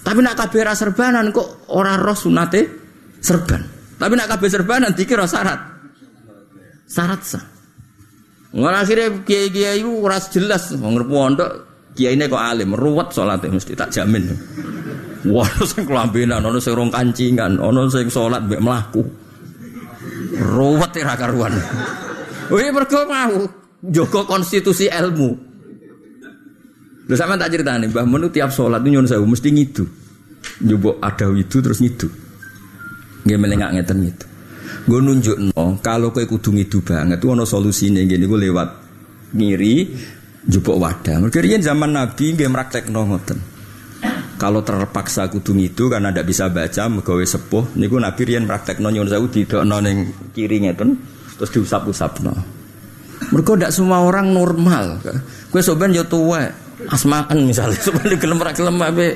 Tapi 0.04 0.20
nak 0.24 0.36
kabeh 0.36 0.64
serbanan 0.74 1.32
kok 1.32 1.70
orang 1.72 2.02
roh 2.02 2.18
sunate 2.18 2.62
serban. 3.22 3.62
Tapi 3.98 4.14
nak 4.18 4.28
kabeh 4.36 4.50
serbanan 4.50 4.92
dikira 4.96 5.30
syarat 5.30 5.60
syarat 6.88 7.22
sah. 7.22 7.44
Nggak 8.56 8.74
akhirnya 8.74 9.08
kiai 9.28 9.48
kiai 9.52 9.84
itu 9.84 9.92
ras 10.08 10.32
jelas, 10.32 10.72
ngerti 10.72 11.12
pondok 11.12 11.52
kiai 11.94 12.16
ini 12.16 12.26
kok 12.32 12.40
alim, 12.40 12.74
ruwet 12.74 13.12
sholatnya 13.12 13.54
mesti 13.54 13.76
tak 13.76 13.92
jamin. 13.92 14.32
Wah, 15.28 15.50
sing 15.68 15.84
kelambinan, 15.84 16.40
ono 16.40 16.62
sing 16.64 16.72
rong 16.72 16.88
kancingan, 16.88 17.60
ono 17.60 17.92
sing 17.92 18.08
sholat 18.08 18.48
mbek 18.48 18.64
melaku. 18.64 19.04
Ruwet 20.36 20.92
ora 21.00 21.16
karuan. 21.16 21.54
Wih 22.52 22.72
mergo 22.72 23.00
mau 23.08 23.48
jaga 23.84 24.22
konstitusi 24.28 24.92
ilmu. 24.92 25.30
Lho 27.08 27.16
sama 27.16 27.40
tak 27.40 27.56
nih, 27.56 27.88
Mbah 27.88 28.04
Mun 28.04 28.28
tiap 28.28 28.52
sholat 28.52 28.84
itu 28.84 29.00
sewu 29.08 29.24
mesti 29.24 29.50
ngidu. 29.56 29.88
Nyoba 30.68 31.00
ada 31.00 31.32
itu 31.32 31.64
terus 31.64 31.80
ngidu. 31.80 32.12
Nggih 33.24 33.40
melengak 33.40 33.72
ngeten 33.80 34.04
gitu. 34.04 34.26
Gue 34.88 35.00
nunjuk 35.04 35.36
no, 35.52 35.80
kalau 35.84 36.16
kowe 36.16 36.24
kudu 36.24 36.56
ngidu 36.56 36.80
banget, 36.80 37.20
tuh 37.20 37.36
ono 37.36 37.44
solusine 37.44 38.08
gini 38.08 38.24
gue 38.24 38.40
lewat 38.40 38.70
ngiri, 39.36 39.76
jupuk 40.48 40.80
wadah. 40.80 41.28
Mereka 41.28 41.60
zaman 41.60 41.92
Nabi 41.92 42.36
nggih 42.36 42.48
no 42.92 43.02
ngoten. 43.04 43.57
Kalau 44.38 44.62
terpaksa 44.62 45.26
kudu 45.34 45.58
itu 45.58 45.90
karena 45.90 46.14
tidak 46.14 46.30
bisa 46.30 46.46
baca 46.54 46.86
megawe 46.86 47.26
sepuh 47.26 47.74
niku 47.74 47.98
Nabi 47.98 48.22
riyen 48.22 48.46
praktekno 48.46 48.94
nyuwun 48.94 49.10
sewu 49.10 49.26
didokno 49.34 49.82
ning 49.82 50.14
kiri 50.30 50.62
ngeten 50.62 50.94
terus 51.42 51.50
diusap-usapno. 51.58 52.34
Mergo 53.34 53.58
ndak 53.58 53.74
semua 53.74 54.06
orang 54.06 54.30
normal. 54.30 55.02
Kowe 55.50 55.58
soben 55.58 55.90
yo 55.90 56.06
tuwa, 56.06 56.46
asmaan 56.86 57.50
misalnya 57.50 57.82
soben 57.86 58.14
gelem 58.22 58.38
ra 58.38 58.54
gelem 58.54 58.78
ape. 58.78 59.10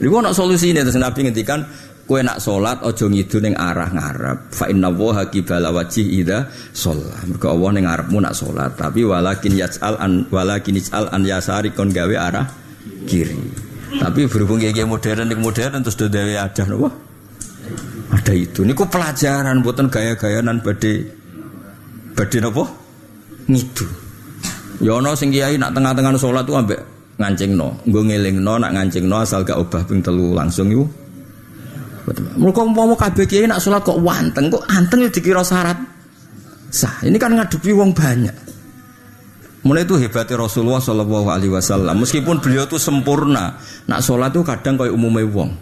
Niku 0.00 0.14
ana 0.16 0.32
solusine 0.32 0.80
terus 0.80 0.96
Nabi 0.96 1.28
ngendikan 1.28 1.60
kowe 2.08 2.24
nak 2.24 2.40
salat 2.40 2.80
aja 2.80 3.04
ngidu 3.04 3.44
ning 3.44 3.52
arah 3.52 3.92
ngarep. 3.92 4.38
Fa 4.48 4.64
inna 4.72 4.88
wa 4.88 5.28
qibala 5.28 5.68
wajhi 5.76 6.24
idza 6.24 6.48
shalla. 6.72 7.20
Mergo 7.28 7.52
Allah 7.52 7.70
ning 7.76 7.84
ngarepmu 7.84 8.16
nak 8.16 8.32
salat, 8.32 8.72
tapi 8.80 9.04
walakin 9.04 9.60
yaj'al 9.60 10.00
an 10.00 10.24
walakin 10.32 10.80
yaj'al 10.80 11.12
an 11.12 11.20
yasari 11.28 11.76
kon 11.76 11.92
gawe 11.92 12.16
arah 12.16 12.48
kiri. 13.04 13.67
Tapi 13.88 14.28
berhubung 14.28 14.60
kayak 14.60 14.84
modern, 14.84 15.32
modern 15.40 15.80
terus 15.80 15.96
dari 15.96 16.36
ada 16.36 16.62
nopo. 16.68 16.92
Ada 18.12 18.32
itu. 18.36 18.60
Niku 18.64 18.84
pelajaran 18.88 19.64
buatan 19.64 19.88
gaya-gayanan 19.88 20.60
badai 20.60 21.08
badai 22.12 22.38
nopo 22.44 22.64
ngidu. 23.48 23.86
Ya 24.84 25.00
ono 25.00 25.16
sing 25.16 25.32
kiai 25.32 25.56
nak 25.56 25.74
tengah-tengah 25.74 26.14
sholat 26.20 26.44
tuh 26.46 26.54
ambek 26.60 26.80
ngancing 27.18 27.58
no, 27.58 27.74
gue 27.82 27.98
ngeling 27.98 28.38
no, 28.38 28.62
nak 28.62 28.78
ngancing 28.78 29.10
no 29.10 29.26
asal 29.26 29.42
gak 29.42 29.58
ubah 29.58 29.82
ping 29.88 29.98
telu 29.98 30.36
langsung 30.36 30.70
yuk. 30.70 30.86
Mereka 32.38 32.62
mau 32.64 32.94
kabeh 32.94 33.26
kiai 33.26 33.50
nak 33.50 33.60
sholat 33.60 33.82
kok 33.82 33.98
wanteng, 34.00 34.48
kok 34.48 34.64
anteng 34.70 35.02
ya 35.02 35.10
dikira 35.10 35.42
syarat 35.42 35.76
sah. 36.70 37.02
Ini 37.02 37.16
kan 37.18 37.34
ngadepi 37.34 37.74
wong 37.74 37.90
banyak. 37.92 38.47
Mulai 39.68 39.84
itu 39.84 40.00
hebatnya 40.00 40.40
Rasulullah 40.40 40.80
Shallallahu 40.80 41.28
Alaihi 41.28 41.52
Wasallam. 41.52 42.00
Meskipun 42.00 42.40
beliau 42.40 42.64
itu 42.64 42.80
sempurna, 42.80 43.60
nak 43.84 44.00
sholat 44.00 44.32
itu 44.32 44.40
kadang 44.40 44.80
kayak 44.80 44.96
umumnya 44.96 45.28
wong. 45.28 45.52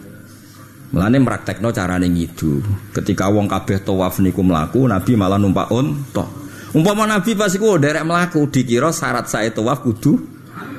Mulane 0.94 1.18
no 1.58 1.74
cara 1.74 1.98
ngidu. 1.98 2.62
Ketika 2.94 3.26
wong 3.26 3.50
kabeh 3.50 3.82
tawaf 3.82 4.22
niku 4.22 4.46
melaku, 4.46 4.86
Nabi 4.86 5.18
malah 5.18 5.42
numpak 5.42 5.74
unta. 5.74 6.22
Umpama 6.70 7.02
Nabi 7.02 7.34
pas 7.34 7.50
iku 7.50 7.82
derek 7.82 8.06
melaku, 8.06 8.46
dikira 8.46 8.94
syarat 8.94 9.26
saya 9.26 9.50
tawaf 9.50 9.82
kudu 9.82 10.14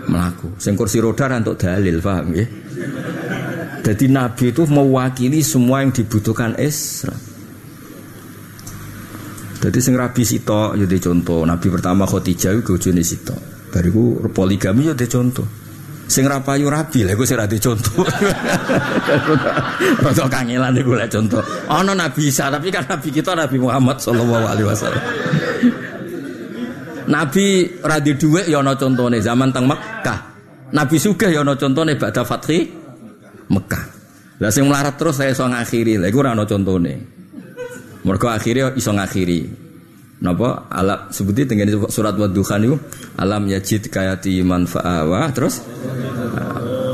melaku. 0.08 0.56
Sing 0.56 0.80
kursi 0.80 1.04
roda 1.04 1.28
untuk 1.28 1.60
dalil, 1.60 2.00
paham 2.00 2.32
ya? 2.32 2.48
Jadi 3.84 4.08
Nabi 4.08 4.56
itu 4.56 4.64
mewakili 4.64 5.44
semua 5.44 5.84
yang 5.84 5.92
dibutuhkan 5.92 6.56
Islam. 6.56 7.27
Jadi 9.58 9.80
sing 9.82 9.98
rabi 9.98 10.22
sito 10.22 10.78
jadi 10.78 10.96
ya 10.98 11.04
contoh. 11.10 11.42
Nabi 11.42 11.68
pertama 11.74 12.06
Khadijah 12.06 12.54
iku 12.62 12.78
bojone 12.78 13.02
sito. 13.02 13.34
Bariku 13.74 14.22
poligami 14.30 14.86
ya 14.86 14.94
contoh. 14.94 15.46
Sing 16.08 16.24
rapayu 16.24 16.70
rabi 16.70 17.04
lha 17.04 17.18
iku 17.18 17.26
sing 17.26 17.36
ra 17.42 17.50
contoh. 17.50 18.06
Rada 20.06 20.26
kangelan 20.30 20.78
iku 20.78 20.94
lek 20.94 21.10
contoh. 21.10 21.42
Ana 21.68 21.98
Nabi 21.98 22.30
Isa 22.30 22.54
tapi 22.54 22.70
kan 22.70 22.86
Nabi 22.86 23.10
kita 23.10 23.34
Nabi 23.34 23.58
Muhammad 23.58 23.98
sallallahu 23.98 24.46
alaihi 24.46 24.68
wasallam. 24.70 25.04
Nabi 27.08 27.72
radi 27.82 28.12
dhuwit 28.20 28.52
ya 28.52 28.60
ana 28.60 28.76
contone 28.78 29.18
zaman 29.24 29.50
teng 29.50 29.66
Mekah. 29.66 30.20
Nabi 30.76 30.96
sugih 31.02 31.34
ya 31.34 31.42
ana 31.42 31.58
contone 31.58 31.98
badha 31.98 32.22
fathi 32.22 32.68
Mekah. 33.50 33.84
Lah 34.38 34.54
sing 34.54 34.70
melarat 34.70 35.02
terus 35.02 35.18
saya 35.18 35.34
iso 35.34 35.50
ngakhiri. 35.50 35.98
Lha 35.98 36.08
iku 36.14 36.22
ora 36.22 36.38
ana 36.38 36.46
contone. 36.46 37.17
Mereka 38.08 38.28
akhirnya 38.32 38.72
iso 38.80 38.96
ngakhiri. 38.96 39.68
Napa 40.18 40.66
alam 40.74 41.14
sebuti 41.14 41.46
dengan 41.46 41.70
surat 41.94 42.18
wadduhan 42.18 42.66
itu 42.66 42.74
alam 43.22 43.46
yajid 43.46 43.94
kayati 43.94 44.42
manfa'awa 44.42 45.30
terus 45.30 45.62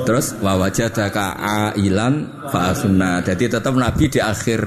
terus 0.04 0.36
wawajadaka 0.44 1.40
ailan 1.72 2.44
fa'asuna. 2.52 3.24
Jadi 3.24 3.48
tetap 3.48 3.72
Nabi 3.80 4.12
di 4.12 4.20
akhir 4.20 4.60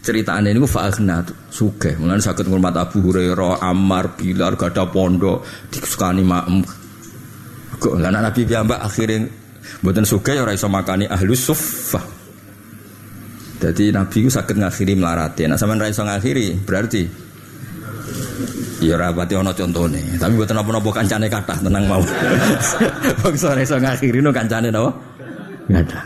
ceritaan 0.00 0.48
ini 0.48 0.64
fa'asna 0.64 1.20
suge. 1.52 2.00
Mulane 2.00 2.24
sakit 2.24 2.48
ngurmat 2.48 2.80
Abu 2.80 3.04
Hurairah, 3.04 3.60
Ammar, 3.60 4.16
Bilar, 4.16 4.56
gada 4.56 4.88
pondok, 4.88 5.44
disukani 5.68 6.24
maem. 6.24 6.64
Kok 7.76 8.00
lah 8.00 8.08
Nabi 8.08 8.48
piyambak 8.48 8.80
akhirnya 8.80 9.28
mboten 9.84 10.08
suge 10.08 10.32
ya 10.32 10.48
iso 10.48 10.72
makani 10.72 11.04
ahlus 11.04 11.44
suffah. 11.44 12.25
Jadi 13.56 13.88
Nabi 13.88 14.16
itu 14.26 14.30
sakit 14.30 14.56
ngakhiri 14.60 14.92
melarati. 14.96 15.48
Nah 15.48 15.56
sama 15.56 15.78
raiso 15.80 16.04
ngakhiri 16.04 16.60
berarti 16.64 17.26
Ya 18.84 19.00
rapati 19.00 19.32
ono 19.32 19.56
nih. 19.56 20.20
Tapi 20.20 20.32
buat 20.36 20.52
napa-napa 20.52 21.00
kancane 21.00 21.32
kata 21.32 21.64
tenang 21.64 21.88
mau. 21.88 22.04
Bangsa 23.24 23.56
raiso 23.56 23.80
ngakhiri 23.80 24.20
no 24.20 24.30
kancane 24.30 24.68
napa? 24.68 24.92
Enggak 25.66 25.82
ada. 25.88 26.00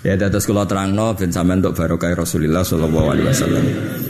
Ya 0.00 0.14
terus 0.16 0.48
kalau 0.48 0.64
terang 0.64 0.96
no 0.96 1.12
ben 1.12 1.28
sampean 1.28 1.60
untuk 1.60 1.76
barokah 1.76 2.16
Rasulullah 2.16 2.64
Shallallahu 2.64 3.06
Alaihi 3.12 3.28
Wasallam. 3.28 3.64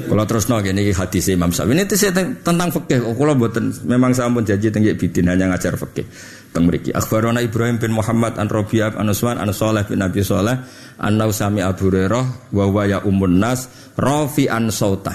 Kalau 0.07 0.25
terus 0.25 0.47
no 0.47 0.63
gini 0.63 0.95
hadis 0.95 1.29
Imam 1.29 1.51
Syafi'i 1.51 1.77
ini 1.77 1.85
tentang 2.41 2.69
fikih. 2.71 3.03
Kalau 3.03 3.35
buatan 3.35 3.75
memang 3.85 4.15
saya 4.15 4.31
pun 4.31 4.47
janji 4.47 4.71
tinggi 4.71 4.95
bidin 4.95 5.29
hanya 5.29 5.51
ngajar 5.51 5.75
fikih 5.75 6.07
teng 6.57 6.73
mriki. 6.73 6.89
Akhbarana 6.97 7.45
Ibrahim 7.45 7.77
bin 7.77 7.93
Muhammad 7.93 8.41
an 8.41 8.49
Rabi'ah 8.49 8.97
an 8.97 9.13
Usman 9.13 9.37
an 9.37 9.53
Saleh 9.53 9.85
bin 9.85 10.01
Abi 10.01 10.25
Saleh 10.25 10.57
an 10.97 11.13
Nausami 11.21 11.61
Abu 11.61 11.93
Hurairah 11.93 12.57
wa 12.57 12.65
wa 12.73 12.83
ya 12.89 13.05
ummun 13.05 13.37
nas 13.37 13.93
rafi'an 14.01 14.73
sauta. 14.73 15.13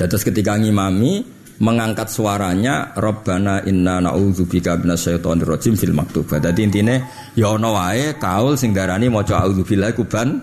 Dados 0.00 0.24
ketika 0.24 0.56
ngimami 0.56 1.36
mengangkat 1.58 2.08
suaranya 2.08 2.94
Rabbana 2.94 3.66
inna 3.66 3.98
na'udzubika 3.98 4.78
minasyaitonir 4.80 5.44
rajim 5.44 5.74
fil 5.76 5.92
maktubah. 5.92 6.40
Dadi 6.40 6.64
intine 6.64 7.04
ya 7.36 7.52
ana 7.52 7.68
wae 7.68 8.16
kaul 8.16 8.56
sing 8.56 8.72
darani 8.72 9.12
maca 9.12 9.44
a'udzubillahi 9.44 9.92
kuban 9.92 10.40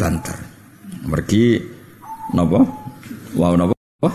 banter. 0.00 0.38
Mergi 1.04 1.73
Napa? 2.32 2.64
Wow 3.36 3.52
napa? 3.58 3.74
Wah. 4.00 4.14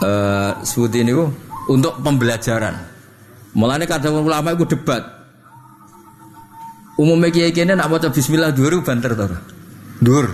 Eh 0.00 0.52
sebuti 0.64 1.04
ini 1.04 1.12
untuk 1.68 2.00
pembelajaran. 2.00 2.74
Mulane 3.52 3.84
kadang 3.84 4.24
ulama 4.24 4.56
itu 4.56 4.64
debat. 4.64 5.04
Umumnya 6.96 7.28
kiai 7.28 7.52
kiai 7.52 7.68
nak 7.68 7.92
baca 7.92 8.08
Bismillah 8.08 8.54
dulu 8.56 8.80
banter 8.80 9.12
tor. 9.12 9.32
Dur. 10.00 10.26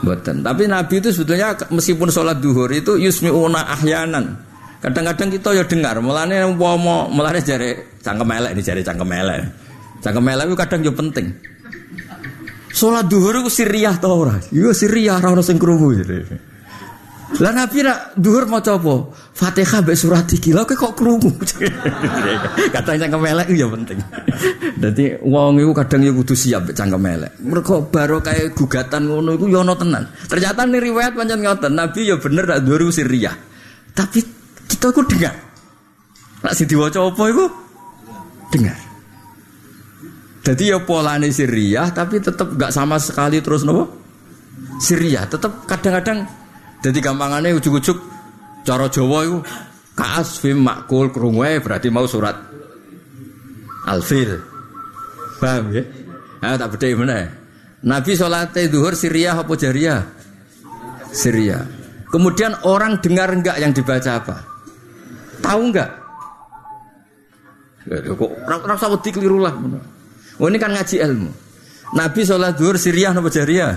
Buatan. 0.00 0.40
Tapi 0.40 0.64
Nabi 0.64 0.96
itu 0.96 1.12
sebetulnya 1.12 1.52
meskipun 1.68 2.08
sholat 2.08 2.40
duhur 2.40 2.72
itu 2.72 2.96
yusmiuna 2.96 3.68
ahyanan. 3.76 4.32
Kadang-kadang 4.80 5.28
kita 5.28 5.52
ya 5.52 5.64
dengar. 5.68 6.00
Mulane 6.00 6.40
mau 6.56 6.80
mulane 7.12 7.44
jare 7.44 8.00
cangkem 8.00 8.32
elek 8.32 8.56
ini 8.56 8.62
jare 8.64 8.80
cangkem 8.80 9.12
elek. 9.12 9.44
Cangkem 10.00 10.24
elek 10.24 10.44
itu 10.48 10.56
kadang 10.56 10.80
yo 10.80 10.92
penting. 10.96 11.26
Sholat 12.70 13.10
duhur 13.10 13.42
itu 13.42 13.50
siriah 13.50 13.98
tau 13.98 14.22
ora? 14.22 14.38
Iya 14.54 14.70
siriah 14.70 15.18
ora 15.18 15.34
ono 15.34 15.42
sing 15.42 15.58
krungu 15.58 15.90
Lah 17.38 17.54
Nabi 17.54 17.86
nak 17.86 18.18
duhur 18.18 18.50
mau 18.50 18.58
coba 18.58 19.06
Fatihah 19.30 19.86
mbek 19.86 19.94
surat 19.94 20.26
iki. 20.26 20.50
Lah 20.50 20.66
kok 20.66 20.98
krungu. 20.98 21.30
Kadang 22.74 22.98
cangkem 22.98 23.22
elek 23.22 23.48
ya 23.54 23.70
penting. 23.70 23.98
Dadi 24.82 25.14
wong 25.22 25.62
iku 25.62 25.72
kadang 25.72 26.02
ya 26.02 26.10
kudu 26.10 26.34
siap 26.34 26.66
mbek 26.66 26.74
cangkem 26.74 27.06
elek. 27.06 27.32
Mergo 27.46 27.86
gugatan 28.52 29.02
ngono 29.06 29.38
iku 29.38 29.46
ya 29.46 29.62
ono 29.62 29.78
tenan. 29.78 30.10
Ternyata 30.26 30.66
nih 30.66 30.80
riwayat 30.90 31.14
pancen 31.14 31.38
ngoten. 31.38 31.72
Nabi 31.78 32.00
ya 32.10 32.18
bener 32.18 32.44
nak 32.50 32.60
duhur 32.66 32.90
siriah. 32.90 33.34
Tapi 33.94 34.20
kita 34.66 34.90
ku 34.90 35.06
dengar. 35.06 35.34
Nak 36.42 36.52
sing 36.58 36.66
diwaca 36.66 36.98
apa? 36.98 37.24
Dengar. 38.50 38.89
Jadi 40.40 40.72
ya 40.72 40.80
polane 40.80 41.28
siriah 41.28 41.92
tapi 41.92 42.16
tetap 42.16 42.56
gak 42.56 42.72
sama 42.72 42.96
sekali 42.96 43.44
terus 43.44 43.62
nopo? 43.62 43.92
Siriah 44.80 45.28
tetap 45.28 45.68
kadang-kadang 45.68 46.24
jadi 46.80 46.98
gampangannya 47.04 47.52
ujuk-ujuk 47.60 47.98
cara 48.64 48.88
Jawa 48.88 49.18
itu 49.28 49.38
kaas 49.92 50.40
fim 50.40 50.64
makul 50.64 51.12
krungu 51.12 51.44
berarti 51.60 51.92
mau 51.92 52.08
surat 52.08 52.32
alfil. 53.84 54.40
Paham 55.40 55.72
ya? 55.72 55.84
Nah, 56.40 56.56
tak 56.56 56.76
beda 56.76 56.88
mana? 56.96 57.20
Nabi 57.80 58.12
sholat 58.12 58.52
duhur 58.68 58.92
Syria 58.92 59.36
apa 59.36 59.52
Jariah? 59.56 60.04
Syria. 61.12 61.64
Kemudian 62.12 62.64
orang 62.68 63.00
dengar 63.00 63.32
enggak 63.32 63.56
yang 63.56 63.72
dibaca 63.72 64.10
apa? 64.20 64.36
Tahu 65.40 65.60
enggak? 65.72 65.90
Kok 67.88 68.32
rasa 68.68 68.92
wedi 68.92 69.10
keliru 69.12 69.40
lah. 69.40 69.56
Oh 70.40 70.48
ini 70.48 70.56
kan 70.56 70.72
ngaji 70.72 70.96
ilmu. 71.04 71.30
Nabi 71.92 72.20
sholat 72.24 72.56
duhur 72.56 72.80
Syria 72.80 73.12
apa 73.12 73.28
Jariah? 73.28 73.76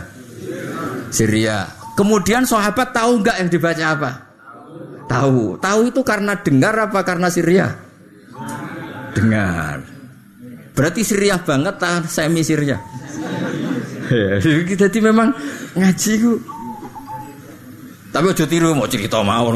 Syria. 1.11 1.67
Kemudian 1.93 2.47
sahabat 2.47 2.95
tahu 2.95 3.19
nggak 3.19 3.37
yang 3.43 3.49
dibaca 3.51 3.85
apa? 3.85 4.11
Tahu. 5.11 5.59
Tahu 5.59 5.79
itu 5.91 6.01
karena 6.01 6.39
dengar 6.39 6.73
apa 6.79 7.03
karena 7.03 7.27
Syria? 7.27 7.67
Dengar. 9.13 9.83
Berarti 10.73 11.05
Syria 11.05 11.37
banget 11.37 11.77
tak 11.77 12.07
semi 12.09 12.41
Syria. 12.41 12.79
Jadi 14.81 14.97
memang 15.03 15.35
ngaji 15.75 16.11
ku. 16.17 16.33
Tapi 18.13 18.25
ojo 18.29 18.45
tiru 18.45 18.77
mau 18.77 18.85
cerita 18.85 19.25
mau 19.25 19.49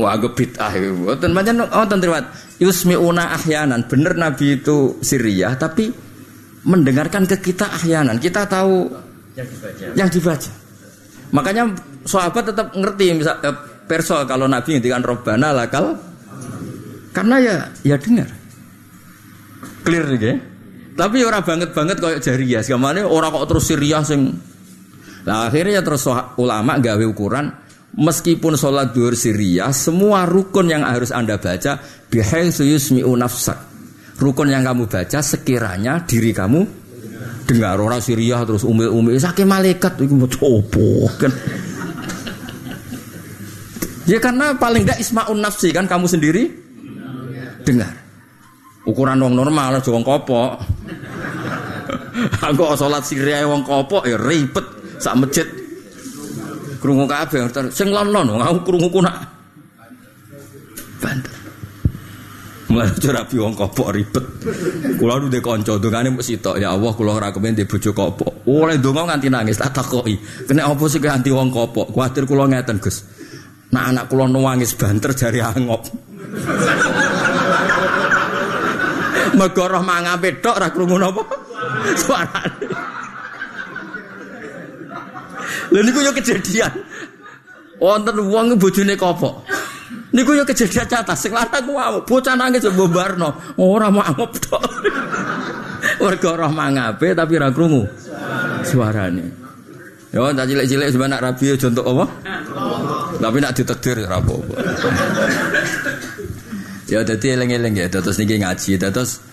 agak 0.00 0.32
bid'ah. 0.32 0.72
Dan 1.20 1.36
banyak 1.36 1.68
oh 1.68 1.84
terlihat 1.84 2.56
yusmiuna 2.56 3.36
ahyanan. 3.36 3.84
Bener 3.84 4.16
Nabi 4.16 4.56
itu 4.60 4.96
Syria 5.04 5.52
tapi 5.58 5.92
mendengarkan 6.64 7.28
ke 7.28 7.52
kita 7.52 7.68
ahyanan. 7.68 8.16
Kita 8.16 8.48
tahu 8.48 8.88
yang 9.36 9.48
dibaca. 9.48 9.84
Yang 9.96 10.10
dibaca. 10.18 10.50
Makanya 11.32 11.62
sahabat 12.04 12.44
tetap 12.52 12.66
ngerti 12.76 13.04
misal 13.16 13.36
eh, 13.40 13.56
perso 13.88 14.16
kalau 14.28 14.48
Nabi 14.48 14.76
ngendikan 14.76 15.04
robbana 15.04 15.52
lakal 15.52 15.96
karena 17.12 17.36
ya 17.40 17.54
ya 17.84 17.96
dengar. 18.00 18.28
Clear 19.82 20.06
nih 20.08 20.20
ya. 20.20 20.34
Tapi 20.92 21.24
orang 21.24 21.42
banget 21.42 21.70
banget 21.72 21.96
kayak 21.98 22.20
ya. 22.44 22.60
Segamane 22.60 23.00
orang 23.02 23.32
kok 23.32 23.48
terus 23.48 23.64
Syria 23.68 24.04
sing 24.04 24.52
Nah 25.22 25.46
akhirnya 25.46 25.86
terus 25.86 26.02
ulama 26.34 26.82
gawe 26.82 27.04
ukuran 27.06 27.46
meskipun 27.96 28.56
sholat 28.56 28.96
duhur 28.96 29.12
Syria 29.12 29.68
semua 29.72 30.24
rukun 30.24 30.72
yang 30.72 30.84
harus 30.84 31.12
anda 31.12 31.36
baca 31.36 31.80
bihaitsu 32.08 32.64
yusmi'u 32.64 33.12
nafsak. 33.16 33.58
Rukun 34.20 34.52
yang 34.52 34.62
kamu 34.62 34.86
baca 34.86 35.18
sekiranya 35.18 36.04
diri 36.04 36.30
kamu 36.32 36.62
dengar. 37.48 37.76
Orang 37.80 38.00
Syria 38.00 38.44
terus 38.46 38.64
umil-umil 38.64 39.18
sakit 39.18 39.44
malaikat 39.44 39.98
itu 40.00 40.14
mau 40.14 40.30
coba 40.30 41.10
kan 41.18 41.32
ya 44.02 44.18
karena 44.18 44.58
paling 44.58 44.82
tidak 44.82 44.98
ismaun 44.98 45.38
nafsi 45.38 45.68
kan 45.70 45.84
kamu 45.88 46.06
sendiri 46.08 46.44
dengar. 47.62 47.92
Ukuran 48.82 49.22
wong 49.22 49.38
normal 49.38 49.78
aja 49.78 49.94
wong 49.94 50.02
kopok. 50.02 50.58
Aku 52.50 52.62
sholat 52.74 53.06
Syria 53.06 53.46
wong 53.46 53.62
kopok 53.62 54.06
ya 54.10 54.18
ribet 54.18 54.66
sak 54.98 55.18
masjid 55.18 55.61
krungu 56.82 57.06
kabeh 57.06 57.46
sing 57.70 57.94
lon-lon 57.94 58.42
aku 58.42 58.58
krungu 58.66 58.98
nak 58.98 59.22
banter 60.98 61.42
Mulai 62.72 62.88
aja 62.88 63.28
kopok 63.28 63.92
ribet. 63.92 64.24
Kula 64.96 65.20
nu 65.20 65.28
ndek 65.28 65.44
kanca 65.44 65.76
dongane 65.76 66.08
mung 66.08 66.24
sitok 66.24 66.56
ya 66.56 66.72
Allah 66.72 66.96
kula 66.96 67.20
ora 67.20 67.28
kepen 67.28 67.52
ndek 67.52 67.68
bojo 67.68 67.92
kopok. 67.92 68.48
Oleh 68.48 68.80
donga 68.80 69.12
nganti 69.12 69.28
nangis 69.28 69.60
tak. 69.60 69.76
Kena 70.48 70.72
apa 70.72 70.84
sih 70.88 70.96
anti 71.04 71.28
wong 71.28 71.52
kopok? 71.52 71.92
Kuwatir 71.92 72.24
kula 72.24 72.48
ngeten 72.48 72.80
Gus. 72.80 73.04
Nah 73.76 73.92
anak 73.92 74.08
kula 74.08 74.24
nangis 74.24 74.72
banter 74.72 75.12
jari 75.12 75.44
angop. 75.44 75.84
Mergo 79.36 79.64
roh 79.68 79.84
mangape 79.84 80.40
tok 80.40 80.56
ora 80.56 80.68
krungu 80.72 80.96
napa? 80.96 81.22
Suarane. 81.92 82.71
Lha 85.72 85.80
niku 85.80 86.04
yo 86.04 86.12
kejadian. 86.12 86.72
Wonten 87.80 88.16
wong 88.28 88.60
bojone 88.60 88.94
kopok. 88.94 89.48
Niku 90.12 90.36
yo 90.36 90.44
kejadian 90.44 90.86
catat 90.86 91.16
sing 91.16 91.32
lanang 91.32 91.64
ku 91.64 91.72
mau 91.72 92.04
bocah 92.04 92.36
nangis 92.36 92.68
mbombarno. 92.68 93.56
Ora 93.56 93.88
mau 93.88 94.04
amep 94.04 94.32
tok. 94.44 94.62
Warga 96.02 96.28
ora 96.30 96.48
mangape 96.52 97.16
tapi 97.16 97.40
ra 97.40 97.48
krungu 97.50 97.88
suarane. 98.62 99.40
Yo 100.12 100.28
tak 100.36 100.44
cilik-cilik 100.44 100.92
sebenarnya 100.92 101.24
rabi 101.24 101.56
aja 101.56 101.72
untuk 101.72 101.88
apa? 101.88 102.04
Tapi 103.16 103.36
nak 103.40 103.56
ditakdir 103.56 104.04
ora 104.04 104.20
apa-apa. 104.20 104.54
ya 106.92 107.00
dadi 107.00 107.32
eling-eling 107.32 107.80
ya 107.80 107.88
terus 107.88 108.20
niki 108.20 108.36
ngaji 108.36 108.76
terus 108.76 109.24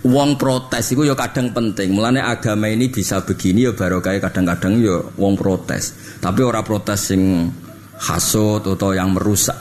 Wong 0.00 0.40
protes 0.40 0.96
itu 0.96 1.04
ya 1.04 1.12
kadang 1.12 1.52
penting. 1.52 1.92
Mulane 1.92 2.24
agama 2.24 2.72
ini 2.72 2.88
bisa 2.88 3.20
begini 3.20 3.68
ya 3.68 3.76
baru 3.76 4.00
kayak 4.00 4.32
kadang-kadang 4.32 4.80
ya 4.80 4.96
wong 5.20 5.36
protes. 5.36 6.16
Tapi 6.24 6.40
orang 6.40 6.64
protes 6.64 7.12
sing 7.12 7.52
hasut 8.00 8.64
atau 8.64 8.96
yang 8.96 9.12
merusak. 9.12 9.56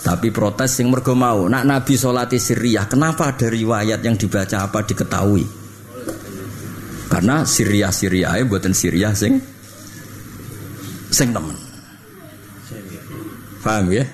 Tapi 0.00 0.32
protes 0.32 0.80
sing 0.80 0.88
mergo 0.88 1.12
mau. 1.12 1.44
Nak 1.44 1.68
Nabi 1.68 1.94
solati 2.00 2.40
Syria, 2.40 2.88
kenapa 2.88 3.36
ada 3.36 3.52
riwayat 3.52 4.00
yang 4.00 4.16
dibaca 4.16 4.64
apa 4.64 4.80
diketahui? 4.80 5.44
Karena 7.12 7.44
Syria 7.44 7.92
Syria 7.92 8.40
ya 8.40 8.44
buatan 8.48 8.72
Syria 8.72 9.12
sing 9.12 9.36
sing 11.12 11.36
temen. 11.36 11.52
Paham 13.60 13.92
ya? 13.92 14.08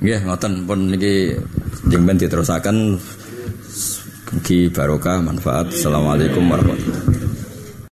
Nggih, 0.00 0.20
ngoten 0.24 0.64
pun 0.64 0.96
niki 0.96 1.36
jengben 1.92 2.16
diterusaken 2.16 2.96
mugi 4.32 4.68
barokah 4.68 5.24
manfaat. 5.24 5.72
Assalamualaikum 5.72 6.44
warahmatullahi 6.52 6.97